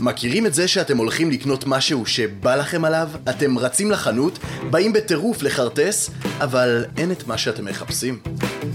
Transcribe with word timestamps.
מכירים 0.00 0.46
את 0.46 0.54
זה 0.54 0.68
שאתם 0.68 0.96
הולכים 0.96 1.30
לקנות 1.30 1.64
משהו 1.66 2.06
שבא 2.06 2.56
לכם 2.56 2.84
עליו? 2.84 3.08
אתם 3.30 3.58
רצים 3.58 3.90
לחנות, 3.90 4.38
באים 4.70 4.92
בטירוף 4.92 5.42
לחרטס, 5.42 6.10
אבל 6.40 6.84
אין 6.96 7.12
את 7.12 7.26
מה 7.26 7.38
שאתם 7.38 7.64
מחפשים? 7.64 8.18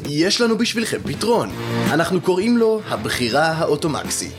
יש 0.09 0.41
לנו 0.41 0.57
בשבילכם 0.57 0.97
פתרון. 1.03 1.49
אנחנו 1.89 2.21
קוראים 2.21 2.57
לו 2.57 2.81
הבחירה 2.89 3.45
האוטומקסי. 3.45 4.29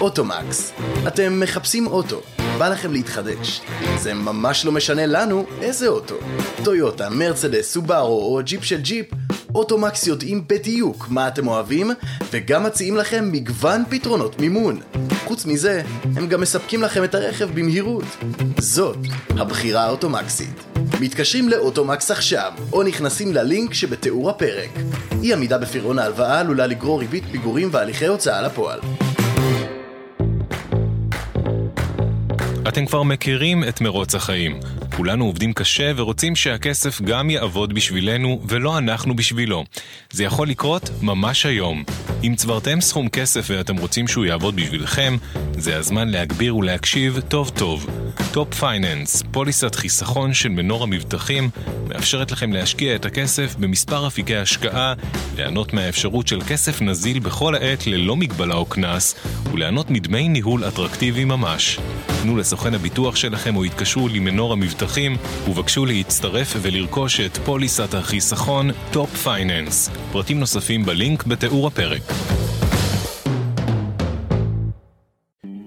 אוטומקס. 0.00 0.72
אתם 1.06 1.40
מחפשים 1.40 1.86
אוטו, 1.86 2.20
בא 2.58 2.68
לכם 2.68 2.92
להתחדש. 2.92 3.60
זה 3.98 4.14
ממש 4.14 4.64
לא 4.64 4.72
משנה 4.72 5.06
לנו 5.06 5.46
איזה 5.60 5.88
אוטו. 5.88 6.14
טויוטה, 6.64 7.10
מרצדס, 7.10 7.72
סובארו 7.72 8.36
או 8.36 8.42
ג'יפ 8.44 8.64
של 8.64 8.80
ג'יפ, 8.80 9.06
אוטומקס 9.54 10.06
יודעים 10.06 10.44
בדיוק 10.48 11.06
מה 11.08 11.28
אתם 11.28 11.48
אוהבים, 11.48 11.90
וגם 12.30 12.64
מציעים 12.64 12.96
לכם 12.96 13.28
מגוון 13.32 13.84
פתרונות 13.90 14.40
מימון. 14.40 14.80
חוץ 15.24 15.46
מזה, 15.46 15.82
הם 16.16 16.26
גם 16.28 16.40
מספקים 16.40 16.82
לכם 16.82 17.04
את 17.04 17.14
הרכב 17.14 17.50
במהירות. 17.54 18.04
זאת 18.58 18.96
הבחירה 19.30 19.84
האוטומקסית. 19.84 20.64
מתקשרים 21.00 21.48
לאוטומקס 21.48 22.10
עכשיו, 22.10 22.52
או 22.72 22.82
נכנסים 22.82 23.32
ללינק 23.32 23.74
שבתיאור 23.74 24.30
הפרק. 24.30 24.70
אי 25.22 25.32
עמידה 25.32 25.58
בפירעון 25.58 25.98
ההלוואה 25.98 26.40
עלולה 26.40 26.66
לגרור 26.66 27.00
ריבית 27.00 27.24
פיגורים 27.32 27.68
והליכי 27.72 28.06
הוצאה 28.06 28.42
לפועל. 28.42 28.80
אתם 32.68 32.86
כבר 32.86 33.02
מכירים 33.02 33.64
את 33.68 33.80
מרוץ 33.80 34.14
החיים. 34.14 34.60
כולנו 34.96 35.24
עובדים 35.24 35.52
קשה 35.52 35.92
ורוצים 35.96 36.36
שהכסף 36.36 37.00
גם 37.00 37.30
יעבוד 37.30 37.72
בשבילנו 37.72 38.40
ולא 38.48 38.78
אנחנו 38.78 39.16
בשבילו. 39.16 39.64
זה 40.10 40.24
יכול 40.24 40.48
לקרות 40.48 40.90
ממש 41.02 41.46
היום. 41.46 41.84
אם 42.24 42.34
צברתם 42.36 42.80
סכום 42.80 43.08
כסף 43.08 43.46
ואתם 43.46 43.76
רוצים 43.76 44.08
שהוא 44.08 44.24
יעבוד 44.24 44.56
בשבילכם, 44.56 45.16
זה 45.52 45.76
הזמן 45.76 46.08
להגביר 46.08 46.56
ולהקשיב 46.56 47.20
טוב 47.28 47.48
טוב. 47.48 47.86
טופ 48.32 48.54
פייננס, 48.54 49.22
פוליסת 49.30 49.74
חיסכון 49.74 50.34
של 50.34 50.48
מנורה 50.48 50.82
מבטחים, 50.82 51.50
מאפשרת 51.88 52.32
לכם 52.32 52.52
להשקיע 52.52 52.94
את 52.94 53.04
הכסף 53.04 53.54
במספר 53.58 54.06
אפיקי 54.06 54.36
השקעה, 54.36 54.94
ליהנות 55.36 55.72
מהאפשרות 55.72 56.28
של 56.28 56.40
כסף 56.48 56.82
נזיל 56.82 57.18
בכל 57.18 57.54
העת 57.54 57.86
ללא 57.86 58.16
מגבלה 58.16 58.54
או 58.54 58.66
קנס, 58.66 59.14
וליהנות 59.52 59.90
מדמי 59.90 60.28
ניהול 60.28 60.68
אטרקטיבי 60.68 61.24
ממש. 61.24 61.78
תנו 62.22 62.36
לסוכן 62.36 62.74
הביטוח 62.74 63.16
שלכם 63.16 63.56
או 63.56 63.64
התקשרו 63.64 64.08
למנורה 64.08 64.52
מבטחים 64.52 64.83
ובקשו 65.48 65.86
להצטרף 65.86 66.56
ולרכוש 66.62 67.20
את 67.20 67.36
פוליסת 67.36 67.94
החיסכון 67.94 68.70
טופ 68.92 69.16
פייננס. 69.16 69.90
פרטים 70.12 70.40
נוספים 70.40 70.84
בלינק 70.84 71.24
בתיאור 71.24 71.66
הפרק. 71.66 72.02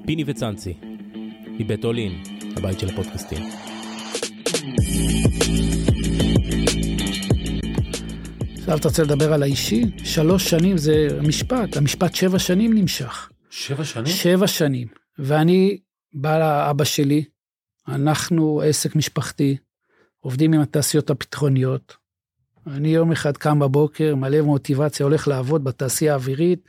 פיני 0.05 0.23
וצאנצי, 0.27 0.73
מבית 1.59 1.85
אולין, 1.85 2.23
הבית 2.57 2.79
של 2.79 2.89
הפודקאסטים. 2.89 3.43
עכשיו 8.57 8.77
אתה 8.77 8.87
רוצה 8.87 9.03
לדבר 9.03 9.33
על 9.33 9.43
האישי? 9.43 9.83
שלוש 10.03 10.49
שנים 10.49 10.77
זה 10.77 11.07
משפט, 11.27 11.77
המשפט 11.77 12.15
שבע 12.15 12.39
שנים 12.39 12.73
נמשך. 12.73 13.29
שבע 13.49 13.83
שנים? 13.83 14.13
שבע 14.13 14.47
שנים. 14.47 14.87
ואני 15.19 15.77
בא 16.13 16.39
לאבא 16.39 16.83
שלי, 16.83 17.23
אנחנו 17.87 18.61
עסק 18.61 18.95
משפחתי, 18.95 19.57
עובדים 20.19 20.53
עם 20.53 20.61
התעשיות 20.61 21.09
הפתחוניות. 21.09 21.95
אני 22.67 22.89
יום 22.89 23.11
אחד 23.11 23.37
קם 23.37 23.59
בבוקר, 23.59 24.15
מלא 24.15 24.41
מוטיבציה, 24.41 25.05
הולך 25.05 25.27
לעבוד 25.27 25.63
בתעשייה 25.63 26.13
האווירית, 26.13 26.59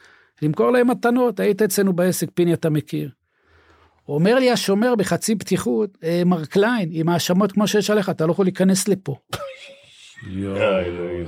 למכור 0.42 0.70
להם 0.70 0.90
מתנות, 0.90 1.40
היית 1.40 1.62
אצלנו 1.62 1.92
בעסק, 1.92 2.28
פיני 2.34 2.54
אתה 2.54 2.70
מכיר. 2.70 3.10
אומר 4.08 4.38
לי 4.38 4.50
השומר 4.50 4.94
בחצי 4.94 5.36
פתיחות, 5.36 5.98
אה, 6.04 6.22
מר 6.26 6.44
קליין, 6.44 6.88
עם 6.92 7.08
האשמות 7.08 7.52
כמו 7.52 7.68
שיש 7.68 7.90
עליך, 7.90 8.10
אתה 8.10 8.26
לא 8.26 8.32
יכול 8.32 8.46
להיכנס 8.46 8.88
לפה. 8.88 9.16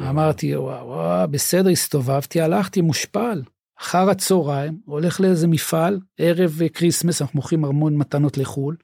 אמרתי, 0.09 0.57
וואו, 0.57 0.87
וואו, 0.87 1.29
בסדר, 1.29 1.71
הסתובבתי, 1.71 2.41
הלכתי 2.41 2.81
מושפל. 2.81 3.43
אחר 3.81 4.11
הצהריים, 4.11 4.79
הולך 4.85 5.21
לאיזה 5.21 5.47
מפעל, 5.47 6.01
ערב 6.19 6.61
כריסמס, 6.75 7.23
אנחנו 7.23 7.37
מוכרים 7.37 7.65
המון 7.65 7.97
מתנות 7.97 8.39
לחו"ל. 8.39 8.77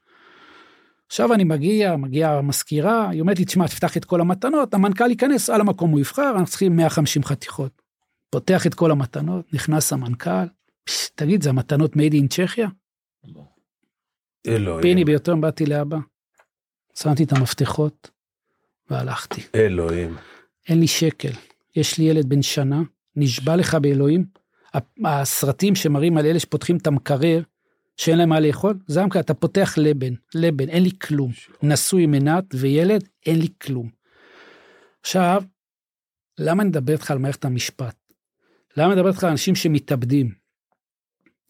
עכשיו 1.07 1.33
אני 1.33 1.43
מגיע, 1.43 1.95
מגיעה 1.95 2.37
המזכירה, 2.37 3.09
היא 3.09 3.21
אומרת 3.21 3.39
לי, 3.39 3.45
תשמע, 3.45 3.67
תפתח 3.67 3.97
את 3.97 4.05
כל 4.05 4.21
המתנות, 4.21 4.73
המנכ"ל 4.73 5.09
ייכנס, 5.09 5.49
על 5.49 5.61
המקום 5.61 5.91
הוא 5.91 5.99
יבחר, 5.99 6.31
אנחנו 6.31 6.45
צריכים 6.45 6.75
150 6.75 7.23
חתיכות. 7.23 7.81
פותח 8.29 8.67
את 8.67 8.73
כל 8.73 8.91
המתנות, 8.91 9.53
נכנס 9.53 9.93
המנכ"ל, 9.93 10.45
פש, 10.83 11.09
תגיד, 11.15 11.43
זה 11.43 11.49
המתנות 11.49 11.93
made 11.93 12.13
in 12.13 12.27
צ'כיה? 12.29 12.67
אלוהים. 14.47 14.81
פיני 14.81 15.05
ביותר 15.05 15.35
באתי 15.35 15.65
לאבא, 15.65 15.97
שמתי 16.99 17.23
את 17.23 17.31
המפתחות 17.31 18.09
והלכתי. 18.89 19.41
אלוהים. 19.55 20.17
אין 20.69 20.79
לי 20.79 20.87
שקל, 20.87 21.31
יש 21.75 21.97
לי 21.97 22.03
ילד 22.03 22.29
בן 22.29 22.41
שנה, 22.41 22.81
נשבע 23.15 23.55
לך 23.55 23.75
באלוהים, 23.75 24.25
הסרטים 25.05 25.75
שמראים 25.75 26.17
על 26.17 26.25
אלה 26.25 26.39
שפותחים 26.39 26.77
את 26.77 26.87
המקרר, 26.87 27.41
שאין 27.97 28.17
להם 28.17 28.29
מה 28.29 28.39
לאכול, 28.39 28.79
זה 28.87 29.01
המקרר, 29.01 29.21
אתה 29.21 29.33
פותח 29.33 29.73
לבן, 29.77 30.13
לבן, 30.35 30.69
אין 30.69 30.83
לי 30.83 30.91
כלום. 31.01 31.31
נשוי 31.63 32.03
עם 32.03 32.13
עינת 32.13 32.43
וילד, 32.53 33.07
אין 33.25 33.39
לי 33.39 33.47
כלום. 33.61 33.89
עכשיו, 35.01 35.43
למה 36.39 36.61
אני 36.61 36.69
מדבר 36.69 36.93
איתך 36.93 37.11
על 37.11 37.17
מערכת 37.17 37.45
המשפט? 37.45 37.95
למה 38.77 38.87
אני 38.87 38.95
מדבר 38.95 39.09
איתך 39.09 39.23
על 39.23 39.29
אנשים 39.29 39.55
שמתאבדים? 39.55 40.31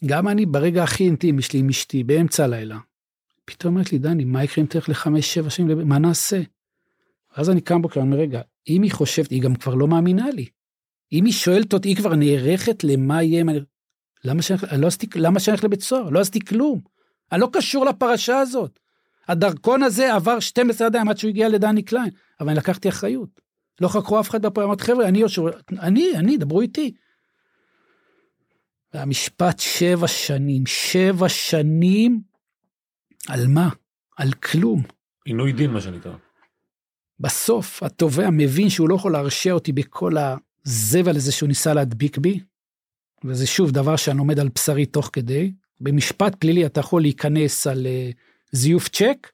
גם 0.06 0.28
אני 0.28 0.46
ברגע 0.46 0.82
הכי 0.82 1.04
אינטימי 1.04 1.42
שלי 1.42 1.58
עם 1.58 1.68
אשתי, 1.68 2.04
באמצע 2.04 2.44
הלילה, 2.44 2.78
פתאום 3.44 3.74
אומרת 3.74 3.92
לי, 3.92 3.98
דני, 3.98 4.24
מה 4.24 4.44
יקרה 4.44 4.62
אם 4.64 4.68
תלך 4.68 4.88
לחמש, 4.88 5.34
שבע 5.34 5.50
שנים, 5.50 5.88
מה 5.88 5.98
נעשה? 5.98 6.42
ואז 7.36 7.50
אני 7.50 7.60
קם 7.60 7.82
בוקר, 7.82 8.00
אני 8.00 8.08
אומר, 8.08 8.22
רגע, 8.22 8.40
אם 8.68 8.82
היא 8.82 8.92
חושבת, 8.92 9.30
היא 9.30 9.42
גם 9.42 9.54
כבר 9.54 9.74
לא 9.74 9.88
מאמינה 9.88 10.30
לי. 10.30 10.46
אם 11.12 11.24
היא 11.24 11.32
שואלת 11.32 11.72
אותי, 11.72 11.88
היא 11.88 11.96
כבר 11.96 12.14
נערכת 12.14 12.84
למה 12.84 13.22
יהיה, 13.22 13.44
למה 14.24 14.42
שאני 14.42 14.60
לא 14.78 14.86
עשיתי, 14.86 15.18
למה 15.18 15.40
שאני 15.40 15.54
אלך 15.54 15.64
לבית 15.64 15.82
סוהר? 15.82 16.08
לא 16.10 16.20
עשיתי 16.20 16.40
כלום. 16.40 16.80
אני 17.32 17.40
לא 17.40 17.48
קשור 17.52 17.84
לפרשה 17.84 18.38
הזאת. 18.38 18.78
הדרכון 19.28 19.82
הזה 19.82 20.14
עבר 20.14 20.40
12 20.40 20.86
ידיים 20.86 21.08
עד 21.08 21.18
שהוא 21.18 21.28
הגיע 21.28 21.48
לדני 21.48 21.82
קליין, 21.82 22.10
אבל 22.40 22.48
אני 22.48 22.58
לקחתי 22.58 22.88
אחריות. 22.88 23.40
לא 23.80 23.88
חקרו 23.88 24.20
אף 24.20 24.30
אחד 24.30 24.42
בפעם, 24.46 24.64
אמרתי, 24.64 24.84
חבר'ה, 24.84 25.08
אני 25.08 25.18
יושב, 25.18 25.42
אני, 25.80 26.12
אני, 26.14 26.36
דברו 26.36 26.60
איתי. 26.60 26.94
והמשפט 28.94 29.58
שבע 29.58 30.08
שנים, 30.08 30.66
שבע 30.66 31.28
שנים, 31.28 32.20
על 33.28 33.46
מה? 33.46 33.68
על 34.16 34.32
כלום. 34.32 34.82
עינוי 35.24 35.52
דין, 35.52 35.70
מה 35.70 35.80
שנקרא. 35.80 36.12
בסוף 37.20 37.82
התובע 37.82 38.30
מבין 38.30 38.70
שהוא 38.70 38.88
לא 38.88 38.94
יכול 38.94 39.12
להרשיע 39.12 39.52
אותי 39.52 39.72
בכל 39.72 40.12
הזבל 40.66 41.16
הזה 41.16 41.32
שהוא 41.32 41.48
ניסה 41.48 41.74
להדביק 41.74 42.18
בי, 42.18 42.40
וזה 43.24 43.46
שוב 43.46 43.70
דבר 43.70 43.96
שאני 43.96 44.18
עומד 44.18 44.38
על 44.38 44.48
בשרי 44.54 44.86
תוך 44.86 45.10
כדי. 45.12 45.52
במשפט 45.80 46.34
פלילי 46.34 46.66
אתה 46.66 46.80
יכול 46.80 47.02
להיכנס 47.02 47.66
על 47.66 47.86
uh, 47.86 48.16
זיוף 48.52 48.88
צ'ק 48.88 49.30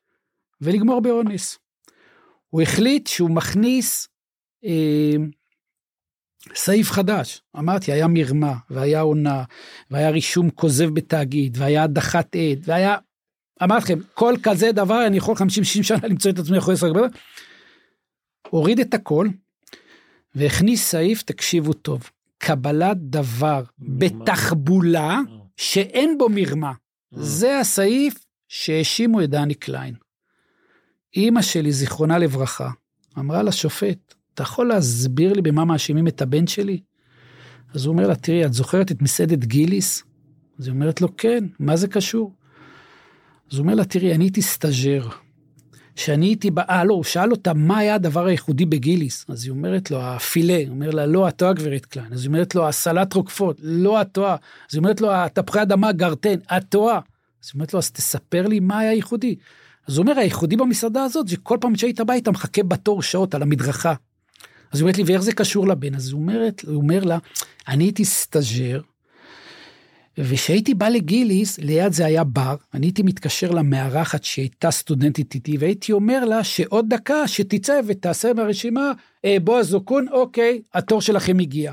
ולגמור 0.61 1.00
באונס. 1.00 1.59
הוא 2.49 2.62
החליט 2.62 3.06
שהוא 3.06 3.31
מכניס 3.31 4.09
uh, 4.65 4.69
סעיף 6.55 6.91
חדש. 6.91 7.43
אמרתי, 7.59 7.93
היה 7.93 8.06
מרמה, 8.09 8.55
והיה 8.71 9.00
עונה, 9.00 9.45
והיה 9.91 10.11
רישום 10.11 10.51
כוזב 10.51 10.89
בתאגיד, 10.95 11.56
והיה 11.61 11.83
הדחת 11.83 12.37
עד, 12.37 12.59
והיה... 12.65 12.97
אמרתי 13.62 13.84
לכם, 13.84 13.99
כל 14.15 14.34
כזה 14.43 14.72
דבר, 14.72 15.06
אני 15.06 15.16
יכול 15.16 15.34
50-60 15.37 15.83
שנה 15.83 15.99
למצוא 16.03 16.31
את 16.31 16.39
עצמי 16.39 16.59
אחרי 16.59 16.75
עשר 16.75 16.93
הוריד 18.51 18.81
את 18.81 18.95
הכל, 18.95 19.28
והכניס 20.34 20.91
סעיף, 20.91 21.22
תקשיבו 21.22 21.72
טוב, 21.72 22.11
קבלת 22.47 22.97
דבר 23.00 23.62
בתחבולה 23.78 25.21
שאין 25.56 26.19
בו 26.19 26.28
מרמה. 26.28 26.72
זה 27.10 27.59
הסעיף 27.59 28.15
שהאשימו 28.48 29.22
את 29.22 29.30
דני 29.30 29.54
קליין. 29.54 29.95
אימא 31.16 31.42
שלי, 31.42 31.72
זיכרונה 31.72 32.18
לברכה, 32.18 32.71
אמרה 33.18 33.42
לשופט, 33.42 34.15
אתה 34.34 34.42
יכול 34.42 34.68
להסביר 34.68 35.33
לי 35.33 35.42
במה 35.42 35.65
מאשימים 35.65 36.09
את 36.09 36.22
הבן 36.22 36.47
שלי? 36.47 36.80
אז 37.74 37.86
הוא 37.86 37.92
אומר 37.92 38.07
לה, 38.07 38.15
תראי, 38.15 38.45
את 38.45 38.53
זוכרת 38.53 38.92
את 38.92 39.03
מסעדת 39.03 39.45
גיליס? 39.45 40.03
אז 40.59 40.66
היא 40.66 40.74
אומרת 40.74 41.01
לו, 41.01 41.16
כן, 41.16 41.45
מה 41.59 41.77
זה 41.77 41.89
קשור? 41.89 42.34
אז 43.53 43.59
הוא 43.59 43.63
אומר 43.63 43.74
לה, 43.74 43.84
תראי, 43.84 44.15
אני 44.15 44.24
הייתי 44.24 44.42
סטאג'ר. 44.42 45.09
שאני 45.96 46.26
הייתי 46.26 46.50
בא, 46.50 46.62
אה, 46.70 46.84
לא, 46.84 46.94
הוא 46.94 47.04
שאל 47.04 47.30
אותה 47.30 47.54
מה 47.54 47.78
היה 47.78 47.94
הדבר 47.94 48.26
הייחודי 48.26 48.64
בגיליס. 48.64 49.24
אז 49.28 49.44
היא 49.44 49.50
אומרת 49.50 49.91
לו, 49.91 50.02
הפילה, 50.02 50.56
הוא 50.56 50.74
אומר 50.74 50.91
לה, 50.91 51.06
לא, 51.06 51.28
את 51.28 51.36
טועה 51.36 51.52
גברת 51.52 51.86
קליין. 51.86 52.12
אז 52.12 52.22
היא 52.22 52.28
אומרת 52.28 52.54
לו, 52.54 52.68
הסלט 52.68 53.14
רוקפור, 53.15 53.56
לא, 53.62 54.00
את 54.00 54.08
טועה. 54.12 54.36
אז 54.70 54.74
היא 54.74 54.78
אומרת 54.78 55.00
לו, 55.00 55.12
התפוחי 55.12 55.62
אדמה 55.62 55.92
גרטן, 55.92 56.34
את 56.56 56.62
טועה. 56.68 56.96
אז 56.96 57.48
היא 57.48 57.54
אומרת 57.54 57.72
לו, 57.72 57.78
אז 57.78 57.91
תספר 57.91 58.46
לי 58.46 58.60
מה 58.60 58.78
היה 58.78 58.92
ייחודי. 58.92 59.36
אז 59.88 59.98
הוא 59.98 60.06
אומר, 60.06 60.18
הייחודי 60.18 60.56
במסעדה 60.56 61.04
הזאת, 61.04 61.28
שכל 61.28 61.58
פעם 61.60 61.76
שהיית 61.76 62.00
בא, 62.00 62.12
היית 62.12 62.28
מחכה 62.28 62.62
בתור 62.62 63.02
שעות 63.02 63.34
על 63.34 63.42
המדרכה. 63.42 63.94
אז 64.72 64.78
היא 64.78 64.82
אומרת 64.82 64.98
לי, 64.98 65.04
ואיך 65.06 65.22
זה 65.22 65.32
קשור 65.32 65.68
לבן? 65.68 65.94
אז 65.94 66.10
הוא, 66.10 66.20
אומרת, 66.20 66.62
הוא 66.66 66.76
אומר 66.76 67.04
לה, 67.04 67.18
אני 67.68 67.84
הייתי 67.84 68.04
סטאג'ר, 68.04 68.80
וכשהייתי 70.19 70.75
בא 70.75 70.89
לגיליס, 70.89 71.59
ליד 71.59 71.93
זה 71.93 72.07
היה 72.07 72.25
בר, 72.25 72.57
אני 72.75 72.87
הייתי 72.87 73.03
מתקשר 73.03 73.51
למארחת 73.51 74.25
שהייתה 74.25 74.71
סטודנטית 74.71 75.34
איתי, 75.34 75.57
והייתי 75.59 75.93
אומר 75.93 76.25
לה 76.25 76.45
שעוד 76.45 76.95
דקה 76.95 77.28
שתצא 77.28 77.81
ותעשה 77.87 78.33
מהרשימה, 78.33 78.93
אה, 79.25 79.37
בועז 79.45 79.75
אוקון, 79.75 80.09
אוקיי, 80.09 80.63
התור 80.75 81.01
שלכם 81.01 81.39
הגיע. 81.39 81.72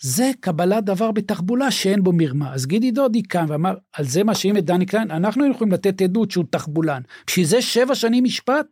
זה 0.00 0.30
קבלת 0.40 0.84
דבר 0.84 1.10
בתחבולה 1.10 1.70
שאין 1.70 2.02
בו 2.02 2.12
מרמה. 2.12 2.54
אז 2.54 2.66
גידי 2.66 2.90
דודי 2.90 3.22
קם 3.22 3.46
ואמר, 3.48 3.74
על 3.92 4.04
זה 4.04 4.24
מאשימים 4.24 4.56
את 4.56 4.64
דני 4.64 4.86
קליין, 4.86 5.10
אנחנו 5.10 5.50
יכולים 5.50 5.72
לתת 5.72 6.02
עדות 6.02 6.30
שהוא 6.30 6.44
תחבולן. 6.50 7.02
בשביל 7.26 7.46
זה 7.46 7.62
שבע 7.62 7.94
שנים 7.94 8.24
משפט? 8.24 8.66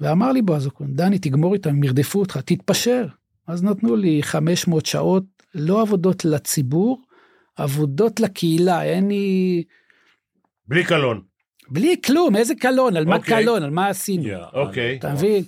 ואמר 0.00 0.32
לי 0.32 0.42
בועז 0.42 0.66
אוקון, 0.66 0.94
דני, 0.94 1.18
תגמור 1.18 1.54
איתם, 1.54 1.70
הם 1.70 1.84
ירדפו 1.84 2.20
אותך, 2.20 2.36
תתפשר. 2.36 3.06
אז 3.46 3.62
נתנו 3.62 3.96
לי 3.96 4.22
500 4.22 4.86
שעות, 4.86 5.24
לא 5.54 5.82
עבודות 5.82 6.24
לציבור, 6.24 7.02
עבודות 7.56 8.20
לקהילה, 8.20 8.82
אין 8.82 9.08
לי... 9.08 9.62
בלי 10.68 10.84
קלון. 10.84 11.22
בלי 11.68 11.96
כלום, 12.06 12.36
איזה 12.36 12.54
קלון, 12.54 12.96
על 12.96 13.04
מה 13.04 13.16
אוקיי. 13.16 13.42
קלון, 13.42 13.62
על 13.62 13.70
מה 13.70 13.88
עשינו, 13.88 14.28
אוקיי. 14.52 14.96
אתה 14.98 15.12
מבין? 15.12 15.42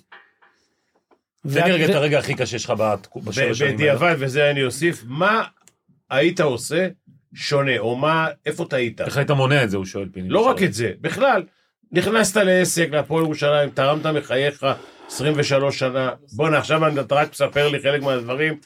תן 1.55 1.64
לי 1.64 1.73
רגע 1.73 1.87
ו- 1.87 1.91
את 1.91 1.94
הרגע 1.94 2.19
הכי 2.19 2.35
קשה 2.35 2.58
שלך 2.58 2.70
בתק- 2.70 3.17
בשבע 3.17 3.50
ב- 3.50 3.55
שנים. 3.55 3.75
בדיעבד, 3.75 4.14
וזה 4.19 4.50
אני 4.50 4.64
אוסיף, 4.64 5.05
מה 5.06 5.44
היית 6.11 6.41
עושה 6.41 6.88
שונה, 7.35 7.79
או 7.79 7.97
מה, 7.97 8.26
איפה 8.47 8.64
טעית? 8.70 9.00
איך 9.00 9.17
היית 9.17 9.31
מונע 9.31 9.64
את 9.64 9.70
זה, 9.70 9.76
הוא 9.76 9.85
שואל 9.85 10.09
פיני. 10.12 10.29
לא 10.29 10.41
רק 10.41 10.62
את 10.62 10.73
זה, 10.73 10.93
בכלל, 11.00 11.43
נכנסת 11.93 12.37
לעסק, 12.37 12.88
להפועל 12.91 13.25
ירושלים, 13.25 13.70
תרמת 13.70 14.06
מחייך 14.06 14.67
23 15.09 15.79
שנה, 15.79 16.11
בואנה, 16.32 16.59
עכשיו 16.59 17.00
אתה 17.00 17.14
רק 17.14 17.31
מספר 17.31 17.69
לי 17.69 17.81
חלק 17.82 18.02
מהדברים, 18.02 18.59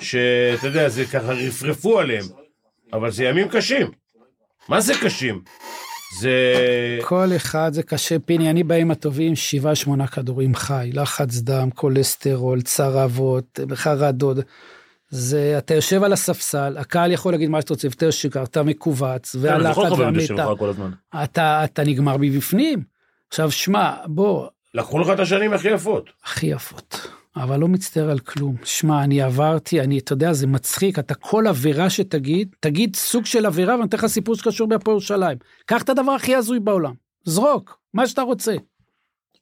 שאתה 0.00 0.66
יודע, 0.66 0.88
זה 0.88 1.04
ככה 1.04 1.32
רפרפו 1.32 2.00
עליהם, 2.00 2.24
אבל 2.92 3.10
זה 3.10 3.24
ימים 3.24 3.48
קשים. 3.48 3.90
מה 4.68 4.80
זה 4.80 4.92
קשים? 5.02 5.42
זה... 6.20 6.54
כל 7.02 7.28
אחד 7.36 7.72
זה 7.72 7.82
קשה, 7.82 8.18
פיני, 8.18 8.50
אני 8.50 8.62
בימים 8.62 8.90
הטובים, 8.90 9.36
שבעה 9.36 9.74
שמונה 9.74 10.06
כדורים 10.06 10.54
חי, 10.54 10.90
לחץ 10.92 11.38
דם, 11.38 11.70
כולסטרול, 11.74 12.62
צרבות, 12.62 13.60
חרדות. 13.74 14.36
זה, 15.08 15.54
אתה 15.58 15.74
יושב 15.74 16.02
על 16.02 16.12
הספסל, 16.12 16.76
הקהל 16.78 17.12
יכול 17.12 17.32
להגיד 17.32 17.48
מה 17.48 17.60
שאתה 17.60 17.74
רוצה, 17.74 17.86
יותר 17.86 18.10
שיקר, 18.10 18.42
אתה 18.42 18.62
מכווץ, 18.62 19.32
כן, 19.32 19.38
והלחץ 19.42 19.78
הזמן. 20.68 20.90
אתה, 21.24 21.64
אתה 21.64 21.84
נגמר 21.84 22.16
מבפנים. 22.20 22.82
עכשיו, 23.28 23.50
שמע, 23.50 23.94
בוא, 24.06 24.48
לקחו 24.74 24.98
לך 24.98 25.10
את 25.10 25.20
השנים 25.20 25.52
הכי 25.52 25.68
יפות. 25.68 26.10
הכי 26.24 26.46
יפות, 26.46 27.06
אבל 27.36 27.60
לא 27.60 27.68
מצטער 27.68 28.10
על 28.10 28.18
כלום. 28.18 28.56
שמע, 28.64 29.04
אני 29.04 29.22
עברתי, 29.22 29.80
אני, 29.80 29.98
אתה 29.98 30.12
יודע, 30.12 30.32
זה 30.32 30.46
מצחיק, 30.46 30.98
אתה 30.98 31.14
כל 31.14 31.46
עבירה 31.46 31.90
שתגיד, 31.90 32.54
תגיד 32.60 32.96
סוג 32.96 33.26
של 33.26 33.46
עבירה 33.46 33.74
ואני 33.74 33.88
אתן 33.88 33.96
לך 33.96 34.06
סיפור 34.06 34.34
שקשור 34.34 34.68
בהפועל 34.68 34.94
ירושלים. 34.94 35.38
קח 35.66 35.82
את 35.82 35.88
הדבר 35.88 36.12
הכי 36.12 36.34
הזוי 36.34 36.60
בעולם, 36.60 36.94
זרוק, 37.24 37.78
מה 37.94 38.06
שאתה 38.06 38.22
רוצה. 38.22 38.54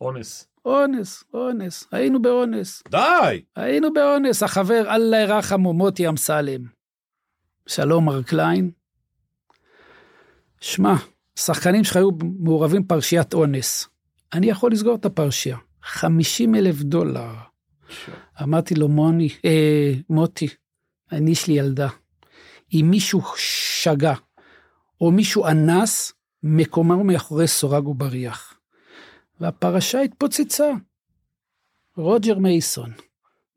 אונס. 0.00 0.46
אונס, 0.64 1.25
אונס, 1.34 1.84
היינו 1.92 2.22
באונס, 2.22 2.82
די! 2.90 3.42
היינו 3.56 3.93
באונס, 3.93 4.43
החבר 4.43 4.94
אללה 4.94 5.16
ירחמו 5.16 5.72
מוטי 5.72 6.08
אמסלם. 6.08 6.60
שלום 7.66 8.04
מר 8.04 8.22
קליין. 8.22 8.70
שמע, 10.60 10.94
שחקנים 11.36 11.84
שלך 11.84 11.96
היו 11.96 12.10
מעורבים 12.38 12.84
פרשיית 12.84 13.34
אונס. 13.34 13.88
אני 14.32 14.50
יכול 14.50 14.72
לסגור 14.72 14.94
את 14.94 15.04
הפרשייה. 15.04 15.56
50 15.82 16.54
אלף 16.54 16.76
דולר. 16.82 17.50
אמרתי 18.42 18.75
לו, 18.75 18.88
מוני, 18.88 19.28
אה, 19.44 19.92
מוטי, 20.10 20.48
אני 21.12 21.31
יש 21.31 21.46
לי 21.46 21.54
ילדה. 21.54 21.88
אם 22.75 22.87
מישהו 22.90 23.22
שגה, 23.37 24.14
או 25.00 25.10
מישהו 25.10 25.46
אנס, 25.46 26.12
מקומו 26.42 27.04
מאחורי 27.04 27.48
סורג 27.48 27.88
ובריח. 27.88 28.54
והפרשה 29.40 30.00
התפוצצה. 30.00 30.70
רוג'ר 31.96 32.38
מייסון, 32.38 32.90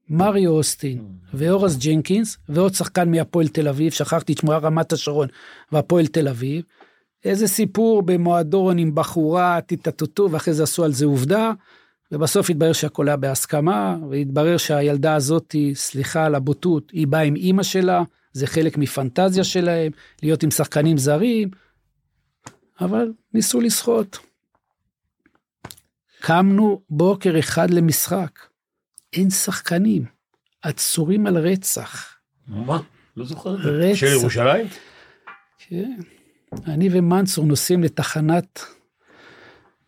מריו 0.10 0.52
אוסטין 0.52 1.08
ואורס 1.34 1.78
ג'נקינס, 1.78 2.38
ועוד 2.50 2.74
שחקן 2.74 3.12
מהפועל 3.12 3.48
תל 3.48 3.68
אביב, 3.68 3.92
שכחתי 3.92 4.34
את 4.34 4.38
שמו, 4.38 4.52
רמת 4.52 4.94
השרון 4.94 5.28
והפועל 5.72 6.08
תל 6.08 6.28
אביב. 6.28 6.64
איזה 7.26 7.48
סיפור 7.48 8.02
במועדון 8.02 8.78
עם 8.78 8.96
בחורה, 8.96 9.62
טיטטוטו, 9.62 10.32
ואחרי 10.32 10.54
זה 10.54 10.64
עשו 10.64 10.84
על 10.84 10.92
זה 10.92 11.06
עובדה, 11.06 11.52
ובסוף 12.14 12.50
התברר 12.50 12.74
שהכל 12.74 13.08
היה 13.08 13.18
בהסכמה, 13.18 13.98
והתברר 14.10 14.58
שהילדה 14.58 15.16
הזאת, 15.16 15.56
סליחה 15.74 16.26
על 16.26 16.36
הבוטות, 16.36 16.92
היא 16.92 17.08
באה 17.08 17.22
עם 17.22 17.36
אימא 17.36 17.64
שלה, 17.64 18.04
זה 18.34 18.48
חלק 18.48 18.78
מפנטזיה 18.78 19.44
שלהם, 19.44 19.92
להיות 20.24 20.44
עם 20.44 20.52
שחקנים 20.52 20.98
זרים, 20.98 21.50
אבל 22.82 23.14
ניסו 23.34 23.62
לסחוט. 23.62 24.18
קמנו 26.22 26.82
בוקר 26.90 27.40
אחד 27.40 27.70
למשחק, 27.70 28.40
אין 29.14 29.30
שחקנים, 29.30 30.06
עצורים 30.62 31.28
על 31.28 31.38
רצח. 31.38 32.18
מה? 32.48 32.80
לא 33.18 33.26
זוכר. 33.26 33.50
רצח. 33.50 34.00
של 34.00 34.08
ירושלים? 34.08 34.68
כן. 35.58 36.00
אני 36.68 36.90
ומנצור 36.92 37.46
נוסעים 37.46 37.84
לתחנת 37.84 38.60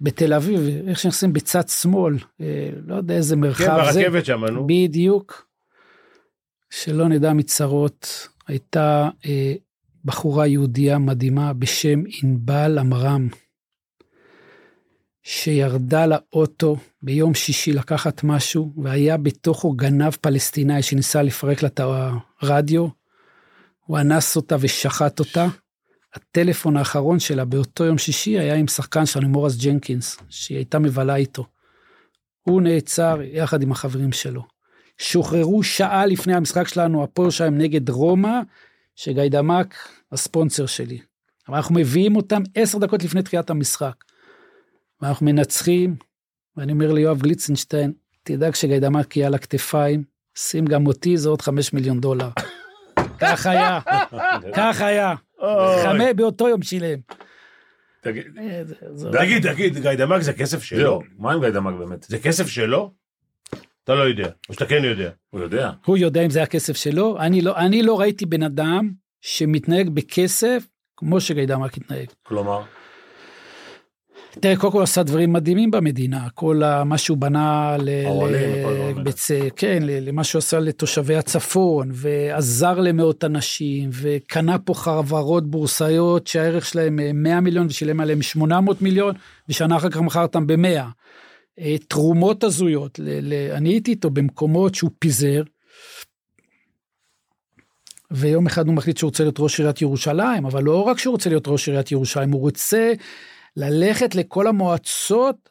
בתל 0.02 0.34
אביב, 0.34 0.88
איך 0.88 1.00
שנכנסים 1.00 1.34
בצד 1.34 1.68
שמאל, 1.68 2.18
אה, 2.42 2.70
לא 2.86 2.96
יודע 2.96 3.16
איזה 3.16 3.36
כן, 3.36 3.42
מרחב 3.42 3.92
זה. 3.92 4.00
ברכבת 4.00 4.26
שם, 4.26 4.46
נו. 4.46 4.68
בדיוק. 4.68 5.48
שלא 6.70 7.08
נדע 7.08 7.34
מצרות, 7.34 8.28
הייתה 8.48 9.10
אה, 9.26 9.54
בחורה 10.06 10.48
יהודייה 10.48 10.98
מדהימה 10.98 11.54
בשם 11.54 12.04
ענבל 12.24 12.78
עמרם, 12.78 13.28
שירדה 15.24 16.06
לאוטו 16.06 16.78
ביום 17.02 17.34
שישי 17.34 17.74
לקחת 17.74 18.24
משהו, 18.24 18.74
והיה 18.78 19.18
בתוכו 19.18 19.72
גנב 19.72 20.12
פלסטינאי 20.22 20.82
שניסה 20.84 21.22
לפרק 21.22 21.62
לה 21.62 21.68
את 21.68 21.80
הרדיו. 22.42 22.88
הוא 23.86 24.00
אנס 24.00 24.36
אותה 24.36 24.56
ושחט 24.60 25.20
אותה. 25.20 25.48
הטלפון 26.16 26.78
האחרון 26.78 27.20
שלה 27.20 27.46
באותו 27.46 27.86
יום 27.86 27.98
שישי 27.98 28.40
היה 28.40 28.56
עם 28.56 28.68
שחקן 28.68 29.06
שלנו, 29.06 29.30
מורס 29.30 29.58
ג'נקינס, 29.58 30.18
שהיא 30.30 30.58
הייתה 30.58 30.80
מבלה 30.80 31.16
איתו. 31.16 31.46
הוא 32.42 32.62
נעצר 32.62 33.20
יחד 33.24 33.62
עם 33.62 33.72
החברים 33.72 34.12
שלו. 34.12 34.44
שוחררו 34.98 35.64
שעה 35.64 36.06
לפני 36.06 36.36
המשחק 36.36 36.68
שלנו, 36.68 37.04
הפועל 37.04 37.32
שלהם 37.32 37.58
נגד 37.58 37.90
רומא, 37.90 38.40
שגיידמק 38.96 39.76
הספונסר 40.12 40.66
שלי. 40.66 41.00
אבל 41.48 41.58
אנחנו 41.58 41.76
מביאים 41.76 42.16
אותם 42.16 42.42
עשר 42.56 42.78
דקות 42.78 43.04
לפני 43.04 43.24
תחילת 43.24 43.50
המשחק. 43.50 43.96
ואנחנו 45.02 45.26
מנצחים, 45.26 45.96
ואני 46.58 46.72
אומר 46.72 46.94
ליואב 46.94 47.22
גליצנשטיין, 47.22 47.94
תדאג 48.24 48.56
שגיידמק 48.56 49.18
יהיה 49.18 49.28
על 49.28 49.34
הכתפיים, 49.34 50.04
שים 50.36 50.66
גם 50.66 50.88
אותי, 50.88 51.18
זה 51.18 51.30
עוד 51.30 51.42
חמש 51.42 51.74
מיליון 51.74 52.00
דולר. 52.02 52.30
כך 53.22 53.46
היה, 53.46 53.80
כך 54.58 54.82
היה. 54.82 55.16
חמש 55.84 56.14
באותו 56.16 56.50
יום 56.50 56.62
שילם. 56.62 57.00
תגיד, 58.02 58.24
אה, 58.38 58.62
תגיד, 59.12 59.52
תגיד, 59.52 59.78
גיידמק 59.78 60.22
זה 60.22 60.34
כסף 60.34 60.64
שלו? 60.64 61.02
מה 61.18 61.34
עם 61.34 61.40
גיא 61.40 61.50
דמק 61.50 61.76
באמת? 61.80 62.04
זה 62.04 62.20
כסף 62.20 62.48
שלו? 62.48 62.92
אתה 63.84 63.96
לא 63.96 64.04
יודע, 64.04 64.30
או 64.50 64.54
שאתה 64.54 64.66
כן 64.66 64.84
יודע. 64.84 65.10
הוא 65.30 65.42
יודע. 65.42 65.72
הוא 65.86 65.98
יודע 65.98 66.22
אם 66.26 66.30
זה 66.30 66.44
הכסף 66.44 66.76
שלו, 66.76 67.20
אני 67.20 67.42
לא, 67.42 67.58
אני 67.58 67.84
לא 67.84 68.00
ראיתי 68.00 68.26
בן 68.26 68.44
אדם 68.44 68.92
שמתנהג 69.22 69.90
בכסף 69.90 70.68
כמו 70.98 71.22
שגיידמק 71.22 71.78
התנהג. 71.78 72.08
כלומר, 72.24 72.62
תראה, 74.40 74.58
קודם 74.58 74.74
כל 74.74 74.84
עשה 74.84 75.04
דברים 75.04 75.34
מדהימים 75.34 75.72
במדינה, 75.72 76.28
כל 76.34 76.62
מה 76.86 76.98
שהוא 76.98 77.18
בנה 77.18 77.78
ל... 77.80 77.90
בצ... 79.04 79.32
כן, 79.56 79.84
למה 79.84 80.24
שהוא 80.24 80.40
עשה 80.40 80.60
לתושבי 80.60 81.16
הצפון, 81.16 81.90
ועזר 81.92 82.80
למאות 82.80 83.24
אנשים, 83.24 83.90
וקנה 83.94 84.60
פה 84.60 84.74
חברות 84.74 85.52
בורסאיות 85.52 86.28
שהערך 86.28 86.66
שלהם 86.66 87.00
אה, 87.00 87.12
100 87.14 87.42
מיליון 87.42 87.68
ושילם 87.68 88.00
עליהם 88.00 88.22
800 88.22 88.82
מיליון, 88.82 89.16
ושנה 89.50 89.78
אחר 89.78 89.90
כך 89.90 89.98
מכר 89.98 90.22
אותם 90.22 90.48
ב-100. 90.48 90.86
תרומות 91.88 92.44
הזויות, 92.44 93.00
ל... 93.00 93.20
ל... 93.22 93.52
אני 93.52 93.70
הייתי 93.70 93.92
איתו 93.92 94.10
במקומות 94.10 94.76
שהוא 94.76 94.92
פיזר, 95.00 95.44
ויום 98.12 98.46
אחד 98.46 98.68
הוא 98.68 98.76
מחליט 98.76 98.98
שהוא 98.98 99.08
רוצה 99.08 99.24
להיות 99.24 99.40
ראש 99.40 99.60
עיריית 99.60 99.82
ירושלים, 99.82 100.46
אבל 100.46 100.64
לא 100.64 100.82
רק 100.82 100.98
שהוא 100.98 101.12
רוצה 101.12 101.30
להיות 101.30 101.48
ראש 101.48 101.68
עיריית 101.68 101.92
ירושלים, 101.92 102.32
הוא 102.32 102.42
רוצה 102.42 102.94
ללכת 103.58 104.16
לכל 104.16 104.48
המועצות 104.48 105.50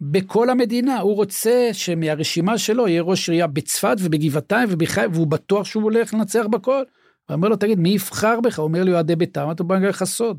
בכל 0.00 0.50
המדינה. 0.50 1.00
הוא 1.00 1.14
רוצה 1.14 1.68
שמהרשימה 1.72 2.58
שלו 2.58 2.88
יהיה 2.88 3.02
ראש 3.02 3.28
עירייה 3.28 3.46
בצפת 3.46 3.96
ובגבעתיים 4.00 4.68
ובחיפה, 4.72 5.08
והוא 5.12 5.26
בטוח 5.26 5.66
שהוא 5.66 5.82
הולך 5.82 6.14
לנצח 6.14 6.44
בכל. 6.50 6.82
הוא 7.28 7.34
אומר 7.34 7.48
לו, 7.48 7.56
תגיד, 7.56 7.78
מי 7.78 7.88
יבחר 7.88 8.40
בך? 8.40 8.58
הוא 8.58 8.64
אומר 8.64 8.84
לי, 8.84 8.92
אוהדי 8.92 9.16
בית"ר, 9.16 9.52
אתה 9.52 9.62
בא 9.62 9.78
לך 9.78 10.04
סוד. 10.04 10.38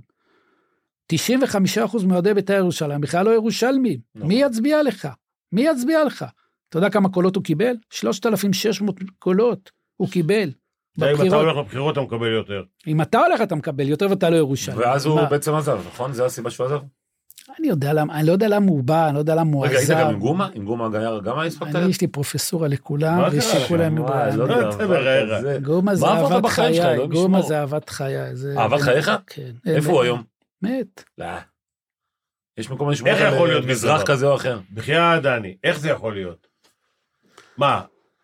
95% 1.13 2.05
מאוהדי 2.05 2.33
בית"ר 2.33 2.53
ירושלים 2.53 3.01
בכלל 3.01 3.25
לא 3.25 3.31
ירושלמים. 3.31 3.99
נכון. 4.15 4.27
מי 4.27 4.41
יצביע 4.41 4.83
לך? 4.83 5.07
מי 5.51 5.61
יצביע 5.61 6.03
לך? 6.03 6.25
אתה 6.69 6.77
יודע 6.77 6.89
כמה 6.89 7.09
קולות 7.09 7.35
הוא 7.35 7.43
קיבל? 7.43 7.75
3,600 7.89 8.95
קולות 9.19 9.71
הוא 9.97 10.09
קיבל. 10.09 10.51
אם 10.97 11.27
אתה. 11.27 11.35
הולך 11.35 11.57
לבחירות 11.57 11.93
אתה 11.93 12.01
מקבל 12.01 12.31
יותר. 12.31 12.63
אם 12.87 13.01
אתה 13.01 13.25
הולך 13.25 13.41
אתה 13.41 13.55
מקבל 13.55 13.87
יותר 13.87 14.07
ואתה 14.09 14.29
לא 14.29 14.35
ירושלים. 14.35 14.79
ואז 14.79 15.05
הוא? 15.05 15.25
בעצם 15.25 15.53
עזב, 15.53 15.79
נכון? 15.87 16.13
זה 16.13 16.25
הסיבה 16.25 16.51
שהוא 16.51 16.65
עזב? 16.65 16.79
אני 17.59 17.67
יודע 17.67 17.93
למה, 17.93 18.19
אני 18.19 18.27
לא 18.27 18.31
יודע 18.31 18.47
למה 18.47 18.65
הוא 18.71 18.83
בא, 18.83 19.05
אני 19.07 19.13
לא 19.13 19.19
יודע 19.19 19.35
למה 19.35 19.51
הוא 19.55 19.65
רגע, 19.67 19.77
היית 19.77 19.89
גם. 19.89 20.07
עם 20.09 20.19
גומה? 20.19 20.49
עם 20.53 20.65
גומה 20.65 20.89
גייר 20.89 21.19
גם 21.19 21.39
הספקת? 21.39 21.75
אני 21.75 21.89
יש 21.89 22.01
לי 22.01 22.07
פרופסורה 22.07 22.67
לכולם, 22.67 23.23
ויש 23.31 23.51
קרה 23.51 23.59
לי 23.61 23.67
כולם... 23.67 23.99
וואי, 23.99 24.37
לא 24.37 24.47
לא, 24.47 25.57
גומה 25.59 25.95
זה 25.95 26.05
אהבת? 26.07 26.45
חיי, 26.49 27.07
גומה. 27.07 27.41
זה 27.41 27.59
אהבת 27.59 27.89
חיי. 27.89 28.35
זה- 28.35 28.55
אהבת 28.57 28.81
חייך? 28.81 29.11
כן. 29.27 29.51
איפה 29.65 29.91
הוא 29.91 30.01
היום? 30.01 30.23
מת. 30.61 31.03
לא. 31.17 31.25
יש 32.57 32.69
מקום 32.69 32.89
לשמור 32.89 33.09
איך 33.13 33.33
יכול 33.33 33.47
להיות 33.47 33.65
מזרח 33.65 34.03
כזה 34.03 34.25
או 34.27 34.35
אחר. 34.35 34.59
בחייאת 34.73 35.21
דני, 35.21 35.55
איך 35.63 35.79
זה 35.79 35.89
יכול 35.89 36.13
להיות? 36.13 36.47
מה, 37.57 37.81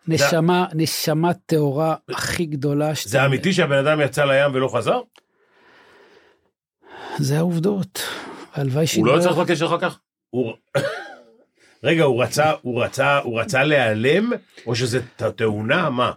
נשמה, 0.08 0.66
נשמה 0.74 1.34
טהורה 1.34 1.96
הכי 2.10 2.46
גדולה. 2.46 2.96
שאתה- 2.96 3.10
זה 3.10 3.26
אמיתי 3.26 3.54
שהבן 3.54 3.88
אדם 3.88 4.02
יצא 4.02 4.26
לים 4.26 4.52
ולא 4.54 4.68
חזר? 4.78 5.00
זה 7.18 7.38
העובדות. 7.38 8.02
הלוואי 8.54 8.86
הוא 8.96 9.06
לא 9.06 9.18
לך 9.18 9.48
קשר 9.48 9.66
אחר 9.66 9.80
כך? 9.80 10.00
רגע, 11.84 12.04
הוא 12.04 12.24
רצה, 12.24 12.52
הוא 12.62 12.84
רצה, 12.84 13.18
הוא 13.18 13.40
רצה 13.40 13.64
להיעלם, 13.64 14.32
או 14.68 14.76
שזה 14.76 15.00
תאונה? 15.36 15.90
מה? 15.90 16.12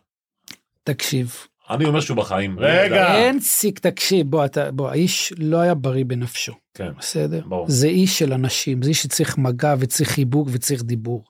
תקשיב, 0.84 1.36
אני 1.70 1.84
אומר 1.84 2.00
שהוא 2.00 2.16
בחיים. 2.16 2.58
רגע. 2.58 3.14
אין 3.14 3.40
סיק, 3.40 3.78
תקשיב, 3.78 4.30
בוא, 4.30 4.44
אתה, 4.44 4.70
בוא, 4.70 4.90
האיש 4.90 5.32
לא 5.38 5.56
היה 5.56 5.74
בריא 5.74 6.04
בנפשו, 6.04 6.52
כן. 6.74 6.88
בסדר? 6.98 7.40
ברור. 7.46 7.66
זה 7.68 7.86
איש 7.86 8.18
של 8.18 8.32
אנשים, 8.32 8.82
זה 8.82 8.88
איש 8.88 9.02
שצריך 9.02 9.38
מגע 9.38 9.74
וצריך 9.78 10.10
חיבוק 10.10 10.48
וצריך 10.52 10.82
דיבור. 10.82 11.24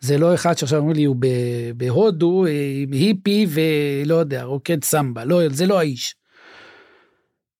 זה 0.00 0.18
לא 0.18 0.34
אחד 0.34 0.58
שעכשיו 0.58 0.78
אומרים 0.78 0.96
לי, 0.96 1.04
הוא 1.04 1.16
בהודו 1.76 2.46
אה, 2.46 2.72
עם 2.82 2.92
היפי 2.92 3.46
ולא 3.48 4.14
יודע, 4.14 4.42
רוקד 4.44 4.84
סמבה, 4.84 5.24
לא, 5.24 5.40
זה 5.48 5.66
לא 5.66 5.78
האיש. 5.78 6.14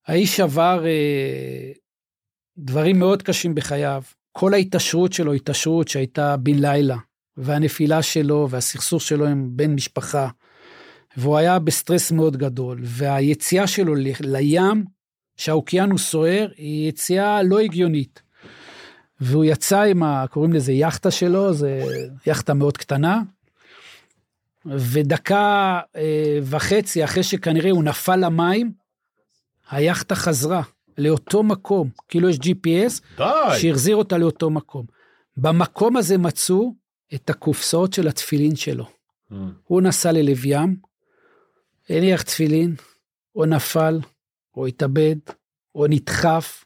האיש 0.06 0.40
עבר 0.40 0.84
אה, 0.86 1.72
דברים 2.60 2.98
מאוד 2.98 3.22
קשים 3.22 3.54
בחייו. 3.54 4.02
כל 4.32 4.54
ההתעשרות 4.54 5.12
שלו, 5.12 5.32
התעשרות 5.32 5.88
שהייתה 5.88 6.36
בן 6.36 6.54
לילה, 6.54 6.96
והנפילה 7.36 8.02
שלו 8.02 8.46
והסכסוך 8.50 9.02
שלו 9.02 9.26
עם 9.26 9.48
בן 9.52 9.74
משפחה, 9.74 10.28
והוא 11.16 11.36
היה 11.36 11.58
בסטרס 11.58 12.12
מאוד 12.12 12.36
גדול, 12.36 12.80
והיציאה 12.82 13.66
שלו 13.66 13.94
ל- 13.94 14.06
לים, 14.20 14.84
שהאוקיינוס 15.36 16.10
סוער, 16.10 16.48
היא 16.56 16.88
יציאה 16.88 17.42
לא 17.42 17.58
הגיונית. 17.58 18.22
והוא 19.20 19.44
יצא 19.44 19.82
עם 19.82 20.02
ה... 20.02 20.24
קוראים 20.30 20.52
לזה 20.52 20.72
יאכטה 20.72 21.10
שלו, 21.10 21.52
זה 21.52 21.82
יאכטה 22.26 22.54
מאוד 22.54 22.76
קטנה, 22.76 23.22
ודקה 24.66 25.80
אה, 25.96 26.38
וחצי 26.42 27.04
אחרי 27.04 27.22
שכנראה 27.22 27.70
הוא 27.70 27.84
נפל 27.84 28.16
למים, 28.16 28.72
היאכטה 29.70 30.14
חזרה 30.14 30.62
לאותו 31.00 31.42
מקום, 31.42 31.90
כאילו 32.08 32.28
יש 32.28 32.36
GPS, 32.36 33.02
די. 33.16 33.60
שהחזיר 33.60 33.96
אותה 33.96 34.18
לאותו 34.18 34.50
מקום. 34.50 34.86
במקום 35.36 35.96
הזה 35.96 36.18
מצאו 36.18 36.74
את 37.14 37.30
הקופסאות 37.30 37.92
של 37.92 38.08
התפילין 38.08 38.56
שלו. 38.56 38.84
Mm. 38.84 39.34
הוא 39.64 39.82
נסע 39.82 40.12
ללב 40.12 40.44
ים, 40.44 40.76
הניח 41.88 42.22
תפילין, 42.22 42.74
או 43.36 43.44
נפל, 43.44 44.00
או 44.56 44.66
התאבד, 44.66 45.16
או 45.74 45.86
נדחף, 45.88 46.64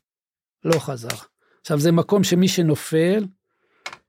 לא 0.64 0.78
חזר. 0.78 1.16
עכשיו 1.60 1.78
זה 1.80 1.92
מקום 1.92 2.24
שמי 2.24 2.48
שנופל, 2.48 3.24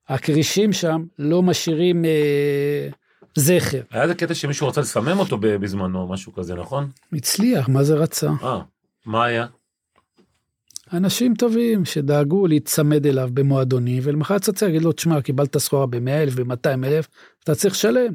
הכרישים 0.07 0.73
שם 0.73 1.03
לא 1.19 1.41
משאירים 1.41 2.05
אה, 2.05 2.89
זכר. 3.35 3.81
היה 3.91 4.03
איזה 4.03 4.15
קטע 4.15 4.33
שמישהו 4.33 4.67
רצה 4.67 4.81
לסמם 4.81 5.19
אותו 5.19 5.37
בזמנו, 5.37 6.07
משהו 6.07 6.33
כזה, 6.33 6.55
נכון? 6.55 6.89
הצליח, 7.13 7.69
מה 7.69 7.83
זה 7.83 7.95
רצה? 7.95 8.29
אה, 8.43 8.61
מה 9.05 9.25
היה? 9.25 9.45
אנשים 10.93 11.33
טובים 11.35 11.85
שדאגו 11.85 12.47
להיצמד 12.47 13.07
אליו 13.07 13.29
במועדונים, 13.33 13.99
ולמחרת 14.05 14.41
צצה 14.41 14.69
יגיד 14.69 14.81
לו, 14.81 14.91
תשמע, 14.91 15.21
קיבלת 15.21 15.57
סחורה 15.57 15.85
ב-100 15.85 16.09
אלף, 16.09 16.33
ב-200 16.35 16.85
אלף, 16.85 17.07
אתה 17.43 17.55
צריך 17.55 17.73
לשלם. 17.73 18.13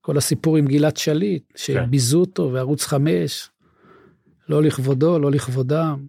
כל 0.00 0.16
הסיפור 0.16 0.56
עם 0.56 0.66
גלעד 0.66 0.96
שליט, 0.96 1.42
שביזו 1.56 2.20
אותו, 2.20 2.50
וערוץ 2.52 2.86
5, 2.86 3.50
לא 4.48 4.62
לכבודו, 4.62 5.18
לא 5.18 5.30
לכבודם. 5.30 6.06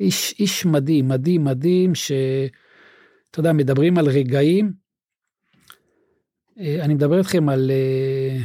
איש, 0.00 0.34
איש 0.38 0.66
מדהים, 0.66 1.08
מדהים, 1.08 1.44
מדהים, 1.44 1.94
שאתה 1.94 3.38
יודע, 3.38 3.52
מדברים 3.52 3.98
על 3.98 4.06
רגעים. 4.06 4.72
אה, 6.60 6.84
אני 6.84 6.94
מדבר 6.94 7.18
איתכם 7.18 7.48
על... 7.48 7.70
אה, 7.70 8.38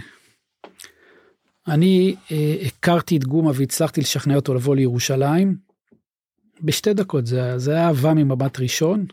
אני 1.68 2.16
אה, 2.32 2.56
הכרתי 2.66 3.18
את 3.18 3.24
גומה 3.24 3.52
והצלחתי 3.56 4.02
לשכנע 4.02 4.36
אותו 4.36 4.54
לבוא 4.54 4.76
לירושלים. 4.76 5.67
בשתי 6.62 6.94
דקות, 6.94 7.26
זה, 7.26 7.58
זה 7.58 7.72
היה 7.72 7.88
אהבה 7.88 8.14
ממבט 8.14 8.60
ראשון. 8.60 9.06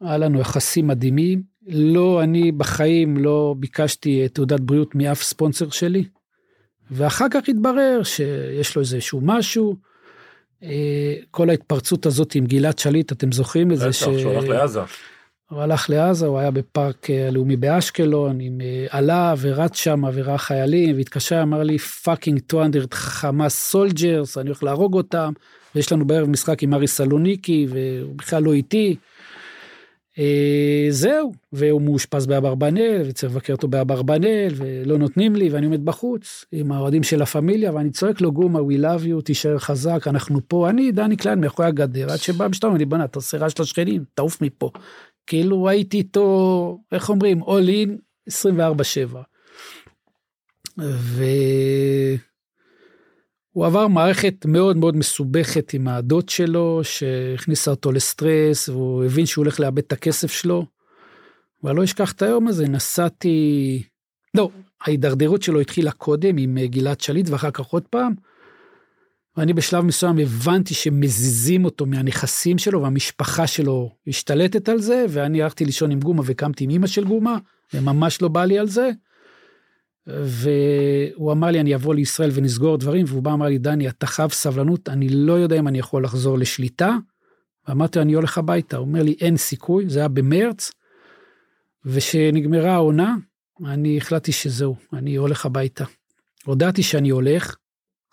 היה 0.00 0.18
לנו 0.18 0.40
יחסים 0.40 0.86
מדהימים. 0.86 1.42
לא, 1.68 2.22
אני 2.22 2.52
בחיים 2.52 3.16
לא 3.16 3.54
ביקשתי 3.58 4.22
אה, 4.22 4.28
תעודת 4.28 4.60
בריאות 4.60 4.94
מאף 4.94 5.22
ספונסר 5.22 5.70
שלי. 5.70 6.04
ואחר 6.90 7.26
כך 7.30 7.48
התברר 7.48 8.00
שיש 8.02 8.76
לו 8.76 8.82
איזשהו 8.82 9.20
משהו. 9.22 9.76
אה, 10.62 11.14
כל 11.30 11.50
ההתפרצות 11.50 12.06
הזאת 12.06 12.34
עם 12.34 12.46
גלעד 12.46 12.78
שליט, 12.78 13.12
אתם 13.12 13.32
זוכרים 13.32 13.72
את 13.72 13.78
זה? 13.78 13.88
בטח, 13.88 13.96
שהוא 13.96 14.32
הלך 14.32 14.48
לעזה. 14.48 14.80
הוא 15.50 15.60
הלך 15.60 15.90
לעזה, 15.90 16.26
הוא 16.26 16.38
היה 16.38 16.50
בפארק 16.50 17.10
אה, 17.10 17.28
הלאומי 17.28 17.56
באשקלון, 17.56 18.40
עם 18.40 18.58
אלה 18.90 19.34
ורץ 19.38 19.76
שם 19.76 20.02
וראה 20.14 20.38
חיילים, 20.38 20.96
והתקשר, 20.96 21.42
אמר 21.42 21.62
לי 21.62 21.78
fucking 21.78 22.40
200 22.52 22.70
חמאס 22.92 23.70
soldiers, 23.70 24.38
אני 24.38 24.48
הולך 24.48 24.62
להרוג 24.62 24.94
אותם, 24.94 25.32
ויש 25.76 25.92
לנו 25.92 26.04
בערב 26.04 26.28
משחק 26.28 26.62
עם 26.62 26.74
ארי 26.74 26.86
סלוניקי, 26.86 27.66
והוא 27.70 28.14
בכלל 28.16 28.42
לא 28.42 28.52
איתי. 28.52 28.96
אה, 30.18 30.86
זהו, 30.90 31.32
והוא 31.52 31.82
מאושפז 31.82 32.26
באברבנאל, 32.26 33.02
וצריך 33.08 33.32
לבקר 33.32 33.52
אותו 33.52 33.68
באברבנאל, 33.68 34.52
ולא 34.56 34.98
נותנים 34.98 35.36
לי, 35.36 35.48
ואני 35.48 35.66
עומד 35.66 35.84
בחוץ, 35.84 36.44
עם 36.52 36.72
האוהדים 36.72 37.02
של 37.02 37.22
הפמיליה, 37.22 37.74
ואני 37.74 37.90
צועק 37.90 38.20
לו, 38.20 38.32
גומה, 38.32 38.58
we 38.58 38.78
love 38.80 39.04
you, 39.04 39.22
תישאר 39.24 39.58
חזק, 39.58 40.04
אנחנו 40.06 40.40
פה, 40.48 40.70
אני, 40.70 40.92
דני 40.92 41.16
קליין, 41.16 41.40
מאחורי 41.40 41.68
הגדר, 41.68 42.12
עד 42.12 42.18
שבא 42.18 42.44
המשטרה, 42.44 42.68
אומר 42.68 42.78
לי, 42.78 42.84
בוא'נה, 42.84 43.04
אתה 43.04 43.18
עושה 43.18 43.38
רעש 43.38 43.60
לשכנים, 43.60 44.04
תעוף 44.14 44.42
מפה. 44.42 44.70
כאילו 45.26 45.68
הייתי 45.68 45.96
איתו, 45.96 46.78
איך 46.92 47.08
אומרים, 47.10 47.42
all 47.42 47.68
in 47.68 47.90
24/7. 48.30 49.18
והוא 53.56 53.66
עבר 53.66 53.88
מערכת 53.88 54.46
מאוד 54.46 54.76
מאוד 54.76 54.96
מסובכת 54.96 55.74
עם 55.74 55.88
הדוד 55.88 56.28
שלו, 56.28 56.80
שהכניסה 56.82 57.70
אותו 57.70 57.92
לסטרס, 57.92 58.68
והוא 58.68 59.04
הבין 59.04 59.26
שהוא 59.26 59.42
הולך 59.44 59.60
לאבד 59.60 59.78
את 59.78 59.92
הכסף 59.92 60.32
שלו. 60.32 60.66
ואני 61.62 61.76
לא 61.76 61.84
אשכח 61.84 62.12
את 62.12 62.22
היום 62.22 62.48
הזה, 62.48 62.68
נסעתי... 62.68 63.82
לא, 64.34 64.50
ההידרדרות 64.82 65.42
שלו 65.42 65.60
התחילה 65.60 65.92
קודם 65.92 66.36
עם 66.36 66.58
אה, 66.58 66.66
גלעד 66.66 67.00
שליט 67.00 67.28
ואחר 67.30 67.50
כך 67.50 67.64
עוד 67.64 67.82
פעם. 67.82 68.14
ואני 69.36 69.52
בשלב 69.52 69.84
מסוים 69.84 70.18
הבנתי 70.18 70.74
שמזיזים 70.74 71.64
אותו 71.64 71.86
מהנכסים 71.86 72.58
שלו 72.58 72.82
והמשפחה 72.82 73.46
שלו 73.46 73.90
השתלטת 74.06 74.68
על 74.68 74.78
זה 74.78 75.06
ואני 75.08 75.42
הלכתי 75.42 75.64
לישון 75.64 75.90
עם 75.90 76.00
גומה 76.00 76.22
וקמתי 76.26 76.64
עם 76.64 76.70
אמא 76.70 76.86
של 76.86 77.04
גומה 77.04 77.38
וממש 77.74 78.22
לא 78.22 78.28
בא 78.28 78.44
לי 78.44 78.58
על 78.58 78.68
זה. 78.68 78.90
והוא 80.06 81.32
אמר 81.32 81.50
לי 81.50 81.60
אני 81.60 81.74
אבוא 81.74 81.94
לישראל 81.94 82.30
ונסגור 82.34 82.78
דברים 82.78 83.04
והוא 83.08 83.22
בא 83.22 83.32
אמר 83.32 83.46
לי 83.46 83.58
דני 83.58 83.88
אתה 83.88 84.06
חייב 84.06 84.30
סבלנות 84.30 84.88
אני 84.88 85.08
לא 85.08 85.32
יודע 85.32 85.58
אם 85.58 85.68
אני 85.68 85.78
יכול 85.78 86.04
לחזור 86.04 86.38
לשליטה. 86.38 86.96
ואמרתי 87.68 87.98
לו 87.98 88.02
אני 88.02 88.12
הולך 88.12 88.38
הביתה 88.38 88.76
הוא 88.76 88.86
אומר 88.86 89.02
לי 89.02 89.16
אין 89.20 89.36
סיכוי 89.36 89.88
זה 89.88 89.98
היה 89.98 90.08
במרץ. 90.08 90.70
ושנגמרה 91.84 92.74
העונה 92.74 93.14
אני 93.66 93.98
החלטתי 93.98 94.32
שזהו 94.32 94.76
אני 94.92 95.16
הולך 95.16 95.46
הביתה. 95.46 95.84
הודעתי 96.44 96.82
שאני 96.82 97.10
הולך 97.10 97.56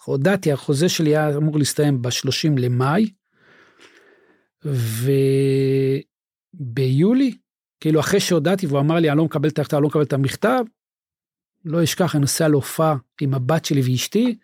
הודעתי, 0.06 0.52
החוזה 0.52 0.90
שלי 0.90 1.10
היה 1.10 1.38
אמור 1.38 1.58
להסתיים 1.58 2.02
ב-30 2.02 2.60
למאי, 2.60 3.10
וביולי, 6.60 7.38
כאילו 7.80 8.00
אחרי 8.00 8.20
שהודעתי 8.20 8.68
והוא 8.68 8.80
אמר 8.80 8.96
לי, 8.96 9.10
אני 9.10 9.18
לא 9.18 9.26
מקבל 9.26 9.50
את 9.50 9.60
ההחלטה, 9.60 9.78
אני 9.78 9.84
לא 9.84 9.90
מקבל 9.90 10.04
את 10.04 10.14
המכתב, 10.14 10.64
לא 11.66 11.84
אשכח, 11.84 12.16
אני 12.16 12.22
נוסע 12.22 12.48
להופעה 12.48 12.96
עם 13.22 13.34
הבת 13.34 13.66
שלי 13.66 13.82
ואשתי, 13.82 14.36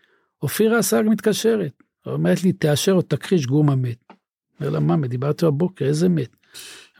אופירה 0.44 0.80
אסרג 0.80 1.06
מתקשרת, 1.10 1.72
אומרת 2.06 2.44
לי, 2.44 2.52
תאשר 2.54 2.92
או 2.92 3.02
תכחיש, 3.02 3.46
גומה 3.46 3.76
מת. 3.76 3.98
אומר 4.60 4.70
לה, 4.72 4.80
מה 4.80 4.96
מת? 4.96 5.10
דיברתי 5.10 5.46
בבוקר, 5.46 5.86
איזה 5.86 6.10
מת? 6.10 6.30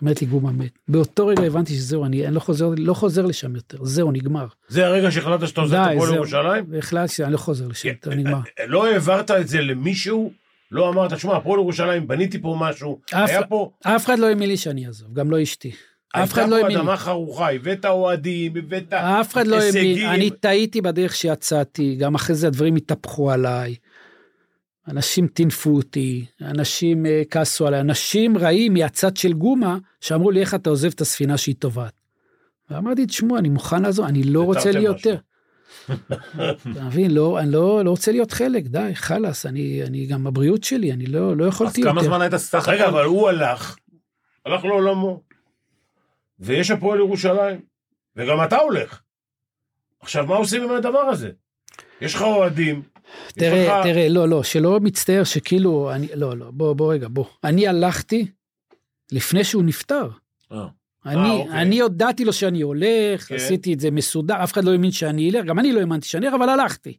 אומרת 0.02 0.22
לי, 0.22 0.28
גומה 0.28 0.52
מת. 0.52 0.72
באותו 0.88 1.28
רגע 1.28 1.44
הבנתי 1.44 1.74
שזהו, 1.76 2.06
אני, 2.06 2.28
אני 2.28 2.36
לא, 2.36 2.40
חוזר, 2.40 2.70
לא 2.78 2.94
חוזר 2.94 3.26
לשם 3.26 3.56
יותר, 3.56 3.78
זהו, 3.86 4.12
נגמר. 4.12 4.46
זה 4.68 4.86
הרגע 4.88 5.12
שהחלטת 5.12 5.48
שאתה 5.48 5.62
עוזב 5.62 5.76
את 5.76 5.92
הפועל. 5.96 6.16
ירושלים? 6.16 6.66
והחלטתי 6.70 7.14
שאני 7.14 7.32
לא 7.32 7.38
חוזר 7.38 7.68
לשם 7.68 7.90
יותר, 7.90 8.14
נגמר. 8.14 8.40
לא 8.68 8.88
העברת 8.88 9.32
את 9.32 9.48
זה 9.48 9.62
למישהו? 9.62 10.32
לא 10.72 10.90
אמרת, 10.90 11.20
שמע, 11.20 11.36
הפועל 11.36 11.60
ירושלים, 11.60 12.08
בניתי 12.08 12.42
פה 12.42 12.58
משהו, 12.60 13.00
אף- 13.12 13.30
היה 13.30 13.48
פה... 13.48 13.72
אף 13.84 14.06
אחד 14.06 14.20
לא 14.20 14.28
האמין 14.28 14.50
לי 14.50 14.58
שאני 14.58 14.88
אעזוב, 14.88 15.14
גם 15.14 15.32
לא 15.32 15.44
אשתי. 15.44 15.72
אף 16.16 16.34
אחד 16.34 16.42
הייתה 16.42 16.56
לא 16.56 16.62
פה 16.62 16.64
האמין 16.64 16.78
לי. 16.78 16.84
אדמה 16.84 16.98
חרוכה, 16.98 17.52
הבאת 17.52 17.86
אוהדים, 17.86 18.58
הבאת 18.58 18.94
אף 18.94 19.34
אחד 19.34 19.48
לא 19.48 19.56
האמין, 19.56 19.76
הישגים. 19.76 20.10
אני 20.10 20.30
טעיתי 20.30 20.82
בדרך 20.82 21.16
שיצאתי, 21.16 21.96
גם 21.96 22.16
אחרי 22.16 22.36
זה 22.36 22.48
הדברים 22.48 22.76
התהפכו 22.76 23.32
עליי. 23.32 23.76
אנשים 24.88 25.28
טינפו 25.28 25.70
אותי, 25.76 26.26
אנשים 26.42 27.06
אה, 27.06 27.22
כעסו 27.30 27.68
עליי, 27.68 27.80
אנשים 27.80 28.38
רעים 28.38 28.74
מהצד 28.74 29.18
של 29.18 29.34
גומה, 29.34 29.78
שאמרו 30.02 30.32
לי 30.32 30.42
איך 30.42 30.56
אתה 30.56 30.70
עוזב 30.70 30.90
את 30.96 31.02
הספינה 31.02 31.38
שהיא 31.38 31.56
טובעת. 31.60 31.94
ואמרתי, 32.70 33.06
תשמעו, 33.06 33.38
אני 33.38 33.50
מוכן 33.50 33.82
לעזוב, 33.82 34.06
אני 34.06 34.24
לא 34.24 34.42
רוצה 34.42 34.72
להיות. 34.72 35.06
יותר. 35.06 35.16
אתה 36.72 36.84
מבין, 36.84 37.12
לא, 37.12 37.40
אני 37.40 37.52
לא, 37.52 37.86
לא 37.86 37.90
רוצה 37.90 38.12
להיות 38.12 38.32
חלק, 38.32 38.64
די, 38.68 38.92
חלאס, 38.94 39.46
אני, 39.46 39.84
אני 39.84 40.06
גם 40.06 40.28
הבריאות 40.28 40.64
שלי, 40.64 40.92
אני 40.92 41.06
לא, 41.06 41.38
לא 41.38 41.46
אז 41.46 41.54
יכולתי 41.54 41.82
כמה 41.82 42.02
יותר. 42.02 42.04
זמן 42.04 42.22
היית 42.22 42.36
סך 42.36 42.70
רגע? 42.70 42.88
אבל 42.88 43.06
הוא 43.06 43.30
הלך, 43.30 43.76
הלך 44.46 44.66
לעולמו. 44.66 45.29
ויש 46.40 46.72
הפועל 46.72 47.00
ירושלים, 47.00 47.60
וגם 48.16 48.44
אתה 48.44 48.58
הולך. 48.58 49.02
עכשיו, 50.00 50.26
מה 50.26 50.36
עושים 50.36 50.64
עם 50.64 50.72
הדבר 50.72 51.00
הזה? 51.00 51.30
יש 52.02 52.16
לך 52.16 52.22
אוהדים, 52.22 52.82
תראה, 53.28 53.80
לך- 53.80 53.84
תראה, 53.88 54.10
לא, 54.10 54.30
לא, 54.30 54.44
שלא 54.44 54.80
מצטער 54.80 55.24
שכאילו, 55.24 55.92
אני, 55.94 56.08
לא, 56.16 56.38
לא, 56.38 56.52
בוא, 56.52 56.74
בוא 56.74 56.94
רגע, 56.94 57.08
בוא. 57.12 57.26
אני 57.44 57.68
הלכתי 57.68 58.28
לפני 59.12 59.44
שהוא 59.44 59.64
נפטר. 59.64 60.10
אה. 60.52 60.68
אני, 61.06 61.30
אוקיי. 61.30 61.62
אני 61.62 61.80
הודעתי 61.82 62.26
לו 62.26 62.34
שאני 62.34 62.62
הולך, 62.62 63.28
כן. 63.28 63.36
עשיתי 63.36 63.74
את 63.74 63.80
זה 63.80 63.92
מסודר, 63.92 64.44
אף 64.44 64.54
אחד 64.54 64.64
לא 64.64 64.72
האמין 64.72 64.92
שאני 64.92 65.30
אלך, 65.30 65.46
גם 65.46 65.60
אני 65.60 65.72
לא 65.74 65.80
האמנתי 65.80 66.08
שאני 66.08 66.28
אלך, 66.28 66.34
אבל 66.34 66.50
הלכתי. 66.50 66.98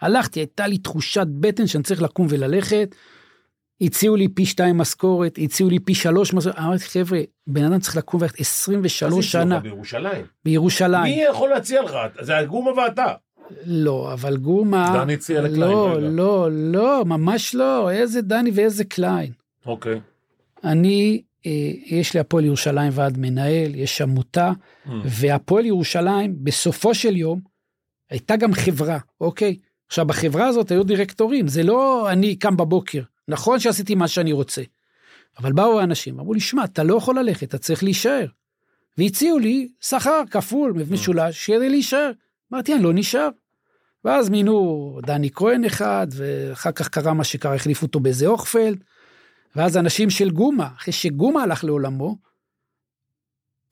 הלכתי, 0.00 0.40
הייתה 0.40 0.66
לי 0.66 0.78
תחושת 0.78 1.26
בטן 1.40 1.66
שאני 1.66 1.84
צריך 1.84 2.02
לקום 2.02 2.26
וללכת. 2.30 2.94
הציעו 3.80 4.16
לי 4.16 4.28
פי 4.28 4.46
שתיים 4.46 4.78
משכורת, 4.78 5.38
הציעו 5.42 5.70
לי 5.70 5.78
פי 5.78 5.94
שלוש 5.94 6.34
משכורת, 6.34 6.58
אמרתי 6.58 6.84
חבר'ה, 6.84 7.20
בן 7.46 7.64
אדם 7.64 7.80
צריך 7.80 7.96
לקום 7.96 8.20
וללכת 8.20 8.38
מה 8.40 8.44
זה 8.44 8.50
23 8.50 9.02
הציעו 9.02 9.18
לך 9.20 9.24
שנה 9.24 9.60
בירושלים. 9.60 10.24
בירושלים. 10.44 11.14
מי 11.16 11.22
יכול 11.30 11.50
להציע 11.50 11.82
לך? 11.82 11.96
זה 12.20 12.36
הגומה 12.36 12.70
ואתה. 12.70 13.06
לא, 13.66 14.12
אבל 14.12 14.36
גומה... 14.36 14.98
דני 15.00 15.14
הציע 15.14 15.40
לקליין, 15.40 15.60
לא, 15.60 15.92
רגע. 15.96 16.08
לא, 16.08 16.48
לא, 16.52 17.04
ממש 17.04 17.54
לא, 17.54 17.90
איזה 17.90 18.22
דני 18.22 18.50
ואיזה 18.54 18.84
קליין. 18.84 19.32
אוקיי. 19.66 20.00
אני, 20.64 21.22
אה, 21.46 21.70
יש 21.86 22.14
לי 22.14 22.20
הפועל 22.20 22.44
ירושלים 22.44 22.92
ועד 22.94 23.18
מנהל, 23.18 23.74
יש 23.74 24.00
עמותה, 24.00 24.52
Mm. 24.86 24.90
והפועל 25.04 25.66
ירושלים, 25.66 26.36
בסופו 26.42 26.94
של 26.94 27.16
יום, 27.16 27.40
הייתה 28.10 28.36
גם 28.36 28.52
חברה, 28.52 28.98
אוקיי? 29.20 29.56
עכשיו, 29.86 30.06
בחברה 30.06 30.46
הזאת 30.46 30.70
היו 30.70 30.84
דירקטורים, 30.84 31.48
זה 31.48 31.62
לא 31.62 32.10
אני 32.12 32.36
קם 32.36 32.56
בבוקר. 32.56 33.02
נכון 33.28 33.60
שעשיתי 33.60 33.94
מה 33.94 34.08
שאני 34.08 34.32
רוצה, 34.32 34.62
אבל 35.38 35.52
באו 35.52 35.80
האנשים, 35.80 36.20
אמרו 36.20 36.34
לי, 36.34 36.40
שמע, 36.40 36.64
אתה 36.64 36.82
לא 36.82 36.94
יכול 36.96 37.18
ללכת, 37.18 37.48
אתה 37.48 37.58
צריך 37.58 37.82
להישאר. 37.82 38.26
והציעו 38.98 39.38
לי 39.38 39.68
שכר 39.80 40.22
כפול, 40.30 40.72
משולש, 40.90 41.46
כדי 41.46 41.68
להישאר. 41.68 42.10
אמרתי, 42.52 42.74
אני 42.74 42.82
לא 42.82 42.92
נשאר. 42.94 43.28
ואז 44.04 44.28
מינו 44.28 44.98
דני 45.02 45.30
כהן 45.30 45.64
אחד, 45.64 46.06
ואחר 46.10 46.72
כך 46.72 46.88
קרה 46.88 47.14
מה 47.14 47.24
שקרה, 47.24 47.54
החליפו 47.54 47.86
אותו 47.86 48.00
באיזה 48.00 48.26
אוכפלד. 48.26 48.84
ואז 49.56 49.76
אנשים 49.76 50.10
של 50.10 50.30
גומה, 50.30 50.68
אחרי 50.76 50.92
שגומה 50.92 51.42
הלך 51.42 51.64
לעולמו, 51.64 52.16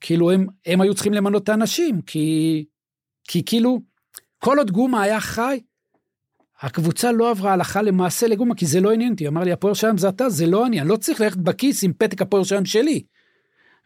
כאילו 0.01 0.31
הם, 0.31 0.47
הם 0.65 0.81
היו 0.81 0.93
צריכים 0.93 1.13
למנות 1.13 1.43
את 1.43 1.49
האנשים, 1.49 2.01
כי, 2.01 2.65
כי 3.23 3.45
כאילו, 3.45 3.81
כל 4.37 4.57
עוד 4.57 4.71
גומה 4.71 5.01
היה 5.01 5.19
חי, 5.19 5.59
הקבוצה 6.61 7.11
לא 7.11 7.29
עברה 7.29 7.53
הלכה 7.53 7.81
למעשה 7.81 8.27
לגומה, 8.27 8.55
כי 8.55 8.65
זה 8.65 8.81
לא 8.81 8.91
עניין 8.91 9.11
אותי. 9.11 9.27
אמר 9.27 9.43
לי, 9.43 9.51
הפועל 9.51 9.69
ירושלים 9.69 9.97
זה 9.97 10.09
אתה, 10.09 10.29
זה 10.29 10.45
לא 10.45 10.65
אני, 10.65 10.81
אני 10.81 10.89
לא 10.89 10.95
צריך 10.95 11.21
ללכת 11.21 11.37
בכיס 11.37 11.83
עם 11.83 11.93
פתק 11.97 12.21
הפועל 12.21 12.39
ירושלים 12.39 12.65
שלי. 12.65 13.03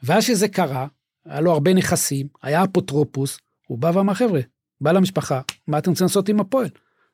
ואז 0.04 0.24
שזה 0.24 0.48
קרה, 0.48 0.88
היה 1.26 1.42
לו 1.42 1.52
הרבה 1.52 1.74
נכסים, 1.74 2.28
היה 2.44 2.64
אפוטרופוס, 2.64 3.40
הוא 3.68 3.78
בא 3.78 3.92
ואמר, 3.94 4.14
חבר'ה, 4.14 4.40
בא 4.82 4.92
למשפחה, 4.92 5.42
מה 5.68 5.78
אתם 5.78 5.90
רוצים 5.90 6.06
לעשות 6.06 6.30
עם 6.30 6.40
הפועל? 6.40 6.68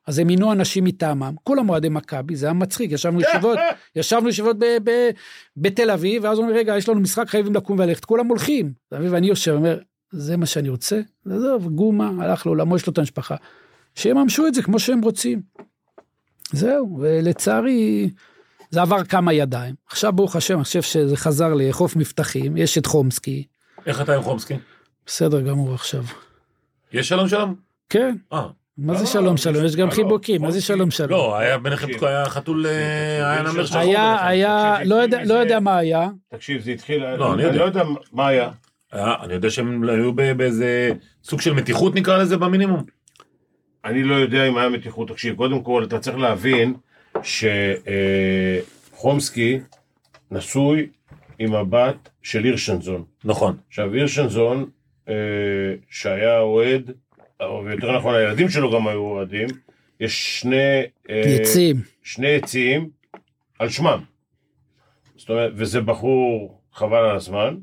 אז 0.06 0.18
הם 0.18 0.26
מינו 0.26 0.52
אנשים 0.52 0.84
מטעמם, 0.84 1.34
כולם 1.44 1.68
אוהדי 1.68 1.88
מכבי, 1.88 2.36
זה 2.36 2.46
היה 2.46 2.52
מצחיק, 2.52 2.92
ישבנו 2.92 3.20
ישיבות, 3.20 3.58
ישבנו 3.96 4.28
ישיבות 4.28 4.56
בתל 5.56 5.90
אביב, 5.90 6.24
ואז 6.24 6.38
אומרים, 6.38 6.56
רגע, 6.56 6.76
יש 6.76 6.88
לנו 6.88 7.00
משחק, 7.00 7.28
חייבים 7.28 7.54
לקום 7.54 7.78
וללכת, 7.78 8.04
כולם 8.04 8.26
הולכים. 8.26 8.72
ואני 8.92 9.26
יושב, 9.26 9.52
אומר, 9.52 9.78
זה 10.12 10.36
מה 10.36 10.46
שאני 10.46 10.68
רוצה? 10.68 11.00
עזוב, 11.26 11.68
גומה, 11.68 12.10
הלך 12.24 12.46
לעולמו, 12.46 12.76
יש 12.76 12.86
לו 12.86 12.92
את 12.92 12.98
המשפחה. 12.98 13.36
שיממשו 13.98 14.46
את 14.46 14.54
זה 14.54 14.62
כמו 14.62 14.78
שהם 14.78 15.00
רוצים. 15.02 15.40
זהו, 16.52 16.98
ולצערי, 17.00 18.10
זה 18.70 18.82
עבר 18.82 19.04
כמה 19.04 19.32
ידיים. 19.32 19.74
עכשיו, 19.86 20.12
ברוך 20.12 20.36
השם, 20.36 20.54
אני 20.54 20.64
חושב 20.64 20.82
שזה 20.82 21.16
חזר 21.16 21.54
לחוף 21.54 21.96
מבטחים, 21.96 22.56
יש 22.56 22.78
את 22.78 22.86
חומסקי, 22.86 23.44
איך 23.86 24.00
אתה 24.00 24.14
עם 24.16 24.22
חומסקי? 24.22 24.54
בסדר 25.06 25.40
גמור 25.40 25.74
עכשיו. 25.74 26.04
יש 26.92 27.08
שלום 27.08 27.28
שלום? 27.28 27.54
כן, 27.88 28.16
אה. 28.32 28.46
מה 28.78 28.94
זה 28.94 29.00
לא, 29.04 29.06
שלום 29.10 29.36
שלום? 29.36 29.64
יש 29.64 29.76
גם 29.76 29.88
לא, 29.88 29.92
חיבוקים, 29.92 30.42
מה 30.42 30.50
זה. 30.50 30.60
שלום 30.60 30.90
שלום? 30.90 31.10
לא, 31.10 31.36
היה 31.38 31.58
ביניכם. 31.58 31.86
היה 32.02 32.24
חתול, 32.30 32.66
אה, 32.66 33.30
היה 33.32 33.42
נמר 33.42 33.66
שחור 33.66 33.80
היה. 33.80 34.26
היה, 34.26 34.78
לא 34.84 34.94
יודע- 34.94 35.24
לא 35.24 35.34
יודע 35.34 35.60
מה 35.60 35.76
היה, 35.76 36.08
תקשיב, 36.28 36.62
זה 36.62 36.70
התחיל, 36.70 37.14
לא, 37.16 37.34
אני. 37.34 37.58
לא 37.58 37.64
יודע 37.64 37.82
מה 38.12 38.26
היה. 38.28 38.50
אני 38.92 39.32
יודע 39.34 39.50
שהם 39.50 39.88
היו 39.88 40.12
באיזה 40.12 40.90
סוג 41.24 41.40
של 41.40 41.52
מתיחות 41.52 41.94
נקרא 41.94 42.18
לזה 42.18 42.36
במינימום. 42.36 42.97
אני 43.84 44.02
לא 44.02 44.14
יודע 44.14 44.48
אם 44.48 44.58
היה 44.58 44.68
מתיחות. 44.68 45.08
תקשיב, 45.08 45.36
קודם 45.36 45.62
כל, 45.62 45.84
אתה 45.84 45.98
צריך 45.98 46.16
להבין 46.16 46.74
שחומסקי 48.92 49.60
נשוי 50.30 50.86
עם 51.38 51.54
הבת 51.54 52.08
של 52.22 52.44
הירשנזון. 52.44 53.04
נכון. 53.24 53.56
עכשיו, 53.68 53.92
הירשנזון, 53.94 54.70
אה, 55.08 55.14
שהיה 55.90 56.40
אוהד, 56.40 56.90
או 57.40 57.68
יותר 57.70 57.98
נכון, 57.98 58.14
הילדים 58.14 58.48
שלו 58.48 58.70
גם 58.72 58.88
היו 58.88 59.00
אוהדים, 59.00 59.48
יש 60.00 60.40
שני... 60.40 60.82
אה, 61.10 61.22
יצים. 61.26 61.76
שני 62.02 62.28
יציאים 62.28 62.90
על 63.58 63.68
שמם. 63.68 64.00
זאת 65.16 65.30
אומרת, 65.30 65.52
וזה 65.54 65.80
בחור 65.80 66.60
חבל 66.72 66.98
על 66.98 67.16
הזמן, 67.16 67.56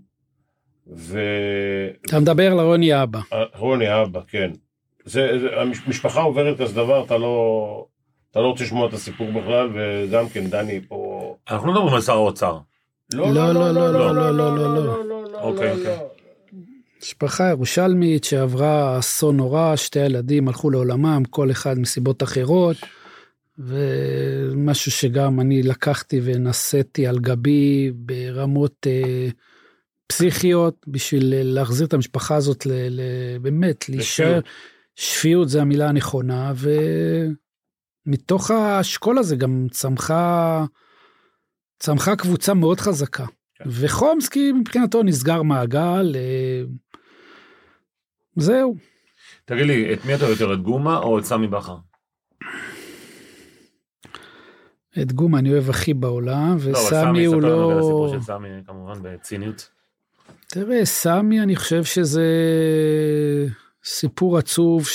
אתה 2.06 2.20
מדבר 2.20 2.54
לרוני 2.54 3.04
אבא. 3.04 3.20
ורוני 3.58 3.88
האבא, 3.88 4.20
כן. 4.28 4.52
זה, 5.06 5.40
זה, 5.42 5.48
המשפחה 5.62 6.22
עוברת 6.22 6.62
כזה 6.62 6.74
דבר, 6.74 7.04
אתה 7.04 7.18
לא, 7.18 7.86
אתה 8.32 8.40
לא 8.40 8.48
רוצה 8.48 8.64
לשמוע 8.64 8.88
את 8.88 8.94
הסיפור 8.94 9.32
בכלל, 9.32 9.70
וגם 9.74 10.30
כן, 10.30 10.48
דני 10.48 10.82
פה... 10.88 11.36
אנחנו 11.50 11.68
לא 11.68 11.74
מדברים 11.74 11.94
על 11.94 12.02
שר 12.02 12.14
האוצר. 12.14 12.58
לא, 13.14 13.34
לא, 13.34 13.54
לא, 13.54 13.72
לא, 13.72 13.94
לא, 13.94 14.32
לא, 14.38 14.58
לא, 14.58 14.84
לא. 14.84 15.40
אוקיי, 15.42 15.72
אוקיי. 15.72 15.98
משפחה 17.02 17.50
ירושלמית 17.50 18.24
שעברה 18.24 19.00
אסון 19.00 19.38
נורא, 19.38 19.76
שתי 19.76 20.00
ילדים 20.00 20.48
הלכו 20.48 20.70
לעולמם, 20.70 21.24
כל 21.30 21.52
אחד 21.52 21.80
מסיבות 21.80 22.24
אחרות, 22.24 22.78
ומשהו 23.60 24.92
שגם 24.92 25.40
אני 25.40 25.64
לקחתי 25.64 26.22
ונשאתי 26.24 27.08
על 27.08 27.20
גבי 27.20 27.92
ברמות 27.96 28.88
אה, 28.88 29.28
פסיכיות, 30.08 30.86
בשביל 30.88 31.34
להחזיר 31.36 31.88
את 31.88 31.94
המשפחה 31.94 32.36
הזאת, 32.36 32.66
ל, 32.66 32.72
ל, 32.72 33.02
באמת, 33.42 33.90
להישאר, 33.90 34.40
שפיות 34.96 35.50
זה 35.50 35.62
המילה 35.62 35.90
הנכונה, 35.90 36.54
ומתוך 38.08 38.52
השכול 38.52 39.18
הזה 39.18 39.36
גם 39.36 39.68
צמחה, 39.72 40.66
צמחה 41.80 42.16
קבוצה 42.16 42.54
מאוד 42.54 42.80
חזקה. 42.80 43.26
וחומסקי 43.66 44.52
מבחינתו 44.52 45.04
נסגר 45.04 45.42
מעגל, 45.42 46.16
אה, 46.16 46.64
זהו. 48.36 48.76
תגיד 49.46 49.66
לי, 49.66 49.94
את 49.94 50.06
מי 50.06 50.16
אתה 50.16 50.26
יותר, 50.26 50.54
את 50.54 50.62
גומה 50.62 50.98
או 50.98 51.20
את 51.20 51.26
סמי 51.26 51.48
בכר? 51.48 51.78
את 55.02 55.12
גומה 55.12 55.40
אני 55.40 55.52
אוהב 55.52 55.70
הכי 55.70 55.94
בעולם, 55.94 56.58
לא, 56.66 56.80
וסמי 56.80 57.26
הוא 57.26 57.36
על 57.36 57.42
לא... 57.42 57.80
הסיפור 57.80 58.10
של 58.10 58.22
סמי 58.22 58.48
כמובן 58.66 59.00
בציניות. 59.02 59.70
תראה, 60.48 60.86
סמי 60.86 61.42
אני 61.42 61.56
חושב 61.56 61.84
שזה 61.84 62.26
סיפור 63.86 64.38
עצוב 64.38 64.88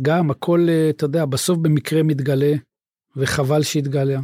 שגם 0.00 0.30
הכל, 0.30 0.66
אה, 0.68 0.90
אתה 0.90 1.04
יודע, 1.04 1.24
בסוף 1.24 1.58
במקרה 1.58 2.02
מתגלה, 2.02 2.52
וחבל 3.16 3.62
שהתגלה. 3.62 4.20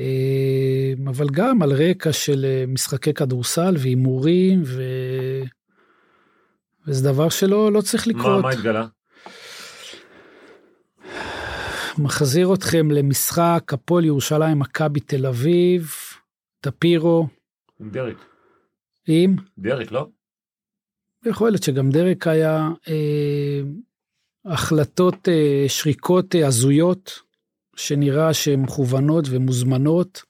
אה, 0.00 0.92
אבל 1.06 1.26
גם 1.32 1.62
על 1.62 1.72
רקע 1.72 2.12
של 2.12 2.44
אה, 2.44 2.64
משחקי 2.68 3.14
כדורסל 3.14 3.74
והימורים, 3.78 4.62
ו... 4.64 4.82
וזה 6.86 7.12
דבר 7.12 7.28
שלא 7.28 7.72
לא 7.72 7.80
צריך 7.80 8.08
מה 8.08 8.12
לקרות. 8.12 8.42
מה 8.42 8.50
התגלה? 8.50 8.86
מחזיר 11.98 12.54
אתכם 12.54 12.90
למשחק 12.90 13.70
הפועל 13.72 14.04
ירושלים, 14.04 14.58
מכבי 14.58 15.00
תל 15.00 15.26
אביב, 15.26 15.90
טפירו, 16.60 17.26
עם 17.80 17.90
דרק. 17.90 18.16
עם, 19.06 19.36
דרק, 19.58 19.92
לא? 19.92 20.08
יכול 21.26 21.50
להיות 21.50 21.62
שגם 21.62 21.90
דרק 21.90 22.26
היה, 22.26 22.68
אה, 22.88 23.60
החלטות, 24.44 25.28
אה, 25.28 25.64
שריקות 25.68 26.34
אה, 26.34 26.46
הזויות, 26.46 27.20
שנראה 27.76 28.34
שהן 28.34 28.60
מכוונות 28.60 29.24
ומוזמנות. 29.30 30.22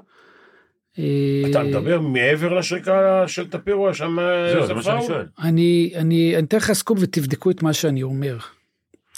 אה, 0.99 1.43
אתה 1.51 1.63
מדבר 1.63 2.01
מעבר 2.01 2.55
לשריקה 2.55 3.25
של 3.27 3.51
טפירו, 3.51 3.95
שם 3.95 4.17
זהו, 4.53 4.67
זה 4.67 4.75
מה 4.75 4.83
שאני 4.83 5.07
שואל. 5.07 5.27
אני, 5.39 5.93
אני, 5.95 6.37
אני 6.37 6.45
אתן 6.47 6.57
לך 6.57 6.73
סקופ 6.73 6.99
ותבדקו 7.01 7.51
את 7.51 7.63
מה 7.63 7.73
שאני 7.73 8.03
אומר. 8.03 8.39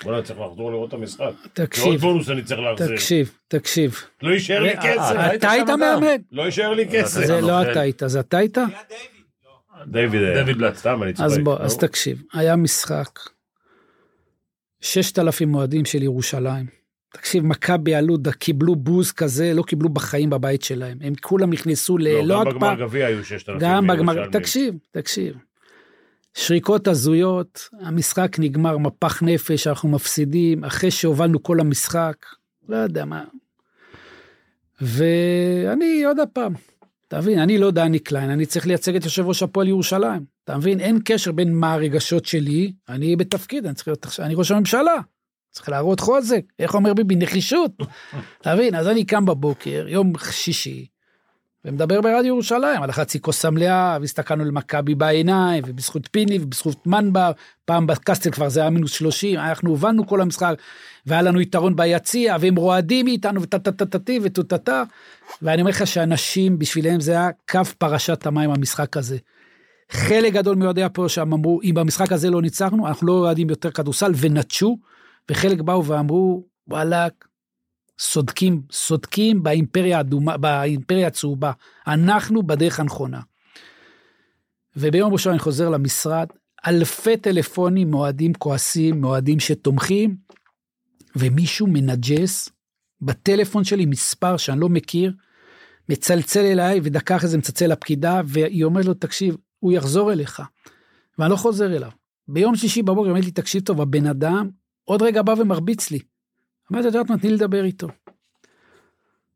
בוא'נה, 0.05 0.23
צריך 0.23 0.41
לחזור 0.41 0.71
לראות 0.71 0.89
את 0.89 0.95
המשחק. 0.95 1.21
עוד 1.21 1.35
תקשיב, 1.53 2.01
בונוס 2.01 2.31
אני 2.31 2.43
צריך 2.43 2.61
להחזיר. 2.61 2.97
תקשיב, 2.97 3.33
תקשיב. 3.49 3.97
לא 4.23 4.31
יישאר 4.31 4.62
לי 4.62 4.71
אה, 4.71 4.83
כסף. 4.83 5.15
אתה 5.35 5.51
היית 5.51 5.69
מאמן? 5.69 6.17
לא 6.33 6.43
יישאר 6.43 6.75
לי 6.75 6.89
כסף. 6.93 7.27
זה 7.27 7.41
לא. 7.41 7.62
אתה 7.62 7.81
היית, 7.81 8.03
זה 8.07 8.21
אתה 8.21 8.39
היית? 8.39 8.59
דיוויד 9.87 10.23
היה. 10.23 10.45
דויד 10.45 10.59
בלאט. 10.59 10.77
סתם, 10.77 11.03
אני 11.03 11.12
צוחק. 11.12 11.27
אז 11.27 11.39
בוא. 11.39 11.59
אז 11.59 11.79
תקשיב, 11.79 12.23
היה 12.33 12.57
משחק, 12.57 13.19
6,000 14.81 15.55
אוהדים 15.55 15.85
של 15.85 16.03
ירושלים. 16.03 16.67
תקשיב, 17.12 17.45
מכבי 17.45 17.95
עלו, 17.95 18.17
קיבלו 18.39 18.77
בוז 18.77 19.12
כזה, 19.12 19.55
לא 19.55 19.62
קיבלו 19.62 19.89
בחיים 19.89 20.31
בבית 20.31 20.62
שלהם. 20.62 20.99
הם 21.01 21.12
כולם 21.21 21.51
נכנסו 21.51 21.99
ל... 21.99 22.09
לא, 22.09 22.27
לא 22.27 22.45
גם 22.45 22.51
בגמר 22.51 22.75
גביע 22.75 23.07
היו 23.07 23.25
6,000 23.25 23.61
גם 23.61 23.87
בגמר, 23.87 24.15
ירושלמים. 24.15 24.31
תקשיב, 24.31 24.75
תקשיב. 24.91 25.37
שריקות 26.35 26.89
הזויות, 26.89 27.69
המשחק 27.81 28.37
נגמר 28.39 28.79
מפח 28.79 29.23
נפש, 29.23 29.67
אנחנו 29.67 29.89
מפסידים, 29.89 30.65
אחרי 30.65 30.91
שהובלנו 30.91 31.43
כל 31.43 31.61
המשחק, 31.61 32.17
לא 32.69 32.77
יודע 32.77 33.05
מה. 33.05 33.25
ואני, 34.81 36.05
עוד 36.05 36.17
פעם, 36.33 36.53
אתה 37.09 37.19
מבין, 37.19 37.38
אני 37.38 37.59
לא 37.59 37.71
דני 37.71 37.99
קליין, 37.99 38.31
אני 38.31 38.47
צריך 38.47 38.66
לייצג 38.66 38.97
את 38.97 39.05
יושב 39.05 39.27
ראש 39.27 39.42
הפועל 39.42 39.69
ירושלים. 39.69 40.25
אתה 40.45 40.57
מבין, 40.57 40.81
אין 40.81 40.99
קשר 41.05 41.33
בין 41.33 41.55
מה 41.55 41.73
הרגשות 41.73 42.25
שלי, 42.25 42.73
אני 42.88 43.16
בתפקיד, 43.16 43.66
אני 43.66 43.75
צריך 43.75 43.88
להיות 43.88 44.05
עכשיו, 44.05 44.27
אני 44.27 44.35
ראש 44.35 44.51
הממשלה. 44.51 44.95
צריך 45.51 45.69
להראות 45.69 46.01
חוזק, 46.01 46.42
איך 46.59 46.75
אומר 46.75 46.95
ביבי, 46.95 47.16
נחישות. 47.16 47.73
אתה 48.40 48.55
מבין, 48.55 48.75
אז 48.75 48.88
אני 48.88 49.05
קם 49.05 49.25
בבוקר, 49.25 49.87
יום 49.88 50.12
שישי, 50.31 50.87
ומדבר 51.66 52.00
ברדיו 52.00 52.26
ירושלים. 52.26 52.83
על 52.83 52.90
החצי 52.90 53.20
כוס 53.20 53.44
המלאה, 53.44 53.98
והסתכלנו 54.00 54.44
למכבי 54.44 54.94
בעיניים, 54.94 55.64
ובזכות 55.66 56.09
פיני 56.11 56.38
ובזכות 56.40 56.87
מנבר, 56.87 57.33
פעם 57.64 57.87
בקסטל 57.87 58.31
כבר 58.31 58.48
זה 58.48 58.61
היה 58.61 58.70
מינוס 58.70 58.92
30, 58.92 59.38
אנחנו 59.38 59.70
הובלנו 59.70 60.07
כל 60.07 60.20
המשחק, 60.20 60.55
והיה 61.07 61.22
לנו 61.22 61.40
יתרון 61.40 61.76
ביציע, 61.76 62.37
והם 62.40 62.57
רועדים 62.57 63.05
מאיתנו, 63.05 63.42
וטטטטטי 63.42 64.20
וטוטטה, 64.22 64.83
ואני 65.42 65.62
אומר 65.62 65.70
לך 65.70 65.87
שאנשים, 65.87 66.59
בשבילם 66.59 67.00
זה 67.00 67.12
היה 67.12 67.29
קו 67.50 67.61
פרשת 67.79 68.26
המים 68.26 68.50
המשחק 68.50 68.96
הזה. 68.96 69.16
חלק 69.90 70.33
גדול 70.33 70.57
מאוהדי 70.57 70.83
הפועל 70.83 71.09
שם 71.09 71.33
אמרו, 71.33 71.61
אם 71.62 71.74
במשחק 71.74 72.12
הזה 72.12 72.31
לא 72.31 72.42
ניצחנו, 72.42 72.87
אנחנו 72.87 73.07
לא 73.07 73.12
אוהדים 73.12 73.50
יותר 73.50 73.70
כדורסל, 73.70 74.12
ונטשו, 74.16 74.79
וחלק 75.31 75.61
באו 75.61 75.85
ואמרו, 75.85 76.44
וואלכ, 76.68 77.12
סודקים, 77.98 78.62
סודקים 78.72 79.42
באימפריה 79.42 79.96
האדומה, 79.96 80.37
באימפריה 80.37 81.06
הצהובה. 81.06 81.52
אנחנו 81.87 82.42
בדרך 82.42 82.80
הנכונה. 82.80 83.20
וביום 84.76 85.12
ראשון 85.12 85.32
אני 85.32 85.38
חוזר 85.38 85.68
למשרד, 85.68 86.26
אלפי 86.66 87.16
טלפונים 87.16 87.90
מאוהדים 87.90 88.35
כועסים, 88.35 89.00
מאוהדים 89.00 89.40
שתומכים, 89.40 90.16
ומישהו 91.16 91.66
מנג'ס 91.66 92.48
בטלפון 93.00 93.64
שלי 93.64 93.87
מספר 93.87 94.37
שאני 94.37 94.61
לא 94.61 94.68
מכיר, 94.68 95.12
מצלצל 95.88 96.44
אליי, 96.44 96.80
ודקה 96.82 97.16
אחרי 97.16 97.28
זה 97.28 97.38
מצלצל 97.38 97.66
לפקידה, 97.66 98.20
והיא 98.24 98.64
אומרת 98.64 98.85
לו, 98.85 98.94
תקשיב, 98.94 99.37
הוא 99.59 99.72
יחזור 99.72 100.12
אליך. 100.12 100.42
ואני 101.18 101.30
לא 101.30 101.37
חוזר 101.37 101.76
אליו. 101.76 101.90
ביום 102.28 102.56
שישי 102.56 102.82
בבוקר 102.82 103.02
היא 103.02 103.11
אומרת 103.11 103.24
לי, 103.24 103.30
תקשיב 103.30 103.62
טוב, 103.62 103.80
הבן 103.80 104.06
אדם 104.06 104.50
עוד 104.85 105.02
רגע 105.02 105.22
בא 105.22 105.35
ומרביץ 105.38 105.90
לי. 105.90 105.98
אמרתי, 106.72 106.88
את 106.88 106.94
יודעת 106.94 107.11
מה, 107.11 107.18
תני 107.18 107.31
לדבר 107.31 107.64
איתו. 107.64 107.88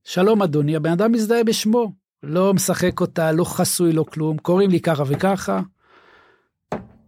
שלום 0.05 0.43
אדוני, 0.43 0.77
הבן 0.77 0.91
אדם 0.91 1.13
מזדהה 1.13 1.45
בשמו, 1.45 1.93
לא 2.23 2.55
משחק 2.55 3.01
אותה, 3.01 3.33
לא 3.33 3.45
חסוי, 3.45 3.93
לא 3.93 4.03
כלום, 4.03 4.39
קוראים 4.39 4.71
לי 4.71 4.81
ככה 4.81 5.03
וככה. 5.07 5.61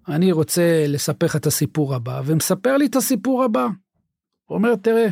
אני 0.08 0.32
רוצה 0.32 0.84
לספר 0.88 1.26
לך 1.26 1.36
את 1.36 1.46
הסיפור 1.46 1.94
הבא, 1.94 2.22
ומספר 2.24 2.76
לי 2.76 2.86
את 2.86 2.96
הסיפור 2.96 3.44
הבא. 3.44 3.66
הוא 4.44 4.58
אומר, 4.58 4.74
תראה, 4.76 5.08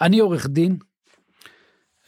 אני 0.00 0.18
עורך 0.18 0.46
דין, 0.46 0.76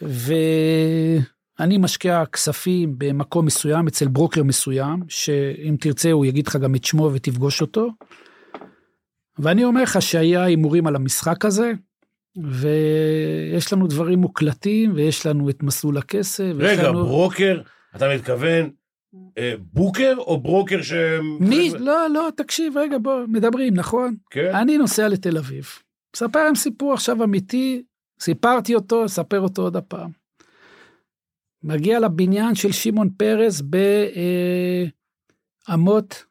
ואני 0.03 1.79
משקיע 1.79 2.27
כספים 2.27 2.95
במקום 2.99 3.47
מסוים, 3.47 3.87
אצל 3.87 4.09
ברוקר 4.09 4.43
מסוים, 4.43 5.03
שאם 5.09 5.77
תרצה 5.81 6.11
הוא 6.11 6.27
יגיד 6.27 6.47
לך 6.47 6.57
גם 6.57 6.75
את 6.75 6.85
שמו 6.85 7.11
ותפגוש 7.13 7.61
אותו. 7.61 7.89
ואני 9.39 9.65
אומר 9.65 9.83
לך 9.83 10.03
שהיה 10.03 10.45
הימורים 10.45 10.87
על 10.87 10.97
המשחק 10.97 11.45
הזה, 11.45 11.73
ויש 12.37 13.73
לנו 13.73 13.87
דברים 13.87 14.19
מוקלטים, 14.19 14.93
ויש 14.95 15.27
לנו 15.27 15.51
את 15.51 15.63
מסלול 15.63 15.99
הכסף. 15.99 16.53
רגע, 16.59 16.89
לנו... 16.89 17.05
ברוקר, 17.05 17.61
אתה 17.97 18.15
מתכוון 18.15 18.71
אה, 19.39 19.55
בוקר 19.59 20.15
או 20.19 20.41
ברוקר 20.41 20.83
ש... 20.83 20.93
מי? 21.41 21.71
לא, 21.79 22.11
לא, 22.11 22.29
תקשיב, 22.37 22.77
רגע, 22.77 22.99
בוא, 22.99 23.21
מדברים, 23.29 23.75
נכון? 23.75 24.15
כן? 24.31 24.55
אני 24.55 24.79
נוסע 24.79 25.09
לתל 25.09 25.39
אביב. 25.39 25.69
מספר 26.17 26.45
להם 26.45 26.55
סיפור 26.55 26.93
עכשיו 26.93 27.25
אמיתי, 27.25 27.83
סיפרתי 28.21 28.75
אותו, 28.75 29.05
אספר 29.05 29.41
אותו 29.41 29.63
עוד 29.63 29.77
הפעם. 29.77 30.11
מגיע 31.63 32.01
לבניין 32.01 32.55
של 32.55 32.73
שמעון 32.73 33.11
פרס 33.11 33.63
באמות, 35.69 36.25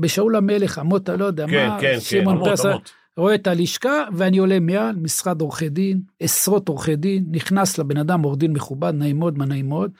בשאול 0.00 0.36
המלך, 0.36 0.78
אמות, 0.78 1.08
לא 1.08 1.24
יודע 1.24 1.46
כן, 1.46 1.68
מה, 1.68 1.80
כן, 1.80 1.92
כן, 1.94 2.00
שמעון 2.00 2.36
אמות, 2.36 2.48
פרס, 2.48 2.66
אמות. 2.66 2.92
רואה 3.18 3.34
את 3.34 3.46
הלשכה, 3.46 4.04
ואני 4.12 4.38
עולה 4.38 4.60
מעל, 4.60 4.96
משרד 4.96 5.40
עורכי 5.40 5.68
דין, 5.68 6.00
עשרות 6.20 6.68
עורכי 6.68 6.96
דין, 6.96 7.24
נכנס 7.30 7.78
לבן 7.78 7.96
אדם, 7.96 8.22
עורך 8.22 8.38
דין 8.38 8.52
מכובד, 8.52 8.94
נעים 8.94 9.18
מאוד, 9.18 9.38
מה 9.38 9.44
נעים 9.44 9.68
מאוד, 9.68 9.90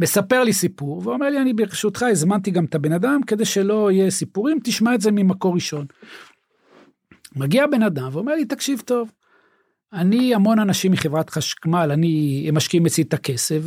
מספר 0.00 0.44
לי 0.44 0.52
סיפור, 0.52 1.02
ואומר 1.04 1.30
לי, 1.30 1.40
אני 1.40 1.52
ברשותך 1.52 2.02
הזמנתי 2.02 2.50
גם 2.50 2.64
את 2.64 2.74
הבן 2.74 2.92
אדם, 2.92 3.20
כדי 3.26 3.44
שלא 3.44 3.90
יהיה 3.90 4.10
סיפורים, 4.10 4.58
תשמע 4.64 4.94
את 4.94 5.00
זה 5.00 5.10
ממקור 5.10 5.54
ראשון. 5.54 5.86
מגיע 7.36 7.66
בן 7.66 7.82
אדם 7.82 8.08
ואומר 8.12 8.34
לי, 8.34 8.44
תקשיב 8.44 8.82
טוב, 8.84 9.10
אני, 9.92 10.34
המון 10.34 10.58
אנשים 10.58 10.92
מחברת 10.92 11.30
חשמל, 11.30 11.90
אני, 11.92 12.44
הם 12.48 12.56
משקיעים 12.56 12.86
אצלי 12.86 13.04
את 13.04 13.14
הכסף, 13.14 13.60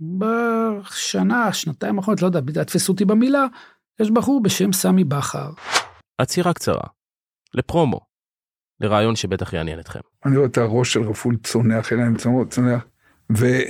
ובשנה, 0.00 1.52
שנתיים 1.52 1.98
האחרונות, 1.98 2.22
לא 2.22 2.26
יודע, 2.26 2.40
תתפסו 2.64 2.92
אותי 2.92 3.04
במילה, 3.04 3.46
יש 4.00 4.10
בחור 4.10 4.42
בשם 4.42 4.72
סמי 4.72 5.04
בכר. 5.04 5.50
עצירה 6.18 6.52
קצרה. 6.52 6.95
לפרומו. 7.56 8.00
לרעיון 8.80 9.16
שבטח 9.16 9.52
יעניין 9.52 9.80
אתכם. 9.80 10.00
אני 10.24 10.36
רואה 10.36 10.48
את 10.48 10.58
הראש 10.58 10.92
של 10.92 11.02
רפול 11.02 11.36
צונח, 11.36 11.92
עיניים 11.92 12.16
צומחות, 12.16 12.50
צונח, 12.50 12.84
וזה 13.30 13.64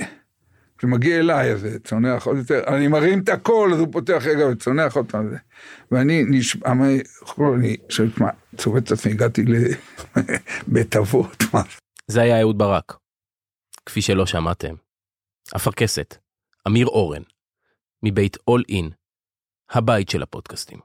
מגיע 0.83 1.19
אליי, 1.19 1.51
אז 1.51 1.67
צונח 1.83 2.27
עוד 2.27 2.37
יותר, 2.37 2.63
אני 2.67 2.87
מרים 2.87 3.19
את 3.19 3.29
הכל, 3.29 3.69
אז 3.73 3.79
הוא 3.79 3.87
פותח 3.91 4.23
רגע 4.25 4.47
וצונח 4.47 4.95
עוד 4.95 5.11
פעם. 5.11 5.33
ואני 5.91 6.23
נשבע, 6.29 6.71
אני 6.71 7.77
חושב, 7.87 8.07
מה, 8.17 8.29
צובט 8.57 8.83
את 8.83 8.91
עצמי, 8.91 9.11
הגעתי 9.11 9.41
לבית 10.67 10.95
אבות, 11.01 11.43
מה 11.53 11.61
זה 12.07 12.21
היה 12.21 12.41
אהוד 12.41 12.57
ברק. 12.57 12.97
כפי 13.85 14.01
שלא 14.01 14.25
שמעתם. 14.25 14.75
אפרכסת, 15.55 16.15
אמיר 16.67 16.87
אורן, 16.87 17.21
מבית 18.03 18.37
אול 18.47 18.63
אין, 18.69 18.89
הבית 19.69 20.09
של 20.09 20.23
הפודקאסטים. 20.23 20.79